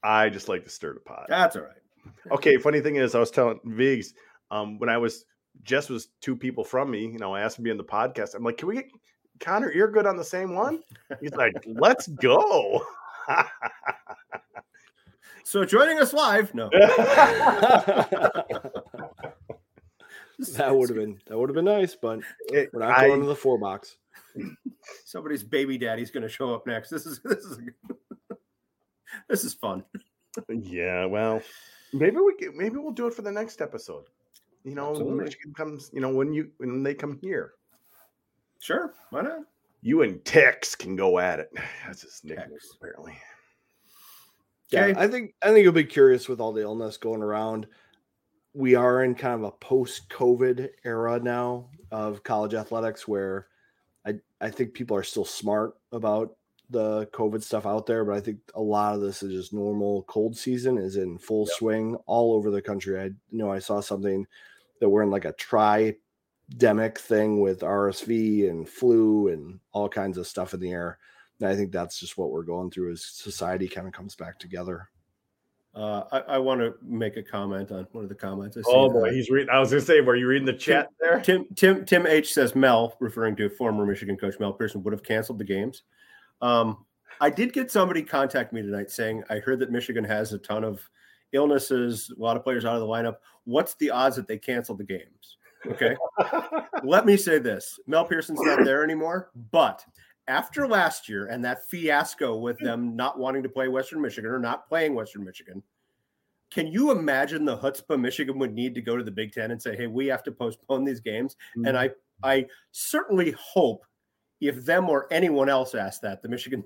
I 0.03 0.29
just 0.29 0.47
like 0.47 0.63
to 0.63 0.69
stir 0.69 0.93
the 0.93 0.99
pot. 0.99 1.25
That's 1.27 1.55
all 1.55 1.63
right. 1.63 1.71
Okay, 2.31 2.57
funny 2.57 2.81
thing 2.81 2.97
is, 2.97 3.15
I 3.15 3.19
was 3.19 3.31
telling 3.31 3.59
Vigs 3.65 4.13
um, 4.51 4.77
when 4.77 4.89
I 4.89 4.97
was 4.97 5.25
Jess 5.63 5.89
was 5.89 6.09
two 6.21 6.35
people 6.35 6.63
from 6.63 6.91
me. 6.91 7.01
You 7.01 7.17
know, 7.17 7.33
I 7.33 7.41
asked 7.41 7.57
him 7.59 7.65
to 7.65 7.67
be 7.67 7.71
on 7.71 7.77
the 7.77 7.83
podcast. 7.83 8.35
I'm 8.35 8.43
like, 8.43 8.57
can 8.57 8.67
we 8.67 8.75
get 8.75 8.85
Connor 9.39 9.73
Eargood 9.73 10.05
on 10.05 10.17
the 10.17 10.23
same 10.23 10.55
one? 10.55 10.81
He's 11.21 11.33
like, 11.33 11.53
let's 11.65 12.07
go. 12.07 12.85
So 15.43 15.65
joining 15.65 15.97
us 15.99 16.13
live, 16.13 16.53
no, 16.53 16.69
that 20.53 20.75
would 20.75 20.89
have 20.89 20.97
been 20.97 21.19
that 21.27 21.37
would 21.37 21.49
have 21.49 21.55
been 21.55 21.65
nice, 21.65 21.95
but 21.95 22.19
It- 22.49 22.69
we're 22.73 22.79
not 22.81 22.97
I- 22.97 23.07
going 23.07 23.21
to 23.21 23.27
the 23.27 23.35
four 23.35 23.57
box. 23.57 23.97
somebody's 25.05 25.43
baby 25.43 25.77
daddy's 25.77 26.11
going 26.11 26.23
to 26.23 26.29
show 26.29 26.53
up 26.53 26.67
next. 26.67 26.89
This 26.89 27.05
is 27.05 27.19
this 27.23 27.39
is 27.45 27.59
this 29.27 29.43
is 29.43 29.53
fun. 29.55 29.83
yeah, 30.49 31.05
well, 31.05 31.41
maybe 31.93 32.17
we 32.17 32.35
can, 32.35 32.55
maybe 32.55 32.77
we'll 32.77 32.91
do 32.91 33.07
it 33.07 33.13
for 33.13 33.23
the 33.23 33.31
next 33.31 33.59
episode. 33.61 34.05
You 34.63 34.75
know, 34.75 34.91
when 34.91 35.01
Absolutely. 35.01 35.23
Michigan 35.25 35.53
comes. 35.55 35.89
You 35.93 36.01
know, 36.01 36.09
when 36.13 36.31
you 36.33 36.51
when 36.57 36.83
they 36.83 36.93
come 36.93 37.17
here, 37.21 37.53
Sure, 38.59 38.93
why 39.09 39.21
not? 39.21 39.39
You 39.81 40.01
and 40.01 40.23
Tex 40.25 40.75
can 40.75 40.95
go 40.95 41.19
at 41.19 41.39
it. 41.39 41.49
That's 41.87 42.01
his 42.01 42.21
nickname, 42.23 42.49
Tex. 42.51 42.75
apparently. 42.75 43.17
Yeah, 44.71 44.93
I 44.97 45.07
think 45.07 45.33
I 45.41 45.47
think 45.47 45.63
you'll 45.63 45.73
be 45.73 45.83
curious 45.83 46.29
with 46.29 46.39
all 46.39 46.53
the 46.53 46.61
illness 46.61 46.97
going 46.97 47.23
around. 47.23 47.67
We 48.53 48.75
are 48.75 49.03
in 49.03 49.15
kind 49.15 49.33
of 49.35 49.43
a 49.43 49.51
post-COVID 49.51 50.69
era 50.83 51.19
now 51.19 51.69
of 51.91 52.23
college 52.23 52.53
athletics 52.53 53.07
where 53.07 53.47
I 54.05 54.19
I 54.39 54.51
think 54.51 54.73
people 54.73 54.95
are 54.95 55.03
still 55.03 55.25
smart 55.25 55.73
about 55.91 56.35
the 56.69 57.07
COVID 57.07 57.41
stuff 57.41 57.65
out 57.65 57.87
there, 57.87 58.05
but 58.05 58.15
I 58.15 58.19
think 58.19 58.39
a 58.53 58.61
lot 58.61 58.93
of 58.93 59.01
this 59.01 59.23
is 59.23 59.33
just 59.33 59.53
normal 59.53 60.03
cold 60.03 60.37
season 60.37 60.77
is 60.77 60.97
in 60.97 61.17
full 61.17 61.47
swing 61.47 61.95
all 62.05 62.35
over 62.35 62.51
the 62.51 62.61
country. 62.61 63.01
I 63.01 63.09
know 63.31 63.51
I 63.51 63.57
saw 63.57 63.81
something 63.81 64.27
that 64.79 64.89
we're 64.89 65.01
in 65.01 65.09
like 65.09 65.25
a 65.25 65.33
tridemic 66.49 66.97
thing 66.97 67.41
with 67.41 67.61
RSV 67.61 68.49
and 68.49 68.67
flu 68.67 69.29
and 69.29 69.59
all 69.71 69.89
kinds 69.89 70.17
of 70.17 70.27
stuff 70.27 70.53
in 70.53 70.59
the 70.59 70.71
air. 70.71 70.97
And 71.39 71.49
I 71.49 71.55
think 71.55 71.71
that's 71.71 71.99
just 71.99 72.17
what 72.17 72.31
we're 72.31 72.43
going 72.43 72.71
through 72.71 72.91
as 72.91 73.05
society 73.05 73.67
kind 73.67 73.87
of 73.87 73.93
comes 73.93 74.15
back 74.15 74.39
together. 74.39 74.89
Uh, 75.75 76.03
I, 76.11 76.19
I 76.19 76.37
want 76.39 76.61
to 76.61 76.73
make 76.81 77.15
a 77.15 77.23
comment 77.23 77.71
on 77.71 77.87
one 77.91 78.03
of 78.03 78.09
the 78.09 78.15
comments. 78.15 78.57
I 78.57 78.61
see. 78.61 78.71
Oh 78.71 78.89
boy, 78.89 79.11
he's 79.11 79.29
reading. 79.29 79.49
I 79.49 79.59
was 79.59 79.69
gonna 79.69 79.81
say, 79.81 80.01
were 80.01 80.15
you 80.15 80.27
reading 80.27 80.45
the 80.45 80.53
chat 80.53 80.89
there? 80.99 81.21
Tim 81.21 81.45
Tim 81.55 81.85
Tim 81.85 82.07
H 82.07 82.33
says 82.33 82.55
Mel, 82.55 82.97
referring 82.99 83.35
to 83.37 83.49
former 83.49 83.85
Michigan 83.85 84.17
coach 84.17 84.39
Mel 84.39 84.51
Pearson, 84.51 84.81
would 84.83 84.93
have 84.93 85.03
canceled 85.03 85.37
the 85.37 85.45
games. 85.45 85.83
Um, 86.41 86.85
I 87.21 87.29
did 87.29 87.53
get 87.53 87.69
somebody 87.69 88.01
contact 88.01 88.51
me 88.51 88.63
tonight 88.63 88.89
saying 88.89 89.23
I 89.29 89.35
heard 89.37 89.59
that 89.59 89.71
Michigan 89.71 90.03
has 90.05 90.33
a 90.33 90.39
ton 90.39 90.63
of 90.63 90.89
illnesses, 91.33 92.11
a 92.17 92.19
lot 92.19 92.35
of 92.35 92.43
players 92.43 92.65
out 92.65 92.73
of 92.73 92.81
the 92.81 92.87
lineup. 92.87 93.17
What's 93.43 93.75
the 93.75 93.91
odds 93.91 94.15
that 94.15 94.27
they 94.27 94.39
cancel 94.39 94.75
the 94.75 94.83
games? 94.83 95.37
Okay. 95.67 95.95
Let 96.83 97.05
me 97.05 97.17
say 97.17 97.39
this: 97.39 97.79
Mel 97.87 98.05
Pearson's 98.05 98.41
not 98.41 98.63
there 98.63 98.83
anymore, 98.83 99.31
but 99.51 99.83
after 100.27 100.67
last 100.67 101.09
year 101.09 101.25
and 101.25 101.43
that 101.43 101.67
fiasco 101.69 102.37
with 102.37 102.59
hmm. 102.59 102.65
them 102.65 102.95
not 102.95 103.19
wanting 103.19 103.43
to 103.43 103.49
play 103.49 103.67
Western 103.67 104.01
Michigan 104.01 104.29
or 104.31 104.39
not 104.39 104.67
playing 104.69 104.95
Western 104.95 105.23
Michigan, 105.23 105.61
can 106.51 106.67
you 106.67 106.91
imagine 106.91 107.45
the 107.45 107.57
chutzpah 107.57 107.99
Michigan 107.99 108.39
would 108.39 108.53
need 108.53 108.73
to 108.75 108.81
go 108.81 108.95
to 108.97 109.03
the 109.03 109.11
Big 109.11 109.33
Ten 109.33 109.51
and 109.51 109.61
say, 109.61 109.75
"Hey, 109.75 109.87
we 109.87 110.07
have 110.07 110.23
to 110.23 110.31
postpone 110.31 110.85
these 110.85 110.99
games"? 110.99 111.35
Hmm. 111.55 111.65
And 111.65 111.77
I, 111.77 111.89
I 112.23 112.45
certainly 112.71 113.35
hope 113.37 113.85
if 114.41 114.63
them 114.65 114.89
or 114.89 115.11
anyone 115.11 115.49
else 115.49 115.75
asked 115.75 116.01
that, 116.03 116.21
the 116.21 116.29
Michigan, 116.29 116.63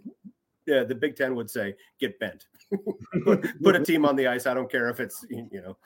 yeah, 0.65 0.84
the 0.84 0.95
Big 0.95 1.15
Ten 1.15 1.36
would 1.36 1.49
say, 1.49 1.76
"Get 1.99 2.17
bent, 2.19 2.45
put, 3.26 3.45
put 3.62 3.76
a 3.76 3.84
team 3.84 4.06
on 4.06 4.15
the 4.15 4.28
ice. 4.28 4.45
I 4.47 4.54
don't 4.54 4.71
care 4.71 4.89
if 4.89 4.99
it's 4.99 5.26
you 5.30 5.47
know 5.62 5.78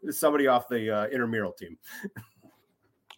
somebody 0.10 0.46
off 0.46 0.68
the 0.68 0.90
uh, 0.90 1.06
intramural 1.06 1.52
team." 1.52 1.76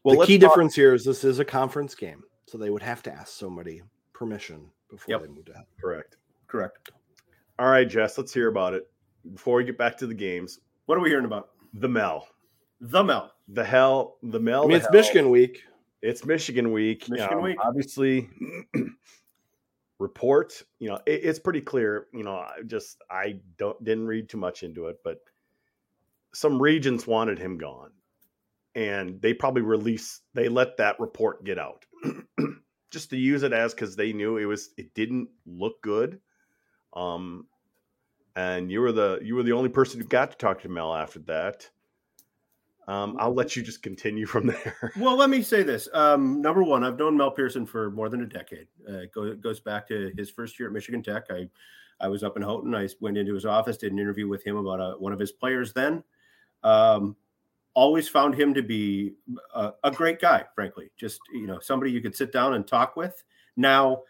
well, 0.04 0.18
the 0.20 0.26
key 0.26 0.38
talk- 0.38 0.50
difference 0.50 0.74
here 0.74 0.94
is 0.94 1.04
this 1.04 1.24
is 1.24 1.38
a 1.38 1.44
conference 1.44 1.94
game, 1.94 2.22
so 2.46 2.58
they 2.58 2.70
would 2.70 2.82
have 2.82 3.02
to 3.04 3.12
ask 3.12 3.28
somebody 3.34 3.82
permission 4.12 4.70
before 4.90 5.12
Yep. 5.14 5.22
they 5.22 5.28
move 5.28 5.48
out. 5.56 5.64
Correct. 5.80 6.16
Correct. 6.46 6.90
All 7.58 7.68
right, 7.70 7.88
Jess, 7.88 8.18
let's 8.18 8.32
hear 8.34 8.48
about 8.48 8.74
it. 8.74 8.88
Before 9.32 9.56
we 9.56 9.64
get 9.64 9.78
back 9.78 9.96
to 9.98 10.06
the 10.06 10.14
games, 10.14 10.60
What 10.86 10.98
are 10.98 11.00
we 11.00 11.08
hearing 11.08 11.24
about? 11.24 11.50
the 11.72 11.88
Mel, 11.88 12.28
The 12.80 13.02
Mel. 13.02 13.32
the 13.48 13.64
hell, 13.64 14.18
the 14.22 14.38
Mel. 14.38 14.62
I 14.64 14.66
mean, 14.66 14.70
the 14.70 14.76
it's 14.76 14.84
hell. 14.86 14.92
Michigan 14.92 15.30
week. 15.30 15.62
It's 16.02 16.24
Michigan 16.26 16.70
week. 16.72 17.08
Michigan 17.08 17.38
Um, 17.38 17.42
week. 17.44 17.56
Obviously, 17.64 18.28
report. 19.98 20.62
You 20.78 20.90
know, 20.90 21.00
it, 21.06 21.20
it's 21.24 21.38
pretty 21.38 21.60
clear. 21.60 22.06
You 22.12 22.24
know, 22.24 22.36
I 22.36 22.62
just 22.66 23.02
I 23.10 23.40
don't 23.58 23.82
didn't 23.82 24.06
read 24.06 24.28
too 24.28 24.38
much 24.38 24.62
into 24.62 24.86
it, 24.88 24.98
but 25.04 25.18
some 26.32 26.60
regents 26.60 27.06
wanted 27.06 27.38
him 27.38 27.58
gone, 27.58 27.92
and 28.74 29.20
they 29.20 29.34
probably 29.34 29.62
released. 29.62 30.22
They 30.34 30.48
let 30.48 30.76
that 30.78 31.00
report 31.00 31.44
get 31.44 31.58
out, 31.58 31.84
just 32.90 33.10
to 33.10 33.16
use 33.16 33.42
it 33.42 33.52
as 33.52 33.74
because 33.74 33.96
they 33.96 34.12
knew 34.12 34.36
it 34.36 34.46
was 34.46 34.70
it 34.76 34.94
didn't 34.94 35.28
look 35.46 35.80
good. 35.82 36.20
Um, 36.94 37.46
and 38.36 38.70
you 38.70 38.80
were 38.80 38.92
the 38.92 39.20
you 39.22 39.34
were 39.34 39.42
the 39.42 39.52
only 39.52 39.68
person 39.68 40.00
who 40.00 40.06
got 40.06 40.32
to 40.32 40.36
talk 40.36 40.62
to 40.62 40.68
Mel 40.68 40.94
after 40.94 41.20
that. 41.20 41.70
Um, 42.86 43.16
I'll 43.18 43.34
let 43.34 43.56
you 43.56 43.62
just 43.62 43.82
continue 43.82 44.26
from 44.26 44.46
there. 44.48 44.92
Well, 44.98 45.16
let 45.16 45.30
me 45.30 45.42
say 45.42 45.62
this. 45.62 45.88
Um, 45.92 46.40
number 46.42 46.62
one, 46.62 46.84
I've 46.84 46.98
known 46.98 47.16
Mel 47.16 47.30
Pearson 47.30 47.66
for 47.66 47.90
more 47.90 48.08
than 48.08 48.22
a 48.22 48.26
decade. 48.26 48.66
Uh, 48.88 48.98
it 48.98 49.12
go- 49.12 49.34
goes 49.34 49.60
back 49.60 49.88
to 49.88 50.12
his 50.16 50.30
first 50.30 50.58
year 50.58 50.68
at 50.68 50.74
Michigan 50.74 51.02
Tech. 51.02 51.24
I, 51.30 51.48
I 52.00 52.08
was 52.08 52.22
up 52.22 52.36
in 52.36 52.42
Houghton. 52.42 52.74
I 52.74 52.88
went 53.00 53.16
into 53.16 53.34
his 53.34 53.46
office, 53.46 53.76
did 53.76 53.92
an 53.92 53.98
interview 53.98 54.28
with 54.28 54.44
him 54.44 54.56
about 54.56 54.80
a, 54.80 54.98
one 54.98 55.12
of 55.12 55.18
his 55.18 55.32
players 55.32 55.72
then. 55.72 56.02
Um, 56.62 57.16
always 57.74 58.08
found 58.08 58.34
him 58.34 58.54
to 58.54 58.62
be 58.62 59.14
a, 59.54 59.72
a 59.82 59.90
great 59.90 60.20
guy, 60.20 60.44
frankly. 60.54 60.90
Just, 60.96 61.20
you 61.32 61.46
know, 61.46 61.58
somebody 61.60 61.90
you 61.90 62.00
could 62.00 62.16
sit 62.16 62.32
down 62.32 62.54
and 62.54 62.66
talk 62.66 62.96
with. 62.96 63.22
Now, 63.56 64.02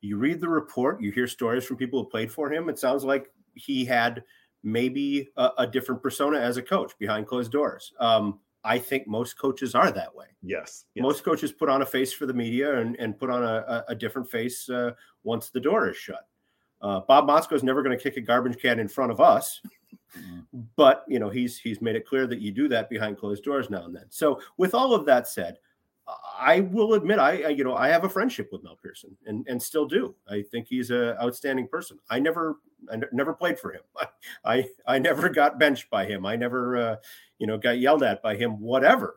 you 0.00 0.16
read 0.16 0.40
the 0.40 0.48
report, 0.48 1.00
you 1.00 1.10
hear 1.10 1.26
stories 1.26 1.64
from 1.64 1.76
people 1.76 2.02
who 2.02 2.10
played 2.10 2.30
for 2.30 2.52
him. 2.52 2.68
It 2.68 2.78
sounds 2.78 3.04
like 3.04 3.30
he 3.54 3.84
had 3.84 4.22
maybe 4.70 5.30
a, 5.36 5.50
a 5.58 5.66
different 5.66 6.02
persona 6.02 6.38
as 6.38 6.56
a 6.56 6.62
coach 6.62 6.92
behind 6.98 7.26
closed 7.26 7.52
doors. 7.52 7.92
Um, 7.98 8.40
I 8.64 8.78
think 8.78 9.06
most 9.06 9.38
coaches 9.38 9.74
are 9.74 9.90
that 9.90 10.14
way. 10.14 10.26
Yes, 10.42 10.84
yes. 10.94 11.02
Most 11.02 11.24
coaches 11.24 11.52
put 11.52 11.68
on 11.68 11.82
a 11.82 11.86
face 11.86 12.12
for 12.12 12.26
the 12.26 12.34
media 12.34 12.80
and, 12.80 12.96
and 12.96 13.18
put 13.18 13.30
on 13.30 13.42
a, 13.42 13.84
a, 13.88 13.94
different 13.94 14.30
face 14.30 14.68
uh, 14.68 14.92
once 15.22 15.50
the 15.50 15.60
door 15.60 15.88
is 15.88 15.96
shut. 15.96 16.26
Uh, 16.82 17.00
Bob 17.00 17.26
Motzko 17.26 17.54
is 17.54 17.62
never 17.62 17.82
going 17.82 17.96
to 17.96 18.02
kick 18.02 18.16
a 18.16 18.20
garbage 18.20 18.60
can 18.60 18.78
in 18.78 18.88
front 18.88 19.10
of 19.10 19.20
us, 19.20 19.60
but 20.76 21.04
you 21.08 21.18
know 21.18 21.28
he's 21.28 21.58
he's 21.58 21.80
made 21.80 21.96
it 21.96 22.06
clear 22.06 22.26
that 22.26 22.40
you 22.40 22.52
do 22.52 22.68
that 22.68 22.88
behind 22.88 23.18
closed 23.18 23.42
doors 23.42 23.70
now 23.70 23.84
and 23.84 23.94
then. 23.94 24.06
So 24.10 24.40
with 24.56 24.74
all 24.74 24.94
of 24.94 25.06
that 25.06 25.28
said, 25.28 25.58
I 26.38 26.60
will 26.60 26.94
admit 26.94 27.18
I, 27.18 27.42
I 27.42 27.48
you 27.48 27.64
know 27.64 27.74
I 27.74 27.88
have 27.88 28.04
a 28.04 28.08
friendship 28.08 28.48
with 28.52 28.62
Mel 28.62 28.78
Pearson 28.82 29.16
and 29.26 29.46
and 29.48 29.62
still 29.62 29.86
do. 29.86 30.14
I 30.28 30.42
think 30.50 30.66
he's 30.68 30.90
an 30.90 31.16
outstanding 31.20 31.68
person. 31.68 31.98
I 32.08 32.18
never 32.18 32.56
I 32.90 32.94
n- 32.94 33.04
never 33.12 33.34
played 33.34 33.58
for 33.58 33.72
him. 33.72 33.82
I, 33.96 34.06
I 34.44 34.68
I 34.86 34.98
never 34.98 35.28
got 35.28 35.58
benched 35.58 35.90
by 35.90 36.06
him. 36.06 36.24
I 36.24 36.36
never 36.36 36.76
uh, 36.76 36.96
you 37.38 37.46
know 37.46 37.58
got 37.58 37.78
yelled 37.78 38.02
at 38.02 38.22
by 38.22 38.36
him. 38.36 38.60
Whatever. 38.60 39.16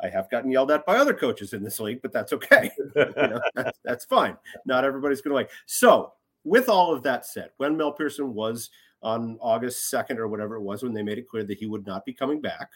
I 0.00 0.08
have 0.08 0.28
gotten 0.30 0.50
yelled 0.50 0.72
at 0.72 0.84
by 0.84 0.96
other 0.96 1.14
coaches 1.14 1.52
in 1.52 1.62
this 1.62 1.78
league, 1.78 2.02
but 2.02 2.12
that's 2.12 2.32
okay. 2.32 2.72
you 2.96 3.12
know, 3.16 3.40
that's, 3.54 3.78
that's 3.84 4.04
fine. 4.04 4.36
Not 4.66 4.84
everybody's 4.84 5.20
going 5.20 5.30
to 5.30 5.36
like. 5.36 5.50
So, 5.66 6.14
with 6.42 6.68
all 6.68 6.92
of 6.92 7.04
that 7.04 7.24
said, 7.24 7.50
when 7.58 7.76
Mel 7.76 7.92
Pearson 7.92 8.34
was 8.34 8.70
on 9.02 9.38
August 9.40 9.92
2nd 9.92 10.18
or 10.18 10.28
whatever 10.28 10.56
it 10.56 10.62
was 10.62 10.82
when 10.82 10.92
they 10.92 11.02
made 11.02 11.18
it 11.18 11.28
clear 11.28 11.44
that 11.44 11.58
he 11.58 11.66
would 11.66 11.86
not 11.86 12.04
be 12.04 12.12
coming 12.12 12.40
back. 12.40 12.70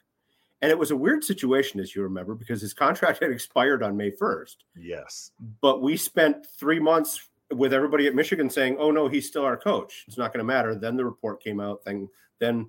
And 0.63 0.71
it 0.71 0.79
was 0.79 0.91
a 0.91 0.97
weird 0.97 1.23
situation, 1.23 1.81
as 1.81 1.95
you 1.95 2.03
remember, 2.03 2.35
because 2.35 2.61
his 2.61 2.73
contract 2.73 3.19
had 3.23 3.31
expired 3.31 3.83
on 3.83 3.97
May 3.97 4.11
1st. 4.11 4.57
Yes. 4.75 5.33
But 5.61 5.83
we 5.83 5.97
spent 5.97 6.47
three 6.59 6.81
months 6.81 7.29
with 7.55 7.73
everybody 7.73 8.07
at 8.07 8.15
Michigan 8.15 8.51
saying, 8.51 8.77
"Oh 8.79 8.91
no, 8.91 9.09
he's 9.09 9.27
still 9.29 9.45
our 9.45 9.57
coach. 9.57 10.05
It's 10.09 10.19
not 10.19 10.33
going 10.33 10.39
to 10.39 10.45
matter." 10.45 10.75
Then 10.75 10.97
the 10.97 11.05
report 11.05 11.43
came 11.43 11.61
out. 11.61 11.85
Then 11.85 12.09
then 12.39 12.69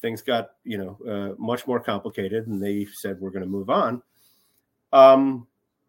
things 0.00 0.22
got 0.22 0.50
you 0.64 0.78
know 0.78 0.98
uh, 1.08 1.40
much 1.40 1.66
more 1.66 1.80
complicated, 1.80 2.46
and 2.46 2.62
they 2.62 2.86
said 2.86 3.20
we're 3.20 3.30
going 3.30 3.44
to 3.44 3.48
move 3.48 3.70
on. 3.70 4.02
Um, 4.92 5.46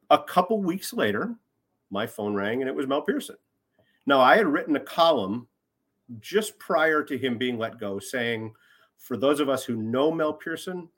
a 0.09 0.19
couple 0.19 0.61
weeks 0.61 0.93
later, 0.93 1.35
my 1.89 2.05
phone 2.05 2.33
rang, 2.33 2.61
and 2.61 2.69
it 2.69 2.75
was 2.75 2.87
Mel 2.87 3.01
Pearson. 3.01 3.37
Now 4.05 4.21
I 4.21 4.37
had 4.37 4.47
written 4.47 4.75
a 4.75 4.81
column 4.81 5.47
just 6.19 6.57
prior 6.57 7.03
to 7.03 7.17
him 7.17 7.37
being 7.37 7.57
let 7.57 7.79
go, 7.79 7.99
saying, 7.99 8.53
"For 8.97 9.17
those 9.17 9.39
of 9.39 9.49
us 9.49 9.63
who 9.63 9.77
know 9.77 10.11
Mel 10.11 10.33
Pearson, 10.33 10.89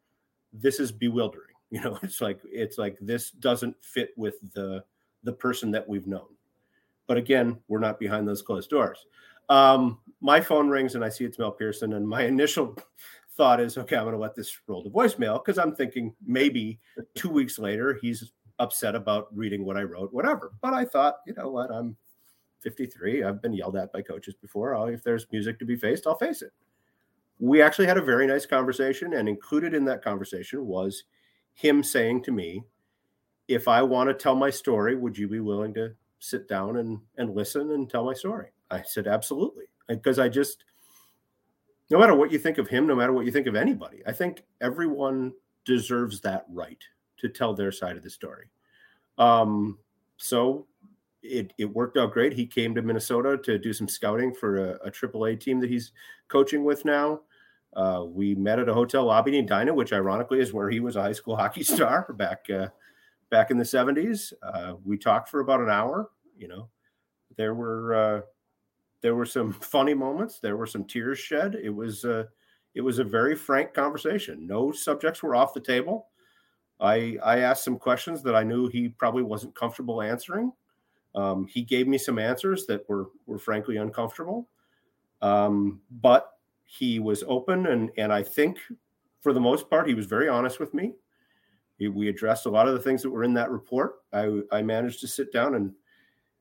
this 0.54 0.80
is 0.80 0.92
bewildering." 0.92 1.46
You 1.72 1.82
know, 1.82 2.00
it's 2.02 2.20
like 2.20 2.40
it's 2.46 2.80
like 2.80 2.98
this 3.00 3.30
doesn't 3.30 3.76
fit 3.84 4.10
with 4.18 4.38
the 4.56 4.84
the 5.24 5.34
person 5.34 5.70
that 5.70 5.88
we've 5.88 6.08
known. 6.08 6.26
But 7.06 7.18
again, 7.18 7.60
we're 7.68 7.78
not 7.78 8.00
behind 8.00 8.28
those 8.28 8.42
closed 8.42 8.72
doors. 8.72 9.06
Um, 9.50 10.00
my 10.20 10.42
phone 10.42 10.70
rings 10.70 10.96
and 10.96 11.06
I 11.06 11.10
see 11.10 11.26
it's 11.26 11.38
Mel 11.38 11.52
Pearson, 11.52 11.94
and 11.94 12.08
my 12.08 12.24
initial 12.26 12.76
thought 13.36 13.60
is, 13.60 13.78
okay, 13.78 13.96
I'm 13.96 14.04
going 14.04 14.16
to 14.16 14.20
let 14.20 14.36
this 14.36 14.58
roll 14.68 14.84
to 14.84 14.90
voicemail 14.90 15.44
because 15.44 15.58
I'm 15.58 15.76
thinking 15.76 16.14
maybe 16.26 16.80
two 17.16 17.30
weeks 17.30 17.58
later 17.58 17.98
he's 18.02 18.32
upset 18.60 18.96
about 18.96 19.28
reading 19.36 19.64
what 19.64 19.78
I 19.78 19.84
wrote, 19.84 20.14
whatever. 20.14 20.52
But 20.62 20.74
I 20.74 20.86
thought, 20.86 21.18
you 21.26 21.34
know 21.34 21.50
what, 21.50 21.72
I'm 21.72 21.96
53. 22.62 23.24
I've 23.24 23.42
been 23.42 23.54
yelled 23.54 23.78
at 23.78 23.94
by 23.94 24.02
coaches 24.02 24.36
before. 24.36 24.92
If 24.92 25.04
there's 25.04 25.26
music 25.32 25.58
to 25.60 25.66
be 25.66 25.76
faced, 25.76 26.06
I'll 26.06 26.18
face 26.18 26.42
it. 26.42 26.52
We 27.40 27.62
actually 27.62 27.88
had 27.88 27.98
a 27.98 28.02
very 28.02 28.28
nice 28.28 28.46
conversation, 28.46 29.14
and 29.14 29.30
included 29.30 29.74
in 29.74 29.86
that 29.86 30.04
conversation 30.04 30.66
was 30.66 31.04
him 31.54 31.84
saying 31.84 32.24
to 32.24 32.32
me, 32.32 32.64
If 33.48 33.68
I 33.68 33.82
want 33.82 34.10
to 34.10 34.14
tell 34.14 34.36
my 34.36 34.50
story, 34.50 34.96
would 34.96 35.18
you 35.18 35.28
be 35.28 35.40
willing 35.40 35.74
to 35.76 35.94
sit 36.20 36.48
down 36.48 36.78
and, 36.78 37.00
and 37.18 37.36
listen 37.36 37.72
and 37.72 37.90
tell 37.90 38.06
my 38.06 38.14
story? 38.14 38.50
I 38.70 38.84
said, 38.84 39.08
Absolutely. 39.08 39.66
Because 39.88 40.20
I 40.20 40.30
just, 40.30 40.66
no 41.90 41.98
matter 41.98 42.16
what 42.16 42.32
you 42.32 42.38
think 42.38 42.58
of 42.58 42.68
him, 42.68 42.86
no 42.86 42.96
matter 42.96 43.14
what 43.14 43.26
you 43.26 43.32
think 43.32 43.48
of 43.48 43.56
anybody, 43.56 44.04
I 44.06 44.12
think 44.12 44.44
everyone 44.62 45.34
deserves 45.66 46.22
that 46.22 46.46
right 46.50 46.84
to 47.18 47.30
tell 47.30 47.54
their 47.54 47.72
side 47.72 47.98
of 47.98 48.04
the 48.04 48.10
story. 48.10 48.50
Um, 49.18 49.78
so 50.18 50.68
it, 51.22 51.54
it 51.58 51.66
worked 51.66 51.98
out 51.98 52.14
great. 52.14 52.34
He 52.34 52.46
came 52.46 52.74
to 52.76 52.82
Minnesota 52.82 53.38
to 53.44 53.58
do 53.58 53.74
some 53.74 53.88
scouting 53.88 54.34
for 54.34 54.58
a, 54.58 54.88
a 54.88 54.92
AAA 54.92 55.40
team 55.40 55.60
that 55.60 55.70
he's 55.70 55.92
coaching 56.28 56.64
with 56.64 56.86
now. 56.86 57.22
Uh, 57.74 58.04
we 58.08 58.36
met 58.36 58.60
at 58.60 58.70
a 58.70 58.74
hotel 58.74 59.06
lobby 59.06 59.38
in 59.38 59.46
Edina, 59.46 59.74
which 59.74 59.94
ironically 59.94 60.40
is 60.40 60.54
where 60.54 60.70
he 60.70 60.80
was 60.80 60.96
a 60.96 61.02
high 61.02 61.12
school 61.12 61.36
hockey 61.38 61.64
star 61.64 62.14
back 62.14 62.46
uh, 62.50 62.68
back 63.30 63.52
in 63.52 63.58
the 63.58 63.64
70s. 63.64 64.34
Uh, 64.42 64.74
we 64.84 64.98
talked 64.98 65.30
for 65.30 65.40
about 65.40 65.62
an 65.62 65.70
hour. 65.70 66.10
You 66.38 66.48
know, 66.48 66.70
there 67.38 67.54
were 67.54 67.94
uh, 67.94 68.22
there 69.02 69.16
were 69.16 69.26
some 69.26 69.54
funny 69.62 69.94
moments. 69.94 70.40
There 70.40 70.58
were 70.58 70.68
some 70.68 70.84
tears 70.84 71.20
shed. 71.20 71.56
It 71.62 71.70
was 71.70 72.06
uh, 72.06 72.26
it 72.76 72.82
was 72.82 73.00
a 73.00 73.04
very 73.04 73.36
frank 73.36 73.74
conversation. 73.74 74.48
No 74.48 74.72
subjects 74.72 75.22
were 75.22 75.36
off 75.36 75.54
the 75.54 75.62
table. 75.62 76.08
I 76.80 77.18
I 77.24 77.40
asked 77.40 77.64
some 77.64 77.78
questions 77.78 78.24
that 78.24 78.36
I 78.36 78.44
knew 78.44 78.68
he 78.68 78.90
probably 78.90 79.24
wasn't 79.24 79.56
comfortable 79.56 80.02
answering. 80.02 80.52
Um, 81.16 81.48
he 81.48 81.64
gave 81.64 81.88
me 81.88 81.98
some 81.98 82.20
answers 82.20 82.66
that 82.68 82.88
were 82.88 83.08
were 83.26 83.40
frankly 83.40 83.78
uncomfortable, 83.78 84.48
um, 85.22 85.82
but 85.92 86.39
he 86.72 87.00
was 87.00 87.24
open 87.28 87.66
and 87.66 87.90
and 87.98 88.14
I 88.14 88.22
think 88.22 88.60
for 89.22 89.34
the 89.34 89.40
most 89.40 89.70
part 89.70 89.88
he 89.88 89.96
was 89.96 90.06
very 90.06 90.30
honest 90.30 90.60
with 90.60 90.74
me. 90.74 90.94
We 91.80 92.10
addressed 92.10 92.46
a 92.46 92.50
lot 92.50 92.68
of 92.68 92.74
the 92.74 92.80
things 92.80 93.02
that 93.02 93.10
were 93.10 93.24
in 93.24 93.34
that 93.34 93.50
report. 93.50 93.96
I 94.14 94.42
I 94.52 94.62
managed 94.62 95.00
to 95.02 95.08
sit 95.08 95.34
down 95.34 95.56
and 95.56 95.74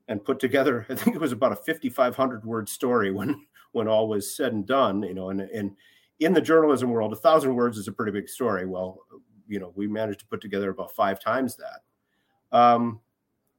and 0.09 0.25
put 0.25 0.39
together. 0.39 0.85
I 0.91 0.95
think 0.95 1.17
it 1.17 1.21
was 1.21 1.33
about 1.33 1.53
a 1.53 1.57
5,500 1.57 2.45
word 2.45 2.69
story 2.69 3.11
when 3.11 3.47
when 3.73 3.89
all 3.89 4.09
was 4.09 4.37
said 4.37 4.53
and 4.53 4.67
done. 4.67 5.03
You 5.03 5.15
know, 5.15 5.31
and 5.31 5.41
and 5.41 5.75
in 6.21 6.35
the 6.35 6.43
journalism 6.43 6.91
world, 6.91 7.13
a 7.13 7.17
thousand 7.17 7.55
words 7.55 7.79
is 7.79 7.89
a 7.89 7.93
pretty 7.93 8.13
big 8.13 8.29
story. 8.29 8.67
Well, 8.67 9.01
you 9.47 9.61
know, 9.61 9.73
we 9.77 9.87
managed 9.87 10.21
to 10.21 10.27
put 10.27 10.43
together 10.43 10.71
about 10.71 10.95
five 10.95 11.21
times 11.21 11.57
that. 11.57 12.57
Um, 12.57 13.01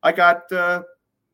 I 0.03 0.11
got 0.11 0.51
uh, 0.51 0.83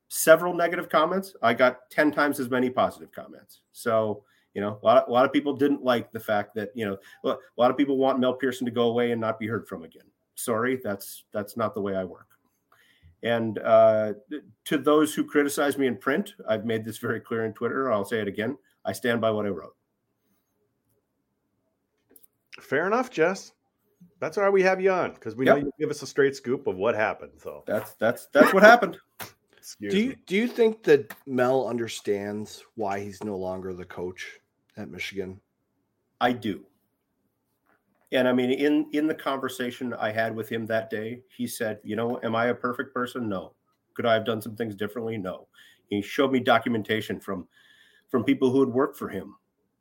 several 0.07 0.53
negative 0.53 0.87
comments. 0.87 1.35
I 1.41 1.53
got 1.53 1.89
10 1.89 2.11
times 2.11 2.39
as 2.39 2.49
many 2.49 2.69
positive 2.69 3.11
comments. 3.11 3.61
So, 3.71 4.23
you 4.55 4.61
know, 4.61 4.79
a 4.81 4.85
lot, 4.85 5.03
of, 5.03 5.09
a 5.09 5.11
lot 5.11 5.25
of 5.25 5.33
people 5.33 5.53
didn't 5.53 5.83
like 5.83 6.11
the 6.11 6.19
fact 6.19 6.55
that, 6.55 6.71
you 6.73 6.85
know, 6.85 6.97
a 7.29 7.37
lot 7.57 7.69
of 7.69 7.77
people 7.77 7.97
want 7.97 8.19
Mel 8.19 8.33
Pearson 8.33 8.65
to 8.65 8.71
go 8.71 8.83
away 8.83 9.11
and 9.11 9.19
not 9.19 9.37
be 9.37 9.45
heard 9.45 9.67
from 9.67 9.83
again. 9.83 10.05
Sorry, 10.35 10.79
that's 10.83 11.25
that's 11.31 11.55
not 11.55 11.75
the 11.75 11.81
way 11.81 11.95
I 11.95 12.03
work. 12.05 12.27
And 13.21 13.59
uh, 13.59 14.13
to 14.65 14.77
those 14.77 15.13
who 15.13 15.23
criticize 15.23 15.77
me 15.77 15.87
in 15.87 15.97
print, 15.97 16.33
I've 16.47 16.65
made 16.65 16.85
this 16.85 16.97
very 16.97 17.19
clear 17.19 17.45
in 17.45 17.53
Twitter. 17.53 17.91
I'll 17.91 18.05
say 18.05 18.21
it 18.21 18.27
again. 18.27 18.57
I 18.85 18.93
stand 18.93 19.19
by 19.19 19.31
what 19.31 19.45
I 19.45 19.49
wrote. 19.49 19.75
Fair 22.61 22.87
enough, 22.87 23.11
Jess. 23.11 23.51
That's 24.19 24.37
why 24.37 24.49
we 24.49 24.61
have 24.63 24.79
you 24.79 24.91
on 24.91 25.13
because 25.13 25.35
we 25.35 25.45
yep. 25.45 25.57
know 25.57 25.63
you 25.65 25.71
give 25.79 25.89
us 25.89 26.01
a 26.01 26.07
straight 26.07 26.35
scoop 26.35 26.67
of 26.67 26.77
what 26.77 26.95
happened. 26.95 27.33
So 27.37 27.63
that's 27.67 27.93
that's 27.93 28.27
that's 28.27 28.53
what 28.53 28.63
happened. 28.63 28.97
Excuse 29.57 29.93
do 29.93 29.99
you 29.99 30.09
me. 30.09 30.15
do 30.27 30.35
you 30.35 30.47
think 30.47 30.83
that 30.83 31.13
Mel 31.25 31.67
understands 31.67 32.63
why 32.75 32.99
he's 32.99 33.23
no 33.23 33.35
longer 33.35 33.73
the 33.73 33.83
coach 33.83 34.39
at 34.77 34.89
Michigan? 34.89 35.39
I 36.21 36.31
do. 36.31 36.65
And 38.11 38.27
I 38.27 38.33
mean, 38.33 38.51
in 38.51 38.87
in 38.93 39.07
the 39.07 39.15
conversation 39.15 39.93
I 39.93 40.11
had 40.11 40.35
with 40.35 40.47
him 40.47 40.65
that 40.67 40.89
day, 40.89 41.21
he 41.35 41.47
said, 41.47 41.79
"You 41.83 41.95
know, 41.95 42.19
am 42.23 42.35
I 42.35 42.47
a 42.47 42.55
perfect 42.55 42.93
person? 42.93 43.27
No. 43.27 43.53
Could 43.93 44.05
I 44.05 44.13
have 44.13 44.25
done 44.25 44.41
some 44.41 44.55
things 44.55 44.75
differently? 44.75 45.17
No." 45.17 45.47
He 45.89 46.01
showed 46.01 46.31
me 46.31 46.39
documentation 46.39 47.19
from 47.19 47.47
from 48.07 48.23
people 48.23 48.51
who 48.51 48.59
had 48.59 48.69
worked 48.69 48.97
for 48.97 49.09
him, 49.09 49.35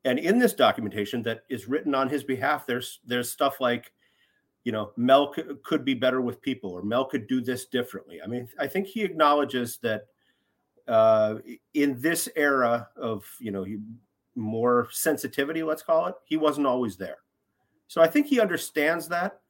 and 0.05 0.19
in 0.19 0.39
this 0.39 0.55
documentation 0.55 1.23
that 1.23 1.45
is 1.49 1.69
written 1.69 1.95
on 1.95 2.09
his 2.09 2.25
behalf, 2.25 2.67
there's 2.67 3.01
there's 3.07 3.31
stuff 3.31 3.61
like, 3.61 3.93
you 4.65 4.73
know, 4.73 4.93
Mel 4.97 5.29
could, 5.29 5.63
could 5.63 5.85
be 5.85 5.95
better 5.95 6.21
with 6.21 6.43
people, 6.43 6.71
or 6.71 6.83
Mel 6.83 7.05
could 7.05 7.27
do 7.27 7.41
this 7.41 7.67
differently. 7.67 8.21
I 8.23 8.27
mean, 8.27 8.49
I 8.59 8.67
think 8.67 8.87
he 8.87 9.03
acknowledges 9.03 9.79
that 9.79 10.07
uh, 10.89 11.37
in 11.75 12.01
this 12.01 12.29
era 12.37 12.89
of 12.97 13.25
you 13.39 13.51
know 13.51 13.65
more 14.35 14.89
sensitivity, 14.91 15.63
let's 15.63 15.83
call 15.83 16.07
it, 16.07 16.15
he 16.25 16.37
wasn't 16.37 16.67
always 16.67 16.97
there. 16.97 17.19
So 17.87 18.01
I 18.01 18.07
think 18.07 18.27
he 18.27 18.41
understands 18.41 19.09
that. 19.09 19.41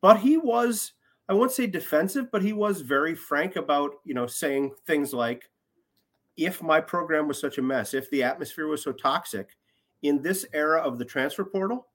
But 0.00 0.20
he 0.20 0.36
was, 0.36 0.92
I 1.28 1.34
won't 1.34 1.52
say 1.52 1.66
defensive, 1.66 2.30
but 2.30 2.42
he 2.42 2.52
was 2.52 2.80
very 2.80 3.14
frank 3.14 3.56
about, 3.56 3.94
you 4.04 4.14
know, 4.14 4.26
saying 4.26 4.72
things 4.86 5.12
like, 5.12 5.50
if 6.36 6.62
my 6.62 6.80
program 6.80 7.26
was 7.26 7.40
such 7.40 7.58
a 7.58 7.62
mess, 7.62 7.94
if 7.94 8.08
the 8.10 8.22
atmosphere 8.22 8.68
was 8.68 8.82
so 8.82 8.92
toxic 8.92 9.56
in 10.02 10.22
this 10.22 10.46
era 10.52 10.80
of 10.80 10.98
the 10.98 11.04
transfer 11.04 11.44
portal, 11.44 11.88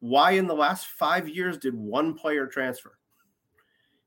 why 0.00 0.32
in 0.32 0.46
the 0.46 0.54
last 0.54 0.86
five 0.86 1.28
years 1.28 1.58
did 1.58 1.74
one 1.74 2.14
player 2.14 2.46
transfer? 2.46 2.98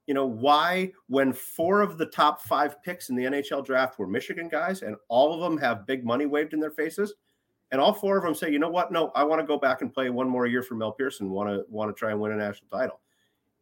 You 0.07 0.15
know, 0.15 0.26
why, 0.26 0.91
when 1.05 1.34
four 1.34 1.82
of 1.82 1.99
the 1.99 2.07
top 2.07 2.41
five 2.41 2.82
picks 2.82 3.09
in 3.09 3.15
the 3.15 3.26
NHL 3.26 3.63
draft 3.63 3.99
were 3.99 4.07
Michigan 4.07 4.49
guys 4.49 4.82
and 4.82 4.95
all 5.07 5.36
of 5.36 5.39
them 5.39 5.59
have 5.59 5.86
big 5.86 6.03
money 6.03 6.26
waved 6.26 6.53
in 6.53 6.59
their 6.59 6.72
faces, 6.72 7.13
and 7.72 7.80
all 7.80 7.93
four 7.93 8.17
of 8.17 8.24
them 8.24 8.34
say, 8.34 8.51
you 8.51 8.59
know 8.59 8.70
what? 8.70 8.91
No, 8.91 9.11
I 9.15 9.24
want 9.24 9.41
to 9.41 9.47
go 9.47 9.57
back 9.57 9.82
and 9.82 9.93
play 9.93 10.09
one 10.09 10.28
more 10.28 10.47
year 10.47 10.63
for 10.63 10.76
Mel 10.76 10.91
Pearson. 10.91 11.30
Want 11.30 11.49
to 11.49 11.65
want 11.70 11.95
to 11.95 11.97
try 11.97 12.11
and 12.11 12.20
win 12.20 12.32
a 12.32 12.38
national 12.38 12.70
title. 12.70 12.99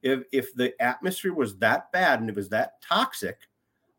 If 0.02 0.24
if 0.32 0.54
the 0.54 0.74
atmosphere 0.82 1.34
was 1.34 1.58
that 1.58 1.92
bad 1.92 2.22
and 2.22 2.30
it 2.30 2.36
was 2.36 2.50
that 2.50 2.82
toxic, 2.82 3.38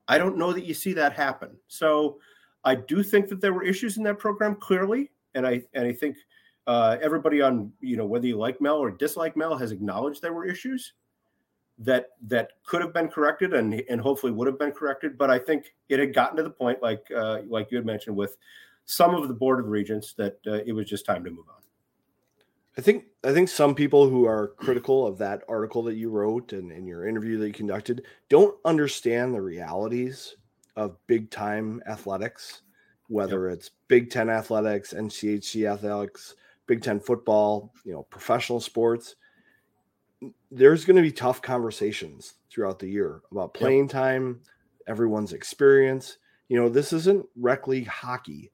I 0.06 0.16
don't 0.16 0.38
know 0.38 0.52
that 0.52 0.64
you 0.64 0.74
see 0.74 0.92
that 0.94 1.12
happen. 1.12 1.50
So 1.66 2.18
I 2.64 2.74
do 2.74 3.02
think 3.02 3.28
that 3.28 3.40
there 3.40 3.52
were 3.52 3.62
issues 3.62 3.98
in 3.98 4.02
that 4.04 4.18
program 4.18 4.54
clearly, 4.56 5.10
and 5.34 5.46
I 5.46 5.62
and 5.74 5.86
I 5.86 5.92
think 5.92 6.16
uh, 6.66 6.96
everybody 7.02 7.42
on 7.42 7.72
you 7.80 7.96
know 7.96 8.06
whether 8.06 8.26
you 8.26 8.36
like 8.36 8.60
Mel 8.60 8.78
or 8.78 8.90
dislike 8.90 9.36
Mel 9.36 9.56
has 9.56 9.72
acknowledged 9.72 10.22
there 10.22 10.32
were 10.32 10.46
issues 10.46 10.94
that 11.78 12.10
that 12.26 12.52
could 12.64 12.80
have 12.80 12.92
been 12.92 13.08
corrected 13.08 13.54
and 13.54 13.74
and 13.88 14.00
hopefully 14.00 14.32
would 14.32 14.46
have 14.46 14.58
been 14.58 14.72
corrected. 14.72 15.18
But 15.18 15.30
I 15.30 15.38
think 15.38 15.74
it 15.88 15.98
had 15.98 16.14
gotten 16.14 16.36
to 16.38 16.42
the 16.42 16.50
point 16.50 16.82
like 16.82 17.10
uh, 17.14 17.40
like 17.46 17.70
you 17.70 17.76
had 17.76 17.86
mentioned 17.86 18.16
with 18.16 18.36
some 18.88 19.14
of 19.14 19.28
the 19.28 19.34
board 19.34 19.60
of 19.60 19.68
regents 19.68 20.14
that 20.14 20.38
uh, 20.46 20.60
it 20.64 20.72
was 20.72 20.86
just 20.86 21.04
time 21.04 21.22
to 21.22 21.30
move 21.30 21.44
on. 21.50 21.62
I 22.78 22.80
think 22.80 23.04
I 23.22 23.34
think 23.34 23.50
some 23.50 23.74
people 23.74 24.08
who 24.08 24.24
are 24.24 24.54
critical 24.56 25.06
of 25.06 25.18
that 25.18 25.42
article 25.46 25.82
that 25.84 25.96
you 25.96 26.08
wrote 26.08 26.54
and 26.54 26.72
in 26.72 26.86
your 26.86 27.06
interview 27.06 27.36
that 27.38 27.48
you 27.48 27.52
conducted 27.52 28.06
don't 28.30 28.56
understand 28.64 29.34
the 29.34 29.42
realities 29.42 30.36
of 30.74 30.96
big 31.06 31.30
time 31.30 31.82
athletics, 31.86 32.62
whether 33.08 33.50
yep. 33.50 33.58
it's 33.58 33.70
Big 33.88 34.10
Ten 34.10 34.30
athletics, 34.30 34.94
NCHC 34.94 35.70
athletics, 35.70 36.34
Big 36.66 36.80
Ten 36.82 36.98
football, 36.98 37.74
you 37.84 37.92
know, 37.92 38.04
professional 38.04 38.60
sports. 38.60 39.16
There's 40.50 40.86
going 40.86 40.96
to 40.96 41.02
be 41.02 41.12
tough 41.12 41.42
conversations 41.42 42.34
throughout 42.50 42.78
the 42.78 42.88
year 42.88 43.20
about 43.32 43.52
playing 43.52 43.84
yep. 43.84 43.90
time, 43.90 44.40
everyone's 44.86 45.34
experience. 45.34 46.16
You 46.48 46.58
know, 46.58 46.70
this 46.70 46.94
isn't 46.94 47.26
rec 47.36 47.66
league 47.66 47.86
hockey 47.86 48.50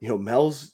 you 0.00 0.08
know, 0.08 0.18
Mel's 0.18 0.72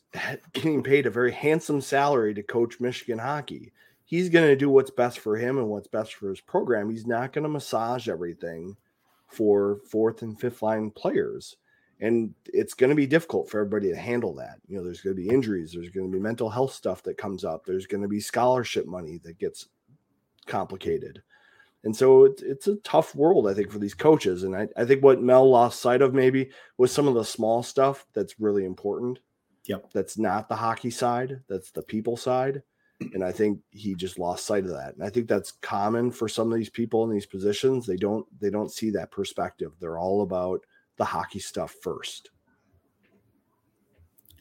getting 0.52 0.82
paid 0.82 1.06
a 1.06 1.10
very 1.10 1.32
handsome 1.32 1.80
salary 1.80 2.34
to 2.34 2.42
coach 2.42 2.80
Michigan 2.80 3.18
hockey. 3.18 3.72
He's 4.04 4.28
going 4.28 4.46
to 4.46 4.56
do 4.56 4.68
what's 4.68 4.90
best 4.90 5.18
for 5.18 5.36
him 5.36 5.58
and 5.58 5.68
what's 5.68 5.88
best 5.88 6.14
for 6.14 6.28
his 6.28 6.40
program. 6.40 6.90
He's 6.90 7.06
not 7.06 7.32
going 7.32 7.44
to 7.44 7.48
massage 7.48 8.08
everything 8.08 8.76
for 9.28 9.80
fourth 9.90 10.22
and 10.22 10.38
fifth 10.38 10.62
line 10.62 10.90
players. 10.90 11.56
And 12.00 12.34
it's 12.46 12.74
going 12.74 12.90
to 12.90 12.96
be 12.96 13.06
difficult 13.06 13.48
for 13.48 13.60
everybody 13.60 13.88
to 13.90 13.96
handle 13.96 14.34
that. 14.34 14.58
You 14.68 14.76
know, 14.76 14.84
there's 14.84 15.00
going 15.00 15.16
to 15.16 15.22
be 15.22 15.28
injuries, 15.28 15.72
there's 15.72 15.90
going 15.90 16.10
to 16.10 16.16
be 16.16 16.22
mental 16.22 16.50
health 16.50 16.74
stuff 16.74 17.02
that 17.04 17.16
comes 17.16 17.44
up, 17.44 17.64
there's 17.64 17.86
going 17.86 18.02
to 18.02 18.08
be 18.08 18.20
scholarship 18.20 18.86
money 18.86 19.20
that 19.24 19.38
gets 19.38 19.68
complicated. 20.46 21.22
And 21.84 21.94
so 21.94 22.24
it's, 22.24 22.42
it's 22.42 22.66
a 22.66 22.76
tough 22.76 23.14
world, 23.14 23.46
I 23.46 23.54
think, 23.54 23.70
for 23.70 23.78
these 23.78 23.94
coaches. 23.94 24.42
And 24.42 24.56
I, 24.56 24.68
I 24.76 24.84
think 24.86 25.02
what 25.02 25.22
Mel 25.22 25.48
lost 25.48 25.80
sight 25.80 26.00
of 26.00 26.14
maybe 26.14 26.50
was 26.78 26.90
some 26.90 27.06
of 27.06 27.14
the 27.14 27.24
small 27.24 27.62
stuff 27.62 28.06
that's 28.14 28.40
really 28.40 28.64
important. 28.64 29.18
Yep. 29.66 29.92
That's 29.92 30.18
not 30.18 30.48
the 30.48 30.56
hockey 30.56 30.90
side, 30.90 31.40
that's 31.48 31.70
the 31.70 31.82
people 31.82 32.16
side. 32.16 32.62
And 33.12 33.22
I 33.22 33.32
think 33.32 33.60
he 33.70 33.94
just 33.94 34.18
lost 34.18 34.46
sight 34.46 34.64
of 34.64 34.70
that. 34.70 34.94
And 34.94 35.04
I 35.04 35.10
think 35.10 35.28
that's 35.28 35.52
common 35.52 36.10
for 36.10 36.28
some 36.28 36.50
of 36.50 36.56
these 36.56 36.70
people 36.70 37.04
in 37.04 37.10
these 37.10 37.26
positions. 37.26 37.86
They 37.86 37.96
don't 37.96 38.24
they 38.40 38.50
don't 38.50 38.72
see 38.72 38.90
that 38.90 39.10
perspective. 39.10 39.72
They're 39.80 39.98
all 39.98 40.22
about 40.22 40.64
the 40.96 41.04
hockey 41.04 41.40
stuff 41.40 41.74
first. 41.82 42.30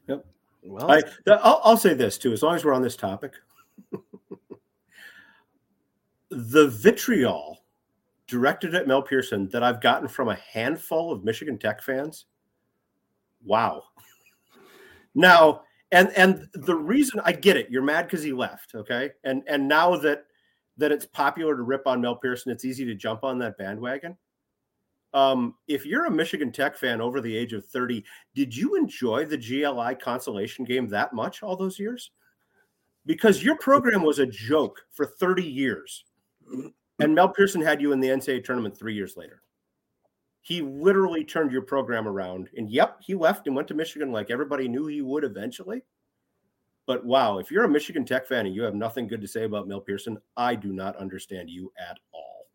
Yep. 0.07 0.25
Well, 0.65 0.91
I, 0.91 1.01
I'll, 1.27 1.61
I'll 1.63 1.77
say 1.77 1.93
this 1.93 2.17
too, 2.17 2.31
as 2.31 2.43
long 2.43 2.55
as 2.55 2.63
we're 2.63 2.73
on 2.73 2.83
this 2.83 2.95
topic. 2.95 3.33
the 6.33 6.67
vitriol 6.67 7.63
directed 8.27 8.73
at 8.75 8.87
Mel 8.87 9.01
Pearson 9.01 9.49
that 9.49 9.63
I've 9.63 9.81
gotten 9.81 10.07
from 10.07 10.29
a 10.29 10.35
handful 10.35 11.11
of 11.11 11.23
Michigan 11.23 11.57
Tech 11.57 11.81
fans. 11.81 12.25
Wow. 13.43 13.83
Now, 15.15 15.61
and 15.91 16.09
and 16.17 16.47
the 16.53 16.75
reason 16.75 17.21
I 17.23 17.33
get 17.33 17.57
it, 17.57 17.69
you're 17.69 17.83
mad 17.83 18.03
because 18.03 18.23
he 18.23 18.33
left, 18.33 18.73
okay? 18.73 19.11
And 19.23 19.43
and 19.47 19.67
now 19.67 19.95
that 19.97 20.25
that 20.77 20.91
it's 20.91 21.05
popular 21.05 21.55
to 21.55 21.61
rip 21.61 21.85
on 21.85 22.01
Mel 22.01 22.15
Pearson, 22.15 22.51
it's 22.51 22.65
easy 22.65 22.83
to 22.85 22.95
jump 22.95 23.23
on 23.23 23.37
that 23.39 23.57
bandwagon. 23.57 24.17
Um, 25.13 25.53
if 25.67 25.85
you're 25.85 26.05
a 26.05 26.11
Michigan 26.11 26.51
Tech 26.51 26.75
fan 26.75 26.99
over 26.99 27.21
the 27.21 27.37
age 27.37 27.53
of 27.53 27.63
30, 27.67 28.03
did 28.33 28.55
you 28.55 28.75
enjoy 28.75 29.25
the 29.25 29.37
GLI 29.37 29.93
consolation 29.95 30.65
game 30.65 30.87
that 30.87 31.13
much 31.13 31.43
all 31.43 31.55
those 31.55 31.77
years? 31.77 32.09
Because 33.05 33.43
your 33.43 33.55
program 33.57 34.01
was 34.01 34.17
a 34.17 34.25
joke 34.25 34.81
for 34.91 35.05
30 35.05 35.43
years. 35.43 36.05
And 36.99 37.15
Mel 37.15 37.29
Pearson 37.29 37.61
had 37.61 37.81
you 37.81 37.91
in 37.91 37.99
the 37.99 38.09
NCAA 38.09 38.43
tournament 38.43 38.77
three 38.77 38.93
years 38.93 39.17
later. 39.17 39.41
He 40.41 40.61
literally 40.61 41.23
turned 41.23 41.51
your 41.51 41.61
program 41.61 42.07
around. 42.07 42.49
And 42.57 42.69
yep, 42.69 42.97
he 43.01 43.15
left 43.15 43.47
and 43.47 43.55
went 43.55 43.67
to 43.69 43.73
Michigan 43.73 44.11
like 44.11 44.29
everybody 44.29 44.67
knew 44.67 44.87
he 44.87 45.01
would 45.01 45.23
eventually. 45.23 45.83
But 46.85 47.05
wow, 47.05 47.39
if 47.39 47.49
you're 47.49 47.63
a 47.63 47.69
Michigan 47.69 48.05
Tech 48.05 48.27
fan 48.27 48.45
and 48.45 48.53
you 48.53 48.61
have 48.63 48.75
nothing 48.75 49.07
good 49.07 49.21
to 49.21 49.27
say 49.27 49.45
about 49.45 49.67
Mel 49.67 49.79
Pearson, 49.79 50.17
I 50.35 50.55
do 50.55 50.73
not 50.73 50.97
understand 50.97 51.49
you 51.49 51.71
at 51.79 51.97
all. 52.13 52.47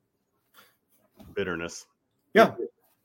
Bitterness. 1.34 1.86
Yeah. 2.34 2.52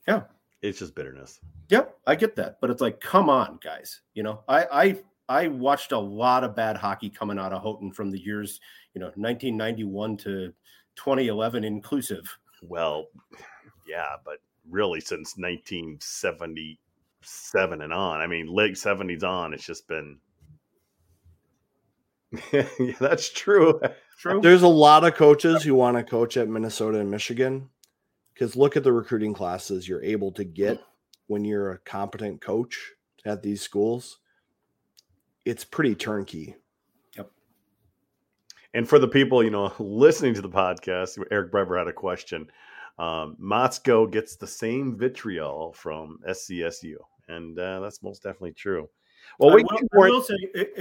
Yeah. 0.06 0.22
It's 0.64 0.78
just 0.78 0.94
bitterness. 0.94 1.40
Yep, 1.68 1.98
I 2.06 2.14
get 2.14 2.36
that. 2.36 2.58
But 2.58 2.70
it's 2.70 2.80
like, 2.80 2.98
come 2.98 3.28
on, 3.28 3.58
guys. 3.62 4.00
You 4.14 4.22
know, 4.22 4.44
I 4.48 4.64
I 4.64 5.02
I 5.28 5.48
watched 5.48 5.92
a 5.92 5.98
lot 5.98 6.42
of 6.42 6.56
bad 6.56 6.78
hockey 6.78 7.10
coming 7.10 7.38
out 7.38 7.52
of 7.52 7.62
Houghton 7.62 7.92
from 7.92 8.10
the 8.10 8.18
years, 8.18 8.60
you 8.94 8.98
know, 8.98 9.08
1991 9.16 10.16
to 10.18 10.54
2011 10.96 11.64
inclusive. 11.64 12.38
Well, 12.62 13.08
yeah, 13.86 14.16
but 14.24 14.38
really 14.68 15.00
since 15.00 15.36
1977 15.36 17.82
and 17.82 17.92
on. 17.92 18.20
I 18.20 18.26
mean, 18.26 18.46
late 18.46 18.74
70s 18.74 19.22
on, 19.22 19.54
it's 19.54 19.66
just 19.66 19.88
been. 19.88 20.18
yeah, 22.52 22.66
that's 22.98 23.30
true. 23.30 23.80
True. 24.18 24.40
There's 24.40 24.62
a 24.62 24.68
lot 24.68 25.04
of 25.04 25.14
coaches 25.14 25.62
who 25.62 25.74
want 25.74 25.96
to 25.96 26.04
coach 26.04 26.36
at 26.36 26.48
Minnesota 26.48 27.00
and 27.00 27.10
Michigan 27.10 27.70
because 28.32 28.56
look 28.56 28.76
at 28.76 28.84
the 28.84 28.92
recruiting 28.92 29.34
classes 29.34 29.88
you're 29.88 30.02
able 30.02 30.32
to 30.32 30.44
get 30.44 30.80
when 31.26 31.44
you're 31.44 31.70
a 31.70 31.78
competent 31.78 32.40
coach 32.40 32.92
at 33.24 33.42
these 33.42 33.62
schools 33.62 34.18
it's 35.44 35.64
pretty 35.64 35.94
turnkey. 35.94 36.56
And 38.74 38.88
for 38.88 38.98
the 38.98 39.08
people, 39.08 39.42
you 39.42 39.50
know, 39.50 39.72
listening 39.78 40.34
to 40.34 40.42
the 40.42 40.48
podcast, 40.48 41.22
Eric 41.30 41.52
Brever 41.52 41.78
had 41.78 41.88
a 41.88 41.92
question. 41.92 42.48
Um, 42.98 43.36
Motzko 43.40 44.10
gets 44.10 44.36
the 44.36 44.46
same 44.46 44.96
vitriol 44.96 45.72
from 45.72 46.18
SCSU, 46.28 46.96
and 47.28 47.58
uh, 47.58 47.80
that's 47.80 48.02
most 48.02 48.22
definitely 48.22 48.52
true. 48.52 48.88
Well, 49.38 49.50
I 49.50 49.54
will, 49.54 50.04
I 50.04 50.08
will 50.10 50.22
say, 50.22 50.36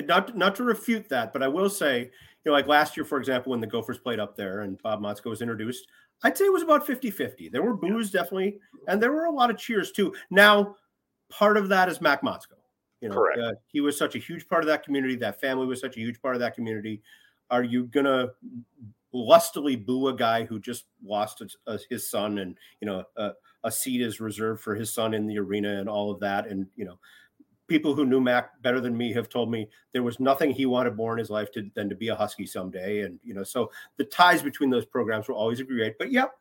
not 0.06 0.36
not 0.38 0.56
to 0.56 0.64
refute 0.64 1.08
that, 1.10 1.32
but 1.32 1.42
I 1.42 1.48
will 1.48 1.70
say, 1.70 2.02
you 2.02 2.10
know, 2.46 2.52
like 2.52 2.68
last 2.68 2.98
year, 2.98 3.06
for 3.06 3.18
example, 3.18 3.52
when 3.52 3.62
the 3.62 3.68
Gophers 3.68 3.98
played 3.98 4.20
up 4.20 4.36
there 4.36 4.62
and 4.62 4.82
Bob 4.82 5.02
Motzko 5.02 5.30
was 5.30 5.42
introduced, 5.42 5.88
I'd 6.24 6.38
say 6.38 6.46
it 6.46 6.54
was 6.54 6.62
about 6.62 6.86
50-50. 6.86 7.52
There 7.52 7.64
were 7.64 7.76
boos 7.76 8.12
definitely, 8.12 8.60
and 8.88 9.02
there 9.02 9.12
were 9.12 9.26
a 9.26 9.32
lot 9.32 9.50
of 9.50 9.58
cheers 9.58 9.92
too. 9.92 10.14
Now, 10.30 10.76
part 11.30 11.58
of 11.58 11.70
that 11.70 11.90
is 11.90 12.02
Mac 12.02 12.22
Motzko. 12.22 12.58
You 13.02 13.10
know, 13.10 13.28
uh, 13.42 13.54
he 13.68 13.82
was 13.82 13.98
such 13.98 14.16
a 14.16 14.20
huge 14.20 14.48
part 14.48 14.64
of 14.64 14.68
that 14.68 14.84
community. 14.84 15.16
That 15.16 15.42
family 15.42 15.66
was 15.66 15.82
such 15.82 15.98
a 15.98 16.00
huge 16.00 16.22
part 16.22 16.36
of 16.36 16.40
that 16.42 16.56
community. 16.56 17.02
Are 17.50 17.64
you 17.64 17.86
gonna 17.86 18.30
lustily 19.12 19.76
boo 19.76 20.08
a 20.08 20.16
guy 20.16 20.44
who 20.44 20.60
just 20.60 20.86
lost 21.04 21.42
a, 21.42 21.50
a, 21.68 21.80
his 21.90 22.10
son, 22.10 22.40
and 22.40 22.58
you 22.82 22.88
know, 22.88 23.04
a, 23.18 23.32
a 23.64 23.72
seat 23.72 24.02
is 24.02 24.20
reserved 24.20 24.62
for 24.62 24.76
his 24.76 24.94
son 24.94 25.14
in 25.14 25.28
the 25.28 25.38
arena, 25.38 25.80
and 25.80 25.88
all 25.88 26.12
of 26.12 26.20
that, 26.20 26.48
and 26.48 26.68
you 26.76 26.86
know, 26.86 26.98
people 27.68 27.94
who 27.94 28.06
knew 28.06 28.20
Mac 28.20 28.62
better 28.62 28.80
than 28.80 28.96
me 28.96 29.14
have 29.14 29.30
told 29.30 29.50
me 29.50 29.68
there 29.94 30.04
was 30.04 30.20
nothing 30.20 30.52
he 30.52 30.66
wanted 30.66 30.96
more 30.96 31.14
in 31.14 31.20
his 31.20 31.30
life 31.30 31.52
to, 31.52 31.70
than 31.76 31.90
to 31.90 31.96
be 31.96 32.10
a 32.10 32.16
Husky 32.16 32.46
someday. 32.46 33.02
And 33.02 33.20
you 33.24 33.34
know, 33.34 33.44
so 33.44 33.72
the 33.98 34.06
ties 34.06 34.42
between 34.42 34.70
those 34.70 34.86
programs 34.86 35.28
were 35.28 35.34
always 35.34 35.62
great. 35.62 35.98
But 35.98 36.12
yep, 36.12 36.34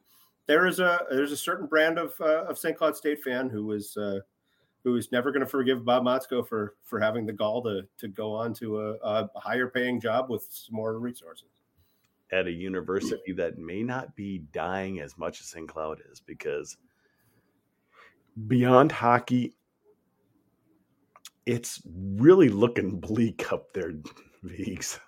there 0.46 0.66
is 0.66 0.80
a 0.80 1.00
there's 1.11 1.32
a 1.32 1.36
certain 1.36 1.66
brand 1.66 1.98
of 1.98 2.14
uh, 2.20 2.44
of 2.44 2.59
St. 2.59 2.76
Cloud 2.76 2.96
State 2.96 3.22
fan 3.22 3.48
who 3.48 3.64
was 3.64 3.96
uh, 3.96 4.20
who 4.84 4.96
is 4.96 5.12
never 5.12 5.30
going 5.30 5.40
to 5.40 5.46
forgive 5.46 5.84
Bob 5.84 6.04
Motzko 6.04 6.46
for 6.46 6.74
for 6.82 6.98
having 7.00 7.26
the 7.26 7.32
gall 7.32 7.62
to 7.62 7.82
to 7.98 8.08
go 8.08 8.34
on 8.34 8.52
to 8.54 8.80
a, 8.80 8.92
a 9.02 9.30
higher 9.36 9.68
paying 9.68 10.00
job 10.00 10.28
with 10.28 10.46
some 10.50 10.74
more 10.74 10.98
resources 10.98 11.48
at 12.32 12.46
a 12.46 12.50
university 12.50 13.32
that 13.32 13.58
may 13.58 13.82
not 13.82 14.16
be 14.16 14.38
dying 14.52 15.00
as 15.00 15.18
much 15.18 15.40
as 15.40 15.46
St. 15.48 15.68
Cloud 15.68 16.00
is 16.10 16.20
because 16.20 16.78
beyond 18.48 18.90
hockey, 18.90 19.54
it's 21.44 21.82
really 21.84 22.48
looking 22.48 22.98
bleak 22.98 23.52
up 23.52 23.72
there, 23.74 23.92
Veeks. 24.44 24.98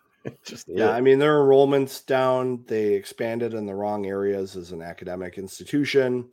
Just 0.44 0.68
yeah, 0.68 0.90
I 0.90 1.02
mean 1.02 1.18
their 1.18 1.36
enrollments 1.36 2.04
down. 2.04 2.64
They 2.66 2.94
expanded 2.94 3.52
in 3.52 3.66
the 3.66 3.74
wrong 3.74 4.06
areas 4.06 4.56
as 4.56 4.72
an 4.72 4.80
academic 4.80 5.36
institution 5.36 6.30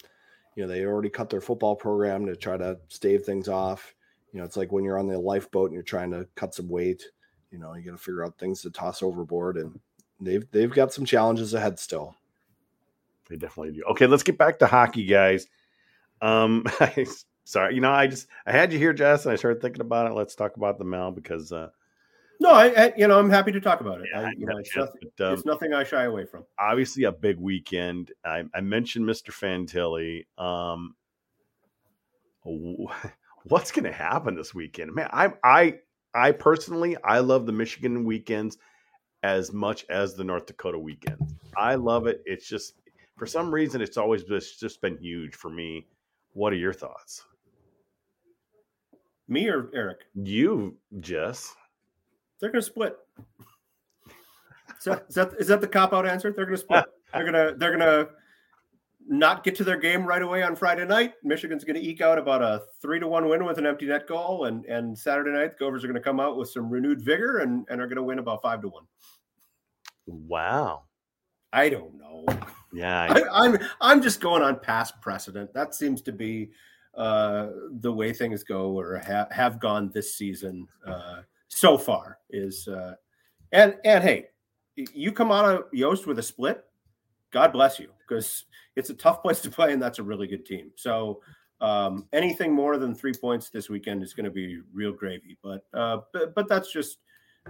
you 0.56 0.64
know 0.64 0.68
they 0.68 0.86
already 0.86 1.10
cut 1.10 1.30
their 1.30 1.42
football 1.42 1.76
program 1.76 2.26
to 2.26 2.36
try 2.36 2.58
to 2.58 2.78
stave 2.88 3.24
things 3.24 3.48
off. 3.48 3.96
You 4.34 4.40
know 4.40 4.46
it's 4.46 4.58
like 4.58 4.72
when 4.72 4.84
you're 4.84 5.00
on 5.00 5.08
the 5.08 5.20
lifeboat 5.20 5.68
and 5.68 5.74
you're 5.74 5.84
trying 5.84 6.12
to 6.12 6.28
cut 6.36 6.54
some 6.54 6.70
weight 6.70 7.04
you 7.52 7.60
know 7.60 7.74
you 7.74 7.84
got 7.84 7.92
to 7.92 7.98
figure 7.98 8.26
out 8.26 8.38
things 8.38 8.62
to 8.62 8.72
toss 8.72 9.04
overboard 9.04 9.58
and 9.58 9.80
they've 10.20 10.50
they've 10.52 10.72
got 10.72 10.94
some 10.94 11.06
challenges 11.06 11.54
ahead 11.54 11.78
still. 11.78 12.16
They 13.30 13.38
definitely 13.38 13.74
do. 13.74 13.84
Okay 13.92 14.08
let's 14.08 14.24
get 14.24 14.38
back 14.38 14.60
to 14.60 14.68
hockey 14.68 15.06
guys. 15.06 15.48
Um 16.22 16.66
sorry 17.44 17.76
you 17.76 17.82
know 17.82 17.92
i 17.92 18.06
just 18.06 18.28
i 18.46 18.52
had 18.52 18.72
you 18.72 18.78
here 18.78 18.94
jess 18.94 19.26
and 19.26 19.34
i 19.34 19.36
started 19.36 19.62
thinking 19.62 19.82
about 19.82 20.10
it. 20.10 20.14
Let's 20.14 20.36
talk 20.36 20.56
about 20.56 20.78
the 20.78 20.86
mel 20.86 21.12
because 21.12 21.52
uh 21.52 21.70
no, 22.42 22.50
I, 22.50 22.86
I, 22.86 22.94
you 22.98 23.08
know 23.08 23.20
I'm 23.20 23.30
happy 23.30 23.52
to 23.52 23.62
talk 23.62 23.82
about 23.82 24.02
it. 24.02 24.08
Yeah, 24.12 24.22
I, 24.22 24.32
you 24.36 24.48
know, 24.48 24.58
it's, 24.58 24.76
nothing, 24.76 25.02
but, 25.16 25.28
um, 25.28 25.34
it's, 25.36 25.46
nothing, 25.46 25.74
I 25.74 25.84
shy 25.84 26.06
away 26.06 26.26
from. 26.26 26.44
Obviously, 26.60 27.04
a 27.04 27.12
big 27.12 27.38
weekend. 27.38 28.12
I, 28.26 28.44
I 28.56 28.62
mentioned 28.62 29.06
Mr. 29.06 29.30
Fantilli. 29.30 30.26
Um, 30.44 30.96
what's 33.44 33.72
going 33.72 33.84
to 33.84 33.92
happen 33.92 34.36
this 34.36 34.56
weekend, 34.56 34.96
man? 34.96 35.08
I 35.14 35.34
I 35.44 35.76
I 36.16 36.32
personally 36.32 36.98
I 37.04 37.20
love 37.20 37.46
the 37.46 37.52
Michigan 37.52 38.06
weekends 38.06 38.58
as 39.22 39.54
much 39.54 39.86
as 39.92 40.16
the 40.16 40.24
North 40.24 40.48
Dakota 40.48 40.80
weekends. 40.80 41.36
I 41.56 41.76
love 41.76 42.08
it. 42.08 42.24
It's 42.26 42.50
just 42.50 42.74
for 43.18 43.28
some 43.28 43.54
reason 43.54 43.84
it's 43.84 43.98
always 43.98 44.24
just 44.24 44.60
just 44.60 44.82
been 44.82 44.98
huge 44.98 45.36
for 45.36 45.52
me. 45.52 45.86
What 46.34 46.54
are 46.54 46.58
your 46.58 46.74
thoughts? 46.74 47.24
Me 49.28 49.48
or 49.48 49.70
Eric? 49.76 50.00
You, 50.16 50.76
Jess. 51.02 51.56
They're 52.42 52.52
going 52.52 52.62
to 52.62 52.66
split. 52.66 52.98
Is 54.78 54.86
that, 54.86 55.06
is 55.08 55.16
that 55.16 55.34
is 55.40 55.48
that 55.48 55.62
the 55.62 55.68
cop 55.68 55.94
out 55.94 56.08
answer? 56.08 56.34
They're 56.34 56.46
going 56.46 56.58
to 56.58 56.64
split. 56.64 56.86
they're 57.14 57.26
gonna 57.26 57.54
they're 57.56 57.78
gonna 57.78 58.08
not 59.08 59.44
get 59.44 59.56
to 59.56 59.64
their 59.64 59.78
game 59.78 60.06
right 60.06 60.22
away 60.22 60.42
on 60.42 60.56
Friday 60.56 60.86
night. 60.86 61.14
Michigan's 61.24 61.64
going 61.64 61.76
to 61.76 61.88
eke 61.88 62.02
out 62.02 62.18
about 62.18 62.42
a 62.42 62.64
three 62.82 63.00
to 63.00 63.08
one 63.08 63.30
win 63.30 63.46
with 63.46 63.58
an 63.58 63.66
empty 63.68 63.86
net 63.86 64.08
goal, 64.08 64.46
and 64.46 64.66
and 64.66 64.98
Saturday 64.98 65.32
night 65.32 65.52
the 65.52 65.66
Gophers 65.66 65.84
are 65.84 65.88
going 65.88 66.00
to 66.00 66.04
come 66.04 66.20
out 66.20 66.38
with 66.38 66.50
some 66.50 66.70
renewed 66.70 67.02
vigor 67.02 67.40
and 67.40 67.66
and 67.70 67.80
are 67.80 67.88
going 67.88 67.98
to 67.98 68.04
win 68.04 68.20
about 68.20 68.42
five 68.42 68.62
to 68.62 68.70
one. 68.70 68.86
Wow. 70.08 70.84
I 71.54 71.70
don't 71.70 71.96
know. 71.98 72.26
Yeah, 72.74 73.08
I, 73.10 73.20
am 73.20 73.28
I'm, 73.34 73.60
I'm 73.82 74.02
just 74.02 74.22
going 74.22 74.42
on 74.42 74.60
past 74.60 75.00
precedent. 75.02 75.54
That 75.54 75.76
seems 75.76 76.02
to 76.04 76.14
be 76.14 76.52
uh, 76.96 77.50
the 77.82 77.92
way 77.92 78.14
things 78.14 78.44
go 78.44 78.78
or 78.78 79.00
ha- 79.06 79.28
have 79.32 79.60
gone 79.60 79.92
this 79.94 80.16
season 80.16 80.68
uh, 80.88 81.22
so 81.52 81.78
far 81.78 82.18
is 82.30 82.68
uh, 82.68 82.96
and 83.52 83.76
and 83.84 84.04
hey, 84.04 84.28
you 84.76 85.12
come 85.12 85.32
out 85.32 85.46
of 85.46 85.64
Yost 85.74 86.08
with 86.08 86.18
a 86.20 86.24
split, 86.24 86.64
God 87.32 87.52
bless 87.54 87.80
you 87.80 87.90
because 88.08 88.46
it's 88.76 88.90
a 88.90 88.94
tough 88.94 89.22
place 89.24 89.42
to 89.42 89.52
play 89.52 89.74
and 89.74 89.82
that's 89.82 90.00
a 90.00 90.04
really 90.04 90.28
good 90.28 90.46
team. 90.46 90.72
So 90.76 91.22
um, 91.60 92.08
anything 92.14 92.54
more 92.54 92.78
than 92.78 92.96
three 92.96 93.14
points 93.14 93.50
this 93.50 93.70
weekend 93.70 94.02
is 94.02 94.14
going 94.14 94.26
to 94.26 94.32
be 94.32 94.60
real 94.74 94.94
gravy. 94.94 95.38
But 95.44 95.66
uh, 95.74 96.00
but, 96.14 96.34
but 96.34 96.48
that's 96.48 96.72
just 96.72 97.00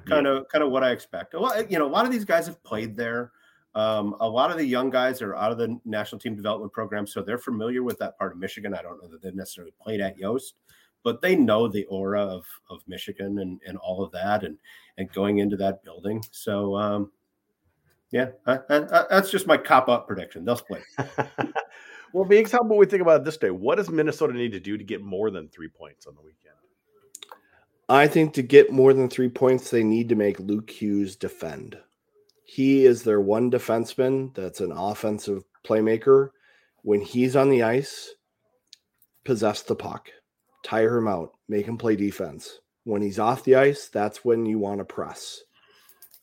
kind 0.06 0.28
of 0.28 0.48
kind 0.50 0.64
of 0.64 0.72
what 0.72 0.84
I 0.84 0.92
expect. 0.92 1.34
A 1.36 1.40
lot, 1.40 1.70
you 1.72 1.78
know, 1.78 1.86
a 1.86 1.90
lot 1.90 2.06
of 2.06 2.12
these 2.12 2.26
guys 2.26 2.48
have 2.48 2.62
played 2.64 2.96
there. 2.96 3.32
Um, 3.74 4.18
a 4.20 4.28
lot 4.28 4.52
of 4.52 4.58
the 4.58 4.66
young 4.66 4.90
guys 4.90 5.22
are 5.22 5.34
out 5.36 5.54
of 5.54 5.58
the 5.58 5.80
national 5.86 6.20
team 6.20 6.36
development 6.36 6.74
program, 6.74 7.08
so 7.08 7.22
they're 7.22 7.38
familiar 7.38 7.84
with 7.84 7.98
that 8.00 8.18
part 8.18 8.34
of 8.34 8.38
Michigan. 8.38 8.74
I 8.74 8.82
don't 8.82 9.02
know 9.02 9.08
that 9.08 9.22
they've 9.22 9.34
necessarily 9.34 9.74
played 9.82 10.02
at 10.02 10.18
Yost, 10.18 10.56
but 11.04 11.22
they 11.22 11.36
know 11.36 11.68
the 11.68 11.86
aura 11.86 12.22
of 12.22 12.46
of 12.70 12.82
Michigan 12.88 13.40
and 13.40 13.60
and 13.66 13.78
all 13.78 14.04
of 14.04 14.12
that, 14.12 14.44
and 14.44 14.58
and 14.98 15.12
going 15.12 15.40
into 15.40 15.58
that 15.58 15.84
building. 15.84 16.24
So 16.32 16.76
um, 16.76 17.12
yeah, 18.12 18.30
I, 18.46 18.60
I, 18.70 19.06
that's 19.10 19.32
just 19.32 19.48
my 19.48 19.58
cop 19.58 19.88
up 19.88 20.08
prediction. 20.08 20.44
They'll 20.44 20.58
split. 20.58 20.84
well, 22.14 22.26
Meeks, 22.26 22.52
how 22.52 22.60
about 22.60 22.78
we 22.78 22.86
think 22.86 23.02
about 23.02 23.22
it 23.22 23.26
this 23.26 23.38
day? 23.38 23.52
What 23.52 23.78
does 23.78 23.90
Minnesota 23.90 24.34
need 24.34 24.52
to 24.52 24.60
do 24.60 24.78
to 24.78 24.84
get 24.84 25.02
more 25.02 25.32
than 25.32 25.48
three 25.48 25.70
points 25.70 26.06
on 26.08 26.16
the 26.16 26.22
weekend? 26.22 26.56
I 27.88 28.08
think 28.08 28.34
to 28.34 28.42
get 28.42 28.72
more 28.72 28.94
than 28.94 29.10
three 29.10 29.30
points, 29.30 29.70
they 29.70 29.84
need 29.84 30.10
to 30.10 30.16
make 30.16 30.40
Luke 30.40 30.70
Hughes 30.70 31.16
defend. 31.16 31.78
He 32.44 32.86
is 32.86 33.04
their 33.04 33.22
one 33.22 33.50
defenseman 33.50 34.34
that's 34.36 34.60
an 34.60 34.74
offensive 34.74 35.44
playmaker. 35.66 36.30
When 36.84 37.00
he's 37.00 37.36
on 37.36 37.50
the 37.50 37.64
ice, 37.64 38.14
possess 39.24 39.62
the 39.62 39.76
puck, 39.76 40.10
tire 40.64 40.98
him 40.98 41.08
out, 41.08 41.34
make 41.48 41.66
him 41.66 41.78
play 41.78 41.96
defense. 41.96 42.60
When 42.84 43.02
he's 43.02 43.20
off 43.20 43.44
the 43.44 43.56
ice, 43.56 43.90
that's 43.90 44.26
when 44.26 44.46
you 44.46 44.60
want 44.60 44.80
to 44.80 44.86
press. 44.86 45.42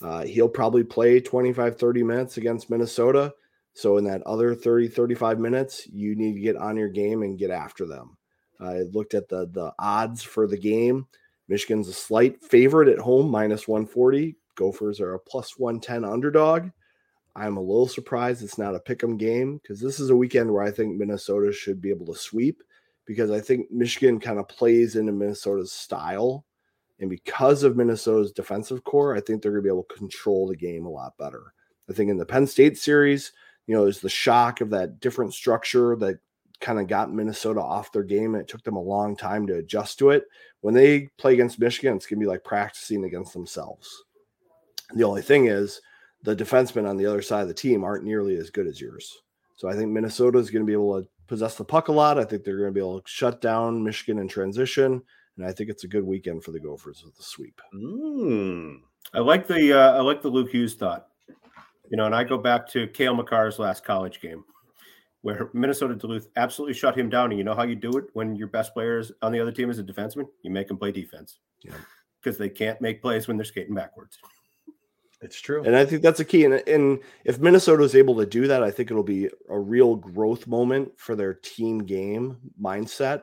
Uh, 0.01 0.25
he'll 0.25 0.49
probably 0.49 0.85
play 0.85 1.21
25, 1.21 1.79
30 1.79 2.03
minutes 2.03 2.37
against 2.37 2.71
Minnesota. 2.71 3.35
So, 3.75 3.97
in 3.97 4.05
that 4.05 4.23
other 4.23 4.55
30, 4.55 4.89
35 4.89 5.39
minutes, 5.39 5.87
you 5.87 6.17
need 6.17 6.35
to 6.35 6.41
get 6.41 6.57
on 6.57 6.77
your 6.77 6.89
game 6.89 7.23
and 7.23 7.39
get 7.39 7.51
after 7.51 7.87
them. 7.87 8.17
I 8.61 8.81
looked 8.93 9.15
at 9.15 9.29
the, 9.29 9.47
the 9.47 9.73
odds 9.79 10.23
for 10.23 10.47
the 10.49 10.59
game. 10.59 11.07
Michigan's 11.49 11.89
a 11.89 11.93
slight 11.93 12.43
favorite 12.43 12.89
at 12.89 12.99
home, 12.99 13.31
minus 13.31 13.69
140. 13.69 14.37
Gophers 14.57 15.01
are 15.01 15.15
a 15.15 15.21
plus 15.21 15.59
110 15.59 16.05
underdog. 16.05 16.71
I'm 17.37 17.57
a 17.57 17.61
little 17.61 17.87
surprised 17.87 18.43
it's 18.43 18.59
not 18.59 18.75
a 18.75 18.81
pick 18.81 19.05
'em 19.05 19.17
game 19.17 19.59
because 19.59 19.81
this 19.81 20.01
is 20.01 20.11
a 20.11 20.17
weekend 20.17 20.53
where 20.53 20.65
I 20.65 20.73
think 20.73 20.97
Minnesota 20.97 21.53
should 21.53 21.81
be 21.81 21.91
able 21.91 22.07
to 22.07 22.17
sweep 22.17 22.63
because 23.09 23.33
I 23.33 23.41
think 23.41 23.73
Michigan 23.73 24.21
kind 24.21 24.39
of 24.39 24.47
plays 24.47 24.95
into 24.95 25.11
Minnesota's 25.11 25.73
style 25.73 26.45
and 27.01 27.11
because 27.11 27.63
of 27.63 27.77
Minnesota's 27.77 28.33
defensive 28.33 28.85
core, 28.85 29.15
I 29.15 29.21
think 29.21 29.41
they're 29.41 29.53
going 29.53 29.63
to 29.63 29.69
be 29.69 29.73
able 29.73 29.85
to 29.85 29.95
control 29.95 30.49
the 30.49 30.57
game 30.57 30.85
a 30.85 30.91
lot 30.91 31.17
better. 31.17 31.53
I 31.89 31.93
think 31.93 32.11
in 32.11 32.17
the 32.17 32.27
Penn 32.27 32.47
State 32.47 32.77
series, 32.77 33.33
you 33.67 33.75
know, 33.75 33.85
there's 33.85 34.01
the 34.01 34.09
shock 34.09 34.61
of 34.61 34.71
that 34.71 35.01
different 35.01 35.33
structure 35.33 35.95
that 35.97 36.19
kind 36.61 36.81
of 36.81 36.89
got 36.89 37.13
Minnesota 37.13 37.61
off 37.61 37.93
their 37.93 38.03
game. 38.03 38.35
And 38.35 38.43
it 38.43 38.49
took 38.49 38.65
them 38.65 38.77
a 38.77 38.83
long 38.83 39.17
time 39.17 39.47
to 39.47 39.57
adjust 39.57 39.99
to 40.01 40.11
it. 40.11 40.25
When 40.61 40.75
they 40.75 41.09
play 41.19 41.35
against 41.35 41.61
Michigan, 41.61 41.97
it's 41.97 42.07
going 42.07 42.19
to 42.19 42.25
be 42.25 42.29
like 42.29 42.43
practicing 42.43 43.05
against 43.05 43.33
themselves. 43.33 44.05
The 44.95 45.05
only 45.05 45.23
thing 45.23 45.47
is, 45.47 45.81
the 46.25 46.35
defensemen 46.35 46.89
on 46.89 46.97
the 46.97 47.07
other 47.07 47.23
side 47.23 47.43
of 47.43 47.49
the 47.49 47.55
team 47.55 47.85
aren't 47.85 48.05
nearly 48.05 48.37
as 48.37 48.51
good 48.51 48.67
as 48.67 48.81
yours. 48.81 49.23
So 49.55 49.69
I 49.69 49.75
think 49.75 49.91
Minnesota 49.91 50.39
is 50.39 50.51
going 50.51 50.65
to 50.65 50.67
be 50.67 50.73
able 50.73 51.01
to 51.01 51.09
possess 51.29 51.55
the 51.55 51.65
puck 51.65 51.89
a 51.89 51.93
lot. 51.93 52.19
I 52.19 52.25
think 52.25 52.43
they're 52.43 52.59
going 52.59 52.71
to 52.71 52.75
be 52.75 52.81
able 52.81 53.01
to 53.01 53.09
shut 53.09 53.41
down 53.41 53.85
Michigan 53.85 54.19
in 54.19 54.27
transition 54.27 55.03
and 55.39 55.47
I 55.47 55.53
think 55.53 55.71
it's 55.71 55.85
a 55.85 55.89
good 55.89 56.05
weekend 56.05 56.43
for 56.43 56.51
the 56.51 56.61
Gophers 56.61 57.03
with 57.05 57.17
the 57.17 57.23
sweep. 57.23 57.61
Mm. 57.73 58.81
I 59.15 59.21
like 59.21 59.47
the 59.47 59.73
uh, 59.73 59.97
I 59.97 60.01
like 60.01 60.21
the 60.21 60.29
Luke 60.29 60.51
Hughes 60.51 60.75
thought. 60.75 61.07
You 61.91 61.97
know, 61.97 62.05
and 62.05 62.15
I 62.15 62.25
go 62.25 62.37
back 62.37 62.69
to 62.71 62.89
Cale 62.89 63.17
Makar's 63.17 63.59
last 63.59 63.83
college 63.83 64.21
game, 64.21 64.45
where 65.23 65.49
Minnesota 65.55 65.95
Duluth 65.95 66.29
absolutely 66.37 66.75
shut 66.75 66.99
him 66.99 67.09
down. 67.09 67.31
And 67.31 67.39
you 67.39 67.45
know 67.45 67.55
how 67.55 67.63
you 67.63 67.77
do 67.77 67.97
it 67.97 68.07
when 68.13 68.37
your 68.37 68.49
best 68.49 68.75
players 68.75 69.11
on 69.23 69.33
the 69.33 69.41
other 69.41 69.53
team 69.53 69.71
is 69.71 69.79
a 69.79 69.85
defenseman? 69.85 70.27
You 70.43 70.51
make 70.51 70.69
them 70.69 70.77
play 70.77 70.93
defense. 70.93 71.39
Yeah. 71.65 71.73
Because 72.21 72.37
they 72.37 72.51
can't 72.51 72.81
make 72.81 73.01
plays 73.01 73.27
when 73.29 73.39
they're 73.39 73.45
skating 73.45 73.75
backwards. 73.75 74.19
It's 75.21 75.41
true. 75.41 75.65
And 75.65 75.75
I 75.75 75.85
think 75.85 76.03
that's 76.03 76.21
a 76.21 76.25
key. 76.25 76.45
And, 76.45 76.55
and 76.55 77.01
if 77.25 77.41
Minnesota 77.41 77.83
is 77.83 77.97
able 77.97 78.17
to 78.17 78.27
do 78.27 78.47
that, 78.47 78.63
I 78.63 78.71
think 78.71 78.91
it'll 78.91 79.03
be 79.03 79.29
a 79.49 79.59
real 79.59 79.97
growth 79.97 80.47
moment 80.47 80.93
for 80.97 81.17
their 81.17 81.35
team 81.35 81.79
game 81.79 82.39
mindset 82.61 83.23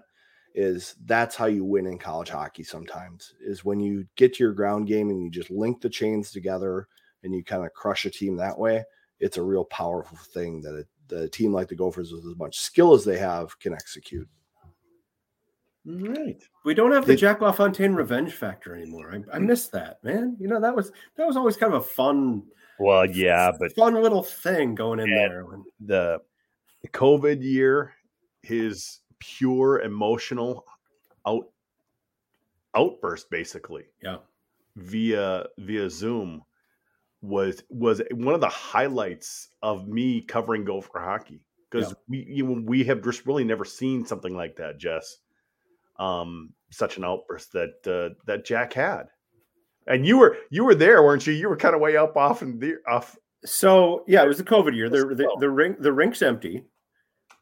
is 0.56 0.96
that's 1.06 1.36
how 1.36 1.46
you 1.46 1.64
win 1.66 1.86
in 1.86 1.98
college 1.98 2.30
hockey 2.30 2.64
sometimes 2.64 3.34
is 3.42 3.66
when 3.66 3.80
you 3.80 4.06
get 4.16 4.34
to 4.34 4.44
your 4.44 4.54
ground 4.54 4.88
game 4.88 5.10
and 5.10 5.22
you 5.22 5.30
just 5.30 5.52
link 5.52 5.82
the 5.82 5.90
chains 5.90 6.32
together 6.32 6.88
and 7.24 7.36
you 7.36 7.44
kind 7.44 7.66
of 7.66 7.74
crush 7.74 8.06
a 8.06 8.10
team 8.10 8.38
that 8.38 8.58
way 8.58 8.82
it's 9.20 9.38
a 9.38 9.44
real 9.44 9.66
powerful 9.66 10.18
thing 10.34 10.62
that 10.62 10.74
a, 10.74 10.86
the 11.14 11.30
team 11.30 11.52
like 11.52 11.68
the 11.68 11.76
gophers 11.76 12.14
with 12.14 12.26
as 12.26 12.38
much 12.38 12.58
skill 12.58 12.94
as 12.94 13.04
they 13.04 13.18
have 13.18 13.60
can 13.60 13.74
execute 13.74 14.28
right. 15.86 16.42
We 16.64 16.74
don't 16.74 16.92
have 16.92 17.06
the 17.06 17.16
jack 17.16 17.42
lafontaine 17.42 17.94
revenge 17.94 18.34
factor 18.34 18.76
anymore. 18.76 19.14
I, 19.14 19.36
I 19.36 19.40
miss 19.40 19.68
that 19.68 20.04
man. 20.04 20.38
You 20.40 20.48
know 20.48 20.60
that 20.60 20.76
was 20.76 20.92
that 21.18 21.28
was 21.28 21.38
always 21.38 21.58
kind 21.58 21.74
of 21.74 21.82
a 21.82 21.86
fun 21.86 22.44
well 22.80 23.06
yeah 23.06 23.52
but 23.58 23.74
fun 23.74 23.94
little 23.94 24.24
thing 24.24 24.76
going 24.76 25.00
in 25.00 25.10
there 25.10 25.46
when... 25.46 25.64
the 25.80 26.20
covid 26.88 27.42
year 27.42 27.94
his 28.42 29.00
pure 29.20 29.80
emotional 29.80 30.66
out 31.26 31.46
outburst 32.76 33.30
basically 33.30 33.86
yeah. 34.04 34.18
via 34.76 35.46
via 35.58 35.90
zoom 35.90 36.44
was 37.26 37.64
was 37.70 38.02
one 38.12 38.36
of 38.36 38.42
the 38.42 38.50
highlights 38.50 39.50
of 39.62 39.88
me 39.88 40.22
covering 40.22 40.64
gopher 40.64 41.00
hockey. 41.00 41.42
Because 41.70 41.90
yeah. 41.90 41.96
we 42.08 42.26
you 42.30 42.46
know, 42.46 42.62
we 42.66 42.84
have 42.84 43.04
just 43.04 43.26
really 43.26 43.44
never 43.44 43.66
seen 43.66 44.06
something 44.06 44.36
like 44.36 44.56
that 44.58 44.78
jess 44.78 45.18
um 46.00 46.50
such 46.72 46.98
an 46.98 47.06
outburst 47.06 47.52
that 47.54 47.74
uh, 47.88 48.14
that 48.26 48.46
jack 48.46 48.74
had 48.74 49.08
and 49.88 50.06
you 50.06 50.18
were 50.18 50.38
you 50.50 50.64
were 50.64 50.76
there 50.76 51.04
weren't 51.04 51.26
you 51.26 51.34
you 51.34 51.48
were 51.48 51.58
kind 51.58 51.76
of 51.76 51.82
way 51.82 51.96
up 51.96 52.18
off 52.18 52.42
and 52.42 52.60
the 52.60 52.76
off 52.88 53.18
so 53.46 54.04
yeah 54.08 54.24
it 54.24 54.28
was 54.28 54.38
the 54.38 54.44
covid 54.44 54.76
year 54.76 54.90
the, 54.90 55.06
the, 55.16 55.38
the 55.40 55.50
ring 55.50 55.76
the 55.80 55.94
rink's 55.94 56.22
empty 56.22 56.64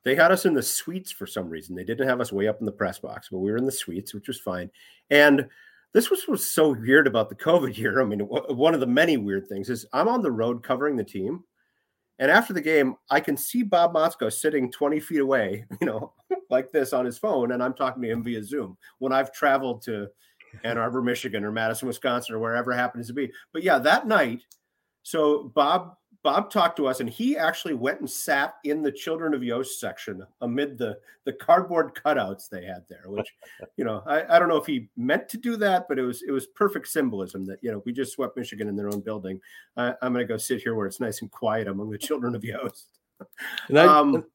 they 0.04 0.16
had 0.16 0.32
us 0.32 0.46
in 0.46 0.54
the 0.54 0.64
suites 0.64 1.12
for 1.12 1.26
some 1.26 1.50
reason. 1.50 1.76
They 1.76 1.84
didn't 1.84 2.08
have 2.08 2.20
us 2.20 2.32
way 2.32 2.48
up 2.48 2.60
in 2.60 2.66
the 2.66 2.72
press 2.72 3.00
box, 3.00 3.30
but 3.32 3.40
we 3.40 3.52
were 3.52 3.58
in 3.58 3.66
the 3.66 3.72
suites, 3.72 4.14
which 4.14 4.28
was 4.28 4.40
fine. 4.40 4.70
And 5.10 5.48
this 5.94 6.10
was 6.10 6.24
what's 6.26 6.52
so 6.52 6.74
weird 6.74 7.08
about 7.08 7.30
the 7.30 7.36
COVID 7.36 7.78
year. 7.78 8.02
I 8.02 8.06
mean, 8.06 8.20
one 8.20 8.74
of 8.74 8.80
the 8.80 8.88
many 8.88 9.18
weird 9.18 9.48
things 9.48 9.70
is 9.70 9.86
I'm 9.94 10.08
on 10.08 10.22
the 10.22 10.32
road 10.32 10.64
covering 10.64 10.98
the 10.98 11.04
team. 11.04 11.44
And 12.20 12.30
after 12.30 12.54
the 12.54 12.62
game, 12.62 12.96
I 13.10 13.20
can 13.20 13.36
see 13.38 13.64
Bob 13.64 13.94
Motzko 13.94 14.32
sitting 14.32 14.72
20 14.72 15.00
feet 15.00 15.20
away, 15.20 15.66
you 15.82 15.88
know, 15.88 16.14
like 16.50 16.72
this 16.72 16.94
on 16.94 17.06
his 17.06 17.18
phone, 17.18 17.52
and 17.52 17.62
I'm 17.62 17.74
talking 17.74 18.02
to 18.02 18.10
him 18.10 18.24
via 18.24 18.44
Zoom 18.44 18.78
when 19.00 19.14
I've 19.14 19.34
traveled 19.34 19.82
to 19.84 20.08
Ann 20.64 20.78
Arbor, 20.78 21.02
Michigan, 21.04 21.44
or 21.44 21.52
Madison, 21.52 21.88
Wisconsin, 21.88 22.36
or 22.36 22.40
wherever 22.40 22.72
it 22.72 22.78
happens 22.78 23.08
to 23.08 23.14
be. 23.14 23.32
But 23.52 23.64
yeah, 23.64 23.80
that 23.80 24.08
night, 24.08 24.42
so 25.04 25.52
Bob 25.56 25.96
Bob 26.24 26.50
talked 26.50 26.78
to 26.78 26.88
us, 26.88 27.02
and 27.02 27.10
he 27.10 27.38
actually 27.38 27.74
went 27.74 28.00
and 28.00 28.10
sat 28.10 28.56
in 28.64 28.82
the 28.82 28.92
Children 28.92 29.34
of 29.34 29.44
Yost 29.44 29.80
section 29.80 30.26
amid 30.40 30.78
the 30.78 30.98
the 31.26 31.34
cardboard 31.34 31.94
cutouts 31.94 32.48
they 32.50 32.64
had 32.64 32.86
there. 32.88 33.04
Which, 33.06 33.28
you 33.78 33.84
know, 33.84 34.02
I, 34.06 34.36
I 34.36 34.40
don't 34.40 34.48
know 34.48 34.58
if 34.58 34.66
he 34.66 34.88
meant 34.96 35.28
to 35.30 35.38
do 35.38 35.58
that, 35.58 35.86
but 35.90 36.00
it 36.00 36.04
was 36.04 36.24
it 36.24 36.32
was 36.32 36.48
perfect 36.48 36.88
symbolism 36.88 37.46
that 37.46 37.60
you 37.62 37.72
know 37.72 37.84
we 37.86 37.92
just 37.92 38.14
swept 38.14 38.38
Michigan 38.38 38.70
in 38.70 38.76
their 38.78 38.88
own 38.88 39.02
building. 39.02 39.40
I, 39.76 39.90
am 40.02 40.14
going 40.14 40.26
to 40.26 40.34
go 40.34 40.38
sit 40.38 40.62
here 40.62 40.76
where 40.76 40.88
it's 40.88 41.02
nice 41.02 41.22
and 41.22 41.30
quiet 41.30 41.68
among 41.68 41.90
the 41.90 41.98
Children 41.98 42.36
of 42.36 42.44
Yost. 42.44 42.88
And 43.68 43.80
I, 43.80 43.86
um, 43.86 44.26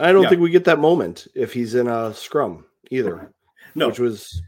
I 0.00 0.12
don't 0.12 0.28
think 0.28 0.40
we 0.40 0.50
get 0.50 0.64
that 0.64 0.78
moment 0.78 1.26
if 1.34 1.52
he's 1.52 1.74
in 1.74 1.88
a 1.88 2.14
scrum 2.14 2.64
either. 2.90 3.32
No, 3.74 3.88
which 3.88 3.98
was 3.98 4.42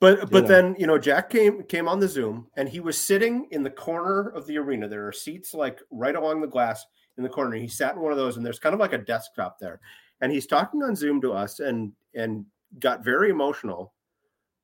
but 0.00 0.30
but 0.30 0.44
know. 0.44 0.48
then 0.48 0.76
you 0.78 0.86
know 0.86 0.98
Jack 0.98 1.30
came 1.30 1.62
came 1.64 1.88
on 1.88 2.00
the 2.00 2.08
Zoom 2.08 2.46
and 2.56 2.68
he 2.68 2.80
was 2.80 2.96
sitting 2.96 3.48
in 3.50 3.62
the 3.62 3.70
corner 3.70 4.28
of 4.30 4.46
the 4.46 4.56
arena. 4.58 4.88
There 4.88 5.06
are 5.06 5.12
seats 5.12 5.54
like 5.54 5.80
right 5.90 6.14
along 6.14 6.40
the 6.40 6.46
glass 6.46 6.84
in 7.16 7.22
the 7.22 7.28
corner. 7.28 7.56
He 7.56 7.68
sat 7.68 7.94
in 7.94 8.00
one 8.00 8.12
of 8.12 8.18
those 8.18 8.36
and 8.36 8.46
there's 8.46 8.58
kind 8.58 8.74
of 8.74 8.80
like 8.80 8.92
a 8.92 8.98
desktop 8.98 9.58
there. 9.58 9.80
And 10.20 10.32
he's 10.32 10.46
talking 10.46 10.82
on 10.82 10.96
Zoom 10.96 11.20
to 11.22 11.32
us 11.32 11.60
and 11.60 11.92
and 12.14 12.46
got 12.78 13.04
very 13.04 13.30
emotional 13.30 13.92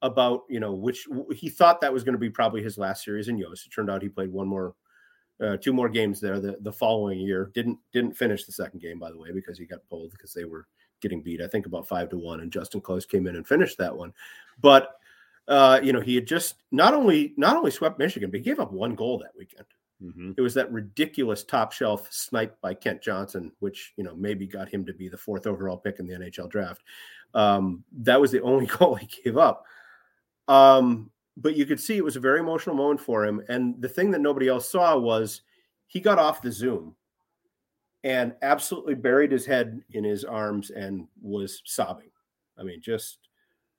about 0.02 0.42
you 0.48 0.60
know 0.60 0.72
which 0.72 1.06
he 1.32 1.48
thought 1.48 1.80
that 1.80 1.92
was 1.92 2.04
going 2.04 2.14
to 2.14 2.18
be 2.18 2.30
probably 2.30 2.62
his 2.62 2.78
last 2.78 3.04
series 3.04 3.28
in 3.28 3.38
Yost. 3.38 3.66
It 3.66 3.70
turned 3.70 3.90
out 3.90 4.02
he 4.02 4.08
played 4.08 4.32
one 4.32 4.46
more 4.46 4.74
uh, 5.42 5.56
two 5.56 5.72
more 5.72 5.88
games 5.88 6.20
there 6.20 6.40
the, 6.40 6.56
the 6.60 6.72
following 6.72 7.18
year. 7.18 7.50
Didn't 7.54 7.78
didn't 7.92 8.16
finish 8.16 8.44
the 8.44 8.52
second 8.52 8.80
game 8.80 8.98
by 8.98 9.10
the 9.10 9.18
way 9.18 9.32
because 9.32 9.58
he 9.58 9.66
got 9.66 9.86
pulled 9.88 10.10
because 10.10 10.32
they 10.32 10.44
were 10.44 10.66
getting 11.00 11.22
beat 11.22 11.42
I 11.42 11.48
think 11.48 11.66
about 11.66 11.86
5 11.86 12.10
to 12.10 12.16
1 12.16 12.40
and 12.40 12.50
Justen 12.50 12.82
Close 12.82 13.04
came 13.04 13.26
in 13.26 13.36
and 13.36 13.46
finished 13.46 13.76
that 13.78 13.94
one. 13.94 14.12
But 14.60 14.96
uh, 15.46 15.80
you 15.82 15.92
know, 15.92 16.00
he 16.00 16.14
had 16.14 16.26
just 16.26 16.56
not 16.72 16.94
only 16.94 17.34
not 17.36 17.56
only 17.56 17.70
swept 17.70 17.98
Michigan, 17.98 18.30
but 18.30 18.38
he 18.38 18.44
gave 18.44 18.60
up 18.60 18.72
one 18.72 18.94
goal 18.94 19.18
that 19.18 19.36
weekend. 19.36 19.66
Mm-hmm. 20.02 20.32
It 20.36 20.40
was 20.40 20.54
that 20.54 20.72
ridiculous 20.72 21.44
top 21.44 21.72
shelf 21.72 22.08
snipe 22.10 22.60
by 22.60 22.74
Kent 22.74 23.02
Johnson, 23.02 23.52
which 23.60 23.92
you 23.96 24.04
know 24.04 24.14
maybe 24.16 24.46
got 24.46 24.68
him 24.68 24.84
to 24.86 24.94
be 24.94 25.08
the 25.08 25.18
fourth 25.18 25.46
overall 25.46 25.76
pick 25.76 25.98
in 25.98 26.06
the 26.06 26.14
NHL 26.14 26.48
draft. 26.48 26.82
Um, 27.34 27.84
that 27.98 28.20
was 28.20 28.30
the 28.30 28.42
only 28.42 28.66
goal 28.78 28.94
he 28.94 29.08
gave 29.22 29.36
up. 29.36 29.64
Um, 30.48 31.10
but 31.36 31.56
you 31.56 31.66
could 31.66 31.80
see 31.80 31.96
it 31.96 32.04
was 32.04 32.16
a 32.16 32.20
very 32.20 32.40
emotional 32.40 32.76
moment 32.76 33.00
for 33.00 33.24
him. 33.24 33.42
And 33.48 33.80
the 33.80 33.88
thing 33.88 34.10
that 34.12 34.20
nobody 34.20 34.48
else 34.48 34.70
saw 34.70 34.96
was 34.96 35.42
he 35.86 36.00
got 36.00 36.18
off 36.18 36.42
the 36.42 36.52
Zoom 36.52 36.94
and 38.04 38.34
absolutely 38.42 38.94
buried 38.94 39.32
his 39.32 39.46
head 39.46 39.82
in 39.92 40.04
his 40.04 40.24
arms 40.24 40.70
and 40.70 41.08
was 41.20 41.62
sobbing. 41.64 42.10
I 42.58 42.62
mean, 42.62 42.80
just 42.80 43.18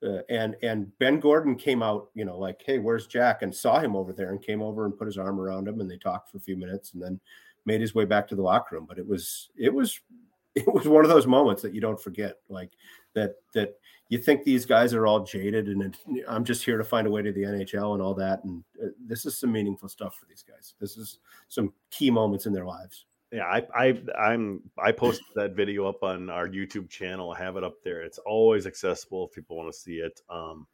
uh, 0.06 0.18
and 0.28 0.56
and 0.62 0.96
Ben 0.98 1.20
Gordon 1.20 1.56
came 1.56 1.82
out, 1.82 2.10
you 2.14 2.24
know, 2.24 2.38
like, 2.38 2.62
hey, 2.66 2.78
where's 2.78 3.06
Jack? 3.06 3.42
And 3.42 3.54
saw 3.54 3.78
him 3.78 3.96
over 3.96 4.12
there 4.12 4.30
and 4.30 4.42
came 4.42 4.60
over 4.60 4.84
and 4.84 4.96
put 4.96 5.06
his 5.06 5.16
arm 5.16 5.40
around 5.40 5.66
him 5.66 5.80
and 5.80 5.90
they 5.90 5.96
talked 5.96 6.30
for 6.30 6.36
a 6.36 6.42
few 6.42 6.56
minutes 6.56 6.92
and 6.92 7.02
then 7.02 7.18
made 7.64 7.80
his 7.80 7.94
way 7.94 8.04
back 8.04 8.28
to 8.28 8.34
the 8.34 8.42
locker 8.42 8.76
room. 8.76 8.86
But 8.86 8.98
it 8.98 9.06
was 9.06 9.48
it 9.56 9.72
was 9.72 9.98
it 10.54 10.72
was 10.72 10.86
one 10.86 11.04
of 11.04 11.10
those 11.10 11.26
moments 11.26 11.62
that 11.62 11.74
you 11.74 11.80
don't 11.80 12.00
forget, 12.00 12.36
like 12.48 12.72
that 13.16 13.34
that 13.54 13.74
you 14.08 14.18
think 14.18 14.44
these 14.44 14.64
guys 14.64 14.94
are 14.94 15.06
all 15.06 15.24
jaded 15.24 15.66
and 15.66 15.96
I'm 16.28 16.44
just 16.44 16.64
here 16.64 16.78
to 16.78 16.84
find 16.84 17.08
a 17.08 17.10
way 17.10 17.22
to 17.22 17.32
the 17.32 17.42
NHL 17.42 17.94
and 17.94 18.02
all 18.02 18.14
that. 18.14 18.44
And 18.44 18.62
uh, 18.80 18.88
this 19.04 19.26
is 19.26 19.36
some 19.36 19.50
meaningful 19.50 19.88
stuff 19.88 20.14
for 20.14 20.26
these 20.26 20.44
guys. 20.48 20.74
This 20.80 20.96
is 20.96 21.18
some 21.48 21.72
key 21.90 22.12
moments 22.12 22.46
in 22.46 22.52
their 22.52 22.66
lives. 22.66 23.06
Yeah 23.32 23.44
i 23.46 23.66
i 23.74 24.00
i'm 24.16 24.62
i 24.78 24.92
posted 24.92 25.26
that 25.34 25.56
video 25.56 25.88
up 25.88 26.04
on 26.04 26.30
our 26.30 26.46
youtube 26.46 26.88
channel. 26.88 27.32
I 27.32 27.38
have 27.38 27.56
it 27.56 27.64
up 27.64 27.82
there. 27.82 28.02
It's 28.02 28.18
always 28.18 28.66
accessible 28.66 29.26
if 29.26 29.34
people 29.34 29.56
want 29.56 29.72
to 29.72 29.78
see 29.78 29.96
it. 29.96 30.20
Um 30.30 30.68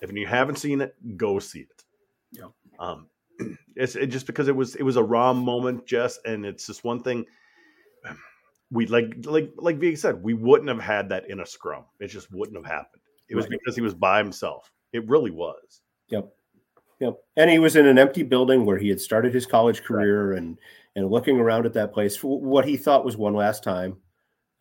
if 0.00 0.12
you 0.12 0.26
haven't 0.26 0.56
seen 0.56 0.80
it 0.80 0.94
go 1.16 1.38
see 1.38 1.60
it. 1.60 1.84
Yeah 2.32 2.48
um 2.80 3.06
it's 3.76 3.94
it 3.94 4.08
just 4.08 4.26
because 4.26 4.48
it 4.48 4.56
was 4.56 4.74
it 4.74 4.82
was 4.82 4.96
a 4.96 5.02
raw 5.02 5.32
moment 5.32 5.86
jess 5.86 6.18
and 6.24 6.44
it's 6.44 6.66
just 6.66 6.82
one 6.82 7.02
thing 7.02 7.24
we 8.70 8.86
like 8.86 9.14
like 9.24 9.52
like 9.56 9.78
being 9.78 9.96
said 9.96 10.22
we 10.22 10.34
wouldn't 10.34 10.68
have 10.68 10.80
had 10.80 11.08
that 11.08 11.28
in 11.30 11.40
a 11.40 11.46
scrum 11.46 11.84
it 12.00 12.08
just 12.08 12.32
wouldn't 12.32 12.56
have 12.56 12.66
happened 12.66 13.02
it 13.28 13.36
was 13.36 13.44
Right. 13.44 13.58
because 13.60 13.76
he 13.76 13.82
was 13.82 13.94
by 13.94 14.18
himself 14.18 14.70
it 14.92 15.06
really 15.08 15.30
was 15.30 15.82
Yep. 16.08 16.32
Yep. 17.00 17.18
And 17.36 17.50
he 17.50 17.58
was 17.58 17.76
in 17.76 17.86
an 17.86 17.98
empty 17.98 18.22
building 18.22 18.64
where 18.64 18.78
he 18.78 18.88
had 18.88 19.00
started 19.00 19.34
his 19.34 19.44
college 19.44 19.82
career 19.82 20.32
and 20.32 20.58
and 20.94 21.10
looking 21.10 21.38
around 21.38 21.66
at 21.66 21.74
that 21.74 21.92
place 21.92 22.16
for 22.16 22.40
what 22.40 22.64
he 22.64 22.76
thought 22.76 23.04
was 23.04 23.16
one 23.18 23.34
last 23.34 23.62
time. 23.62 23.98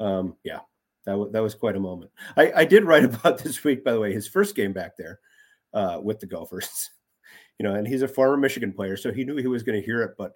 Um, 0.02 0.36
yeah, 0.44 0.60
that, 1.06 1.12
w- 1.14 1.32
that 1.32 1.42
was 1.42 1.56
quite 1.56 1.78
a 1.78 1.80
moment. 1.80 2.12
I, 2.36 2.52
I 2.54 2.66
did 2.66 2.84
write 2.84 3.06
about 3.06 3.38
this 3.38 3.64
week, 3.64 3.86
by 3.86 3.94
the 3.94 4.02
way, 4.02 4.12
his 4.12 4.28
first 4.28 4.54
game 4.54 4.74
back 4.74 4.98
there 4.98 5.20
uh, 5.74 6.00
with 6.04 6.20
the 6.20 6.26
Gophers. 6.28 6.90
You 7.58 7.64
know, 7.64 7.76
and 7.76 7.88
he's 7.88 8.02
a 8.02 8.08
former 8.10 8.36
Michigan 8.36 8.74
player, 8.74 8.98
so 8.98 9.14
he 9.14 9.24
knew 9.24 9.38
he 9.38 9.48
was 9.48 9.64
going 9.64 9.80
to 9.80 9.86
hear 9.86 10.02
it. 10.02 10.16
But 10.18 10.34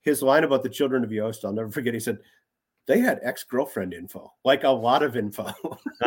his 0.00 0.22
line 0.22 0.44
about 0.44 0.62
the 0.62 0.70
children 0.70 1.04
of 1.04 1.12
Yost, 1.12 1.44
I'll 1.44 1.52
never 1.52 1.70
forget. 1.70 1.92
He 1.92 2.00
said, 2.00 2.20
they 2.86 3.00
had 3.00 3.20
ex 3.22 3.44
girlfriend 3.44 3.94
info, 3.94 4.32
like 4.44 4.64
a 4.64 4.68
lot 4.68 5.02
of 5.02 5.16
info. 5.16 5.52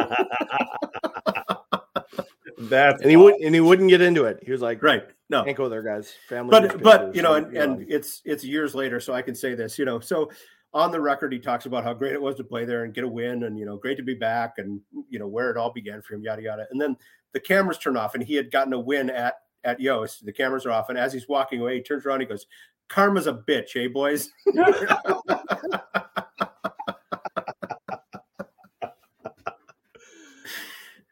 that's 2.57 3.01
And 3.01 3.09
he 3.09 3.17
would 3.17 3.35
and 3.35 3.53
he 3.53 3.61
wouldn't 3.61 3.89
get 3.89 4.01
into 4.01 4.25
it. 4.25 4.39
He 4.43 4.51
was 4.51 4.61
like, 4.61 4.81
right. 4.83 5.03
No, 5.29 5.43
can't 5.43 5.57
go 5.57 5.67
there, 5.67 5.83
guys. 5.83 6.13
Family. 6.29 6.51
but 6.51 6.81
but 6.81 7.15
you 7.15 7.21
know 7.21 7.33
and, 7.33 7.55
and 7.57 7.85
it's 7.91 8.21
it's 8.23 8.43
years 8.43 8.73
later 8.73 8.99
so 8.99 9.13
i 9.13 9.21
can 9.21 9.35
say 9.35 9.55
this 9.55 9.77
you 9.77 9.83
know 9.83 9.99
so 9.99 10.31
on 10.73 10.91
the 10.91 10.99
record 10.99 11.33
he 11.33 11.39
talks 11.39 11.65
about 11.65 11.83
how 11.83 11.93
great 11.93 12.13
it 12.13 12.21
was 12.21 12.35
to 12.35 12.43
play 12.43 12.63
there 12.63 12.83
and 12.83 12.93
get 12.93 13.03
a 13.03 13.07
win 13.07 13.43
and 13.43 13.57
you 13.57 13.65
know 13.65 13.77
great 13.77 13.97
to 13.97 14.03
be 14.03 14.13
back 14.13 14.53
and 14.57 14.79
you 15.09 15.19
know 15.19 15.27
where 15.27 15.49
it 15.49 15.57
all 15.57 15.71
began 15.71 16.01
for 16.01 16.13
him 16.13 16.21
yada 16.21 16.41
yada 16.41 16.65
and 16.71 16.79
then 16.79 16.95
the 17.33 17.39
cameras 17.39 17.77
turn 17.77 17.97
off 17.97 18.15
and 18.15 18.23
he 18.23 18.35
had 18.35 18.51
gotten 18.51 18.73
a 18.73 18.79
win 18.79 19.09
at 19.09 19.35
at 19.63 19.79
yost 19.79 20.25
the 20.25 20.31
cameras 20.31 20.65
are 20.65 20.71
off 20.71 20.89
and 20.89 20.97
as 20.97 21.11
he's 21.11 21.27
walking 21.27 21.59
away 21.59 21.75
he 21.75 21.81
turns 21.81 22.05
around 22.05 22.21
and 22.21 22.23
he 22.23 22.27
goes 22.27 22.45
karma's 22.89 23.27
a 23.27 23.33
bitch 23.33 23.75
eh 23.75 23.87
boys 23.87 24.29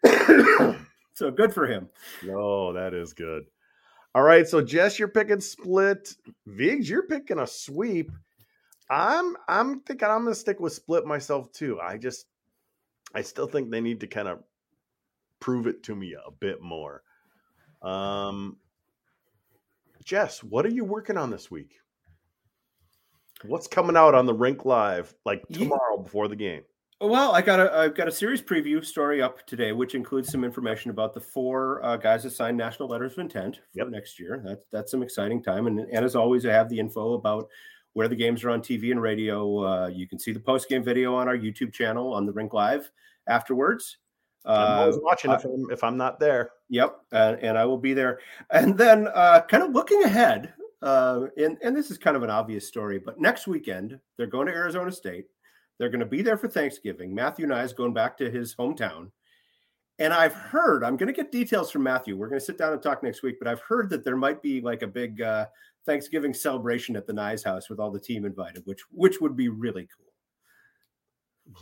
so 1.13 1.31
good 1.31 1.53
for 1.53 1.67
him 1.67 1.89
No, 2.23 2.73
that 2.73 2.93
is 2.93 3.13
good. 3.13 3.45
All 4.13 4.23
right, 4.23 4.47
so 4.47 4.61
Jess, 4.61 4.97
you're 4.97 5.09
picking 5.09 5.41
split. 5.41 6.15
Vigs, 6.45 6.89
you're 6.89 7.05
picking 7.05 7.39
a 7.39 7.45
sweep. 7.45 8.11
I'm 8.89 9.35
I'm 9.47 9.81
thinking 9.81 10.07
I'm 10.07 10.23
gonna 10.23 10.35
stick 10.35 10.59
with 10.59 10.73
split 10.73 11.05
myself 11.05 11.51
too. 11.51 11.79
I 11.81 11.97
just 11.97 12.25
I 13.13 13.21
still 13.21 13.47
think 13.47 13.69
they 13.69 13.81
need 13.81 13.99
to 14.01 14.07
kind 14.07 14.27
of 14.27 14.39
prove 15.39 15.67
it 15.67 15.83
to 15.83 15.95
me 15.95 16.13
a 16.13 16.31
bit 16.31 16.61
more. 16.61 17.03
Um 17.81 18.57
Jess, 20.05 20.43
what 20.43 20.65
are 20.65 20.69
you 20.69 20.85
working 20.85 21.17
on 21.17 21.31
this 21.31 21.49
week? 21.49 21.73
What's 23.43 23.67
coming 23.67 23.97
out 23.97 24.15
on 24.15 24.25
the 24.25 24.33
rink 24.33 24.63
live 24.63 25.13
like 25.25 25.43
tomorrow 25.51 25.97
before 25.97 26.27
the 26.27 26.35
game? 26.35 26.63
Well, 27.07 27.33
I 27.35 27.41
got 27.41 27.59
a 27.59 27.71
I've 27.75 27.95
got 27.95 28.07
a 28.07 28.11
series 28.11 28.41
preview 28.41 28.83
story 28.83 29.21
up 29.21 29.45
today, 29.45 29.71
which 29.71 29.95
includes 29.95 30.31
some 30.31 30.43
information 30.43 30.91
about 30.91 31.13
the 31.13 31.19
four 31.21 31.83
uh, 31.85 31.97
guys 31.97 32.23
that 32.23 32.31
signed 32.31 32.57
national 32.57 32.89
letters 32.89 33.13
of 33.13 33.19
intent 33.19 33.57
for 33.57 33.79
Yep. 33.79 33.87
next 33.89 34.19
year. 34.19 34.41
That's 34.43 34.65
that's 34.71 34.91
some 34.91 35.03
exciting 35.03 35.43
time, 35.43 35.67
and 35.67 35.79
and 35.79 36.03
as 36.05 36.15
always, 36.15 36.45
I 36.45 36.51
have 36.51 36.69
the 36.69 36.79
info 36.79 37.13
about 37.13 37.47
where 37.93 38.07
the 38.07 38.15
games 38.15 38.43
are 38.43 38.49
on 38.49 38.61
TV 38.61 38.91
and 38.91 39.01
radio. 39.01 39.63
Uh, 39.63 39.87
you 39.87 40.07
can 40.07 40.19
see 40.19 40.31
the 40.33 40.39
post 40.39 40.67
game 40.67 40.83
video 40.83 41.13
on 41.15 41.27
our 41.27 41.37
YouTube 41.37 41.71
channel 41.73 42.13
on 42.13 42.25
the 42.25 42.31
Rink 42.33 42.53
Live 42.53 42.89
afterwards. 43.27 43.97
I'm 44.45 44.77
always 44.79 44.95
Uh, 44.97 44.99
watching 45.03 45.31
I- 45.31 45.35
if 45.35 45.45
I'm 45.45 45.71
if 45.71 45.83
I'm 45.83 45.97
not 45.97 46.19
there. 46.19 46.51
Yep, 46.69 46.99
and, 47.11 47.39
and 47.39 47.57
I 47.57 47.65
will 47.65 47.77
be 47.77 47.93
there. 47.93 48.19
And 48.51 48.77
then, 48.77 49.07
uh, 49.13 49.41
kind 49.47 49.63
of 49.63 49.71
looking 49.71 50.03
ahead, 50.03 50.53
uh, 50.81 51.27
and 51.37 51.57
and 51.61 51.75
this 51.75 51.91
is 51.91 51.97
kind 51.97 52.17
of 52.17 52.23
an 52.23 52.29
obvious 52.29 52.67
story, 52.67 52.99
but 52.99 53.19
next 53.19 53.47
weekend 53.47 53.99
they're 54.17 54.27
going 54.27 54.47
to 54.47 54.53
Arizona 54.53 54.91
State. 54.91 55.25
They're 55.78 55.89
going 55.89 55.99
to 55.99 56.05
be 56.05 56.21
there 56.21 56.38
for 56.38 56.47
Thanksgiving. 56.47 57.13
Matthew 57.13 57.45
Knies 57.47 57.65
is 57.65 57.73
going 57.73 57.93
back 57.93 58.17
to 58.17 58.30
his 58.32 58.55
hometown, 58.55 59.11
and 59.99 60.13
I've 60.13 60.34
heard 60.34 60.84
I'm 60.84 60.97
going 60.97 61.07
to 61.07 61.13
get 61.13 61.32
details 61.32 61.71
from 61.71 61.84
Matthew. 61.84 62.15
We're 62.15 62.30
going 62.30 62.39
to 62.39 62.45
sit 62.45 62.57
down 62.57 62.73
and 62.73 62.82
talk 62.82 63.03
next 63.03 63.23
week, 63.23 63.36
but 63.39 63.47
I've 63.47 63.61
heard 63.61 63.89
that 63.89 64.03
there 64.03 64.15
might 64.17 64.41
be 64.41 64.61
like 64.61 64.82
a 64.84 64.88
big 64.88 65.21
uh, 65.21 65.47
Thanksgiving 65.86 66.34
celebration 66.34 66.95
at 66.95 67.05
the 67.07 67.13
Knies 67.13 67.43
house 67.43 67.69
with 67.69 67.80
all 67.80 67.91
the 67.91 67.99
team 67.99 68.26
invited, 68.26 68.65
which 68.65 68.82
which 68.91 69.19
would 69.21 69.36
be 69.36 69.49
really 69.49 69.88
cool. 69.97 70.11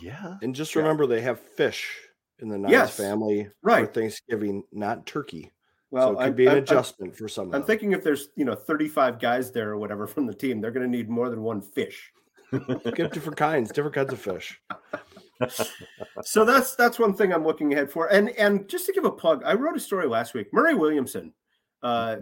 Yeah. 0.00 0.36
and 0.42 0.54
just 0.54 0.74
yeah. 0.74 0.82
remember 0.82 1.06
they 1.06 1.20
have 1.20 1.38
fish 1.40 1.90
in 2.38 2.48
the 2.48 2.56
Knies 2.56 2.70
Yes, 2.70 2.96
family 2.96 3.48
right. 3.62 3.86
for 3.86 3.92
Thanksgiving, 3.92 4.62
not 4.72 5.06
turkey. 5.06 5.52
Well, 5.90 6.08
so 6.08 6.12
it 6.12 6.16
could 6.16 6.22
I'm- 6.24 6.34
be 6.34 6.42
an 6.44 6.48
I'm- 6.48 6.56
I'm- 6.56 6.62
adjustment 6.64 7.16
for 7.16 7.28
some. 7.28 7.54
I'm 7.54 7.62
thinking 7.62 7.92
if 7.92 8.02
there's 8.02 8.28
you 8.36 8.44
know 8.44 8.54
35 8.54 9.18
guys 9.20 9.52
there 9.52 9.70
or 9.70 9.76
whatever 9.78 10.06
from 10.06 10.26
the 10.26 10.34
team, 10.34 10.60
they're 10.60 10.70
going 10.70 10.90
to 10.90 10.96
need 10.96 11.08
more 11.10 11.28
than 11.30 11.42
one 11.42 11.60
fish. 11.60 12.10
get 12.94 13.12
different 13.12 13.36
kinds, 13.36 13.70
different 13.72 13.94
kinds 13.94 14.12
of 14.12 14.20
fish. 14.20 14.60
so 16.22 16.44
that's 16.44 16.74
that's 16.76 16.98
one 16.98 17.14
thing 17.14 17.32
I'm 17.32 17.44
looking 17.44 17.72
ahead 17.72 17.90
for. 17.90 18.08
And 18.08 18.30
and 18.30 18.68
just 18.68 18.86
to 18.86 18.92
give 18.92 19.04
a 19.04 19.10
plug, 19.10 19.42
I 19.44 19.54
wrote 19.54 19.76
a 19.76 19.80
story 19.80 20.06
last 20.06 20.34
week. 20.34 20.52
Murray 20.52 20.74
Williamson, 20.74 21.32
uh, 21.82 22.16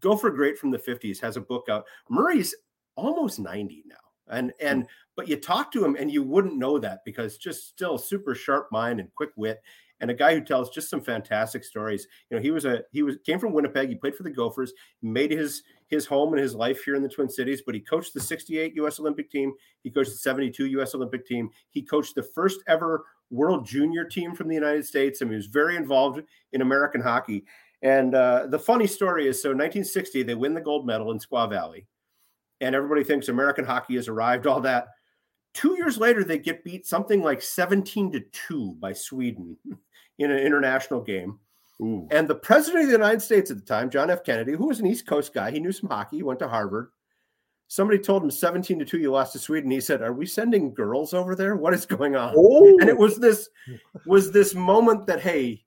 Gopher 0.00 0.30
Great 0.30 0.58
from 0.58 0.70
the 0.70 0.78
50s, 0.78 1.20
has 1.20 1.36
a 1.36 1.40
book 1.40 1.68
out. 1.70 1.84
Murray's 2.08 2.54
almost 2.96 3.38
90 3.38 3.84
now. 3.86 3.96
And 4.30 4.52
and 4.60 4.86
but 5.16 5.28
you 5.28 5.36
talk 5.36 5.72
to 5.72 5.84
him 5.84 5.96
and 5.98 6.12
you 6.12 6.22
wouldn't 6.22 6.56
know 6.56 6.78
that 6.78 7.00
because 7.04 7.38
just 7.38 7.68
still 7.68 7.96
super 7.96 8.34
sharp 8.34 8.70
mind 8.70 9.00
and 9.00 9.14
quick 9.14 9.30
wit 9.36 9.62
and 10.00 10.10
a 10.10 10.14
guy 10.14 10.34
who 10.34 10.40
tells 10.40 10.70
just 10.70 10.90
some 10.90 11.00
fantastic 11.00 11.64
stories. 11.64 12.06
You 12.30 12.36
know, 12.36 12.42
he 12.42 12.50
was 12.50 12.64
a 12.64 12.82
he 12.92 13.02
was 13.02 13.16
came 13.24 13.38
from 13.38 13.52
Winnipeg. 13.52 13.88
He 13.88 13.94
played 13.94 14.14
for 14.14 14.22
the 14.22 14.30
Gophers, 14.30 14.72
made 15.02 15.30
his 15.30 15.62
his 15.88 16.06
home 16.06 16.32
and 16.32 16.42
his 16.42 16.54
life 16.54 16.84
here 16.84 16.94
in 16.94 17.02
the 17.02 17.08
Twin 17.08 17.28
Cities. 17.28 17.62
But 17.64 17.74
he 17.74 17.80
coached 17.80 18.14
the 18.14 18.20
'68 18.20 18.74
U.S. 18.76 19.00
Olympic 19.00 19.30
team. 19.30 19.52
He 19.82 19.90
coached 19.90 20.10
the 20.10 20.18
'72 20.18 20.66
U.S. 20.66 20.94
Olympic 20.94 21.26
team. 21.26 21.50
He 21.70 21.82
coached 21.82 22.14
the 22.14 22.22
first 22.22 22.60
ever 22.66 23.04
World 23.30 23.66
Junior 23.66 24.04
team 24.04 24.34
from 24.34 24.48
the 24.48 24.54
United 24.54 24.86
States. 24.86 25.20
I 25.20 25.24
mean, 25.24 25.32
he 25.32 25.36
was 25.36 25.46
very 25.46 25.76
involved 25.76 26.22
in 26.52 26.62
American 26.62 27.00
hockey. 27.00 27.44
And 27.82 28.14
uh, 28.14 28.46
the 28.48 28.58
funny 28.58 28.86
story 28.86 29.28
is, 29.28 29.40
so 29.40 29.50
1960 29.50 30.22
they 30.24 30.34
win 30.34 30.54
the 30.54 30.60
gold 30.60 30.86
medal 30.86 31.12
in 31.12 31.18
Squaw 31.18 31.48
Valley, 31.48 31.86
and 32.60 32.74
everybody 32.74 33.04
thinks 33.04 33.28
American 33.28 33.64
hockey 33.64 33.96
has 33.96 34.08
arrived. 34.08 34.46
All 34.46 34.60
that. 34.60 34.88
Two 35.54 35.76
years 35.76 35.98
later, 35.98 36.22
they 36.22 36.38
get 36.38 36.62
beat 36.62 36.86
something 36.86 37.22
like 37.22 37.42
17 37.42 38.12
to 38.12 38.20
2 38.20 38.76
by 38.78 38.92
Sweden 38.92 39.56
in 40.18 40.30
an 40.30 40.38
international 40.38 41.00
game. 41.00 41.38
Ooh. 41.80 42.08
And 42.10 42.26
the 42.26 42.34
president 42.34 42.82
of 42.82 42.86
the 42.88 42.96
United 42.96 43.22
States 43.22 43.50
at 43.50 43.56
the 43.56 43.64
time, 43.64 43.90
John 43.90 44.10
F. 44.10 44.24
Kennedy, 44.24 44.52
who 44.52 44.66
was 44.66 44.80
an 44.80 44.86
East 44.86 45.06
Coast 45.06 45.32
guy, 45.32 45.50
he 45.50 45.60
knew 45.60 45.72
some 45.72 45.88
hockey, 45.88 46.16
he 46.16 46.22
went 46.22 46.40
to 46.40 46.48
Harvard. 46.48 46.90
Somebody 47.68 47.98
told 47.98 48.24
him 48.24 48.30
17 48.30 48.78
to 48.78 48.84
2, 48.84 48.98
you 48.98 49.12
lost 49.12 49.34
to 49.34 49.38
Sweden. 49.38 49.70
He 49.70 49.80
said, 49.80 50.02
Are 50.02 50.12
we 50.12 50.24
sending 50.24 50.72
girls 50.72 51.12
over 51.12 51.36
there? 51.36 51.54
What 51.54 51.74
is 51.74 51.84
going 51.84 52.16
on? 52.16 52.34
Oh. 52.36 52.78
And 52.80 52.88
it 52.88 52.96
was 52.96 53.18
this 53.18 53.50
was 54.06 54.32
this 54.32 54.54
moment 54.54 55.06
that, 55.06 55.20
hey, 55.20 55.62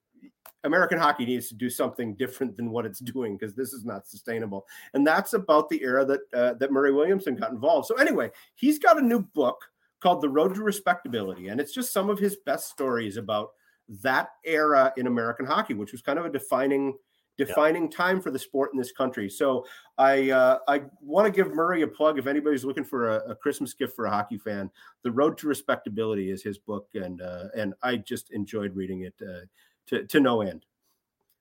American 0.64 0.98
hockey 0.98 1.26
needs 1.26 1.48
to 1.50 1.56
do 1.56 1.70
something 1.70 2.16
different 2.16 2.58
than 2.58 2.72
what 2.72 2.86
it's 2.86 3.00
doing 3.00 3.38
because 3.38 3.56
this 3.56 3.72
is 3.72 3.86
not 3.86 4.08
sustainable. 4.08 4.66
And 4.94 5.06
that's 5.06 5.34
about 5.34 5.70
the 5.70 5.82
era 5.84 6.04
that 6.06 6.20
uh, 6.34 6.54
that 6.56 6.72
Murray 6.72 6.92
Williamson 6.92 7.36
got 7.36 7.52
involved. 7.52 7.88
So 7.88 7.96
anyway, 7.96 8.32
he's 8.56 8.80
got 8.80 8.98
a 8.98 9.06
new 9.06 9.22
book 9.22 9.64
called 10.00 10.22
The 10.22 10.30
Road 10.30 10.56
to 10.56 10.64
Respectability, 10.64 11.50
and 11.50 11.62
it's 11.62 11.74
just 11.74 11.94
some 11.94 12.10
of 12.10 12.18
his 12.18 12.38
best 12.46 12.70
stories 12.70 13.18
about 13.18 13.50
that 13.90 14.30
era 14.46 14.94
in 14.98 15.08
American 15.08 15.46
hockey, 15.46 15.74
which 15.74 15.92
was 15.92 16.02
kind 16.02 16.20
of 16.20 16.26
a 16.26 16.30
defining 16.30 16.94
defining 17.38 17.90
time 17.90 18.22
for 18.22 18.32
the 18.32 18.40
sport 18.40 18.72
in 18.74 18.78
this 18.78 18.92
country. 18.92 19.30
So 19.30 19.66
I 19.98 20.32
uh, 20.32 20.60
I 20.68 20.84
want 21.02 21.26
to 21.26 21.32
give 21.32 21.54
Murray 21.54 21.82
a 21.82 21.88
plug. 21.88 22.20
If 22.20 22.28
anybody's 22.28 22.66
looking 22.66 22.84
for 22.84 23.18
a, 23.18 23.32
a, 23.32 23.36
Christmas 23.36 23.74
gift 23.74 23.96
for 23.96 24.06
a 24.06 24.10
hockey 24.10 24.38
fan, 24.38 24.70
"The 25.04 25.12
Road 25.12 25.38
to 25.40 25.48
Respectability" 25.48 26.32
is 26.32 26.44
his 26.44 26.58
book, 26.58 26.88
and 26.94 27.22
uh, 27.22 27.46
and 27.56 27.74
I 27.82 27.98
just 27.98 28.32
enjoyed 28.32 28.76
reading 28.76 29.02
it 29.02 29.16
uh, 29.22 29.46
to 29.88 30.06
to 30.06 30.20
no 30.20 30.42
end. 30.42 30.66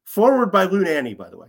Forward 0.04 0.50
by 0.50 0.64
Lou 0.64 0.82
Nanne, 0.82 1.14
by 1.16 1.30
the 1.30 1.38
way. 1.38 1.48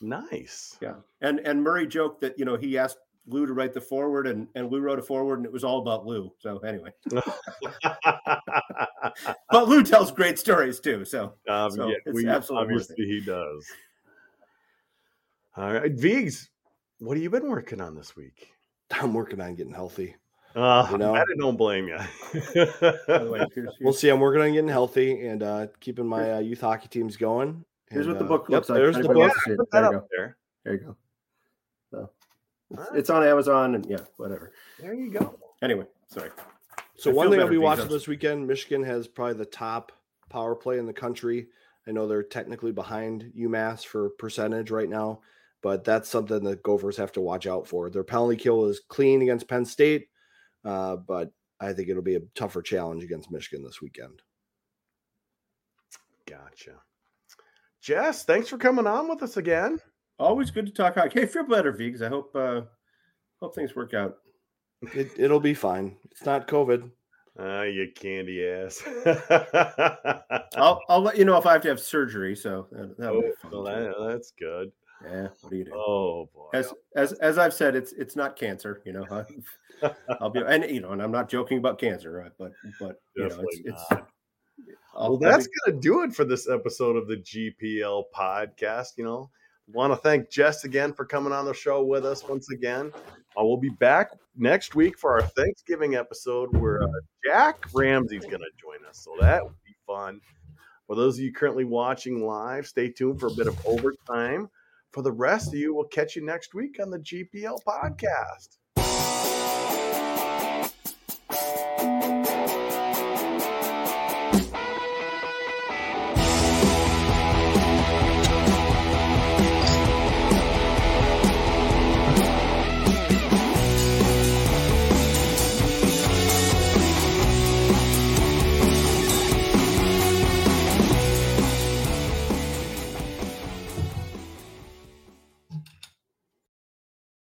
Nice. 0.00 0.76
Yeah, 0.80 0.94
and 1.20 1.40
and 1.40 1.62
Murray 1.62 1.86
joked 1.86 2.20
that 2.22 2.38
you 2.38 2.44
know 2.44 2.56
he 2.56 2.78
asked 2.78 2.98
Lou 3.30 3.46
to 3.46 3.52
write 3.52 3.72
the 3.72 3.80
forward, 3.80 4.26
and 4.26 4.48
and 4.54 4.70
Lou 4.70 4.80
wrote 4.80 4.98
a 4.98 5.02
forward, 5.02 5.38
and 5.38 5.46
it 5.46 5.52
was 5.52 5.64
all 5.64 5.80
about 5.80 6.06
Lou. 6.06 6.32
So 6.38 6.58
anyway, 6.58 6.90
but 9.50 9.68
Lou 9.68 9.82
tells 9.82 10.10
great 10.12 10.38
stories 10.38 10.80
too. 10.80 11.04
So, 11.04 11.34
um, 11.48 11.70
so 11.70 11.88
yeah, 11.88 11.96
we, 12.12 12.28
obviously 12.28 13.06
he 13.06 13.20
does. 13.20 13.66
All 15.56 15.72
right, 15.72 15.92
Vigs, 15.92 16.50
what 16.98 17.16
have 17.16 17.22
you 17.22 17.30
been 17.30 17.48
working 17.48 17.80
on 17.80 17.94
this 17.94 18.14
week? 18.16 18.48
I'm 18.90 19.14
working 19.14 19.40
on 19.40 19.54
getting 19.54 19.74
healthy. 19.74 20.16
Uh, 20.54 20.88
you 20.90 20.98
know? 20.98 21.14
I 21.14 21.24
don't 21.38 21.56
blame 21.56 21.88
you. 21.88 21.98
we'll 23.80 23.92
see. 23.92 24.08
I'm 24.08 24.18
working 24.18 24.42
on 24.42 24.52
getting 24.52 24.68
healthy 24.68 25.26
and 25.26 25.42
uh, 25.42 25.66
keeping 25.78 26.06
my 26.06 26.32
uh, 26.34 26.38
youth 26.40 26.60
hockey 26.60 26.88
teams 26.88 27.16
going. 27.16 27.64
Here's 27.88 28.06
and, 28.06 28.14
what 28.14 28.18
the 28.18 28.24
book 28.24 28.46
uh, 28.48 28.52
looks 28.52 28.68
yep, 28.68 28.74
like. 28.74 28.82
There's 28.82 28.96
the 28.96 29.08
book. 29.14 29.32
Yeah, 29.46 29.54
there, 29.70 29.84
you 29.84 29.90
go. 29.90 30.06
there. 30.10 30.36
there 30.64 30.74
you 30.74 30.80
go. 30.80 30.96
So 32.72 32.82
it's, 32.82 32.90
it's, 32.94 33.10
on 33.10 33.24
Amazon 33.24 33.74
and 33.74 33.86
yeah, 33.86 34.00
whatever. 34.16 34.52
There 34.78 34.94
you 34.94 35.10
go. 35.10 35.38
Anyway, 35.62 35.86
sorry. 36.08 36.30
So 36.96 37.10
I 37.10 37.14
one 37.14 37.30
thing 37.30 37.40
I'll 37.40 37.48
be 37.48 37.58
watching 37.58 37.88
this 37.88 38.06
weekend, 38.06 38.46
Michigan 38.46 38.82
has 38.84 39.08
probably 39.08 39.34
the 39.34 39.46
top 39.46 39.92
power 40.28 40.54
play 40.54 40.78
in 40.78 40.86
the 40.86 40.92
country. 40.92 41.48
I 41.86 41.92
know 41.92 42.06
they're 42.06 42.22
technically 42.22 42.72
behind 42.72 43.32
UMass 43.36 43.84
for 43.84 44.10
percentage 44.10 44.70
right 44.70 44.88
now, 44.88 45.20
but 45.62 45.84
that's 45.84 46.08
something 46.08 46.44
that 46.44 46.62
Gophers 46.62 46.96
have 46.96 47.12
to 47.12 47.20
watch 47.20 47.46
out 47.46 47.66
for. 47.66 47.90
Their 47.90 48.04
penalty 48.04 48.36
kill 48.36 48.66
is 48.66 48.80
clean 48.88 49.22
against 49.22 49.48
Penn 49.48 49.64
State, 49.64 50.08
uh, 50.64 50.96
but 50.96 51.32
I 51.58 51.72
think 51.72 51.88
it'll 51.88 52.02
be 52.02 52.16
a 52.16 52.22
tougher 52.34 52.62
challenge 52.62 53.02
against 53.02 53.30
Michigan 53.30 53.64
this 53.64 53.82
weekend. 53.82 54.22
Gotcha. 56.26 56.76
Jess, 57.80 58.24
thanks 58.24 58.48
for 58.48 58.58
coming 58.58 58.86
on 58.86 59.08
with 59.08 59.22
us 59.22 59.36
again. 59.36 59.80
Always 60.20 60.50
good 60.50 60.66
to 60.66 60.72
talk 60.72 60.96
hockey. 60.96 61.20
Hey, 61.20 61.26
feel 61.26 61.44
better, 61.44 61.72
Vigs. 61.72 62.02
I 62.02 62.08
hope 62.08 62.30
uh 62.36 62.62
hope 63.40 63.54
things 63.54 63.74
work 63.74 63.94
out. 63.94 64.18
It, 64.94 65.12
it'll 65.18 65.40
be 65.40 65.54
fine. 65.54 65.96
It's 66.10 66.24
not 66.26 66.46
COVID. 66.46 66.90
Ah, 67.38 67.60
uh, 67.60 67.62
you 67.62 67.88
candy 67.94 68.46
ass. 68.46 68.82
I'll 70.56 70.82
I'll 70.90 71.00
let 71.00 71.16
you 71.16 71.24
know 71.24 71.38
if 71.38 71.46
I 71.46 71.54
have 71.54 71.62
to 71.62 71.68
have 71.68 71.80
surgery. 71.80 72.36
So 72.36 72.66
that, 72.70 73.08
oh, 73.08 73.32
well, 73.50 73.64
that, 73.64 73.94
that's 74.08 74.32
good. 74.38 74.70
Yeah. 75.02 75.28
What 75.40 75.50
do 75.50 75.56
you 75.56 75.64
do? 75.64 75.72
Oh 75.74 76.28
boy. 76.34 76.50
As 76.52 76.74
as 76.96 77.14
as 77.14 77.38
I've 77.38 77.54
said, 77.54 77.74
it's 77.74 77.92
it's 77.92 78.14
not 78.14 78.36
cancer. 78.36 78.82
You 78.84 78.92
know, 78.92 79.24
I'll 80.20 80.28
be 80.28 80.42
and 80.46 80.70
you 80.70 80.82
know, 80.82 80.90
and 80.90 81.02
I'm 81.02 81.12
not 81.12 81.30
joking 81.30 81.56
about 81.56 81.78
cancer, 81.78 82.12
right? 82.12 82.32
But 82.38 82.52
but 82.78 83.00
you 83.16 83.26
Definitely 83.26 83.62
know, 83.64 83.74
it's 83.74 83.84
it's. 83.90 84.02
I'll, 84.94 85.10
well, 85.10 85.18
that's 85.18 85.46
going 85.46 85.76
to 85.76 85.80
do 85.80 86.02
it 86.02 86.12
for 86.12 86.24
this 86.26 86.46
episode 86.46 86.96
of 86.96 87.08
the 87.08 87.16
GPL 87.16 88.04
podcast. 88.14 88.98
You 88.98 89.04
know, 89.04 89.30
want 89.72 89.92
to 89.92 89.96
thank 89.96 90.30
Jess 90.30 90.64
again 90.64 90.92
for 90.92 91.04
coming 91.04 91.32
on 91.32 91.44
the 91.44 91.54
show 91.54 91.84
with 91.84 92.04
us 92.04 92.26
once 92.26 92.50
again. 92.50 92.92
Uh, 93.38 93.44
we'll 93.44 93.56
be 93.56 93.70
back 93.70 94.10
next 94.36 94.74
week 94.74 94.98
for 94.98 95.12
our 95.12 95.22
Thanksgiving 95.22 95.94
episode 95.94 96.56
where 96.56 96.82
uh, 96.82 96.88
Jack 97.24 97.66
Ramsey's 97.72 98.24
going 98.24 98.40
to 98.40 98.50
join 98.60 98.84
us. 98.88 98.98
So 98.98 99.14
that 99.20 99.44
would 99.44 99.54
be 99.64 99.74
fun. 99.86 100.20
For 100.86 100.96
those 100.96 101.18
of 101.18 101.24
you 101.24 101.32
currently 101.32 101.64
watching 101.64 102.24
live, 102.26 102.66
stay 102.66 102.90
tuned 102.90 103.20
for 103.20 103.28
a 103.28 103.34
bit 103.34 103.46
of 103.46 103.66
overtime. 103.66 104.48
For 104.92 105.02
the 105.02 105.12
rest 105.12 105.48
of 105.48 105.54
you, 105.54 105.74
we'll 105.74 105.84
catch 105.84 106.16
you 106.16 106.24
next 106.24 106.52
week 106.52 106.78
on 106.82 106.90
the 106.90 106.98
GPL 106.98 107.58
podcast. 107.66 108.58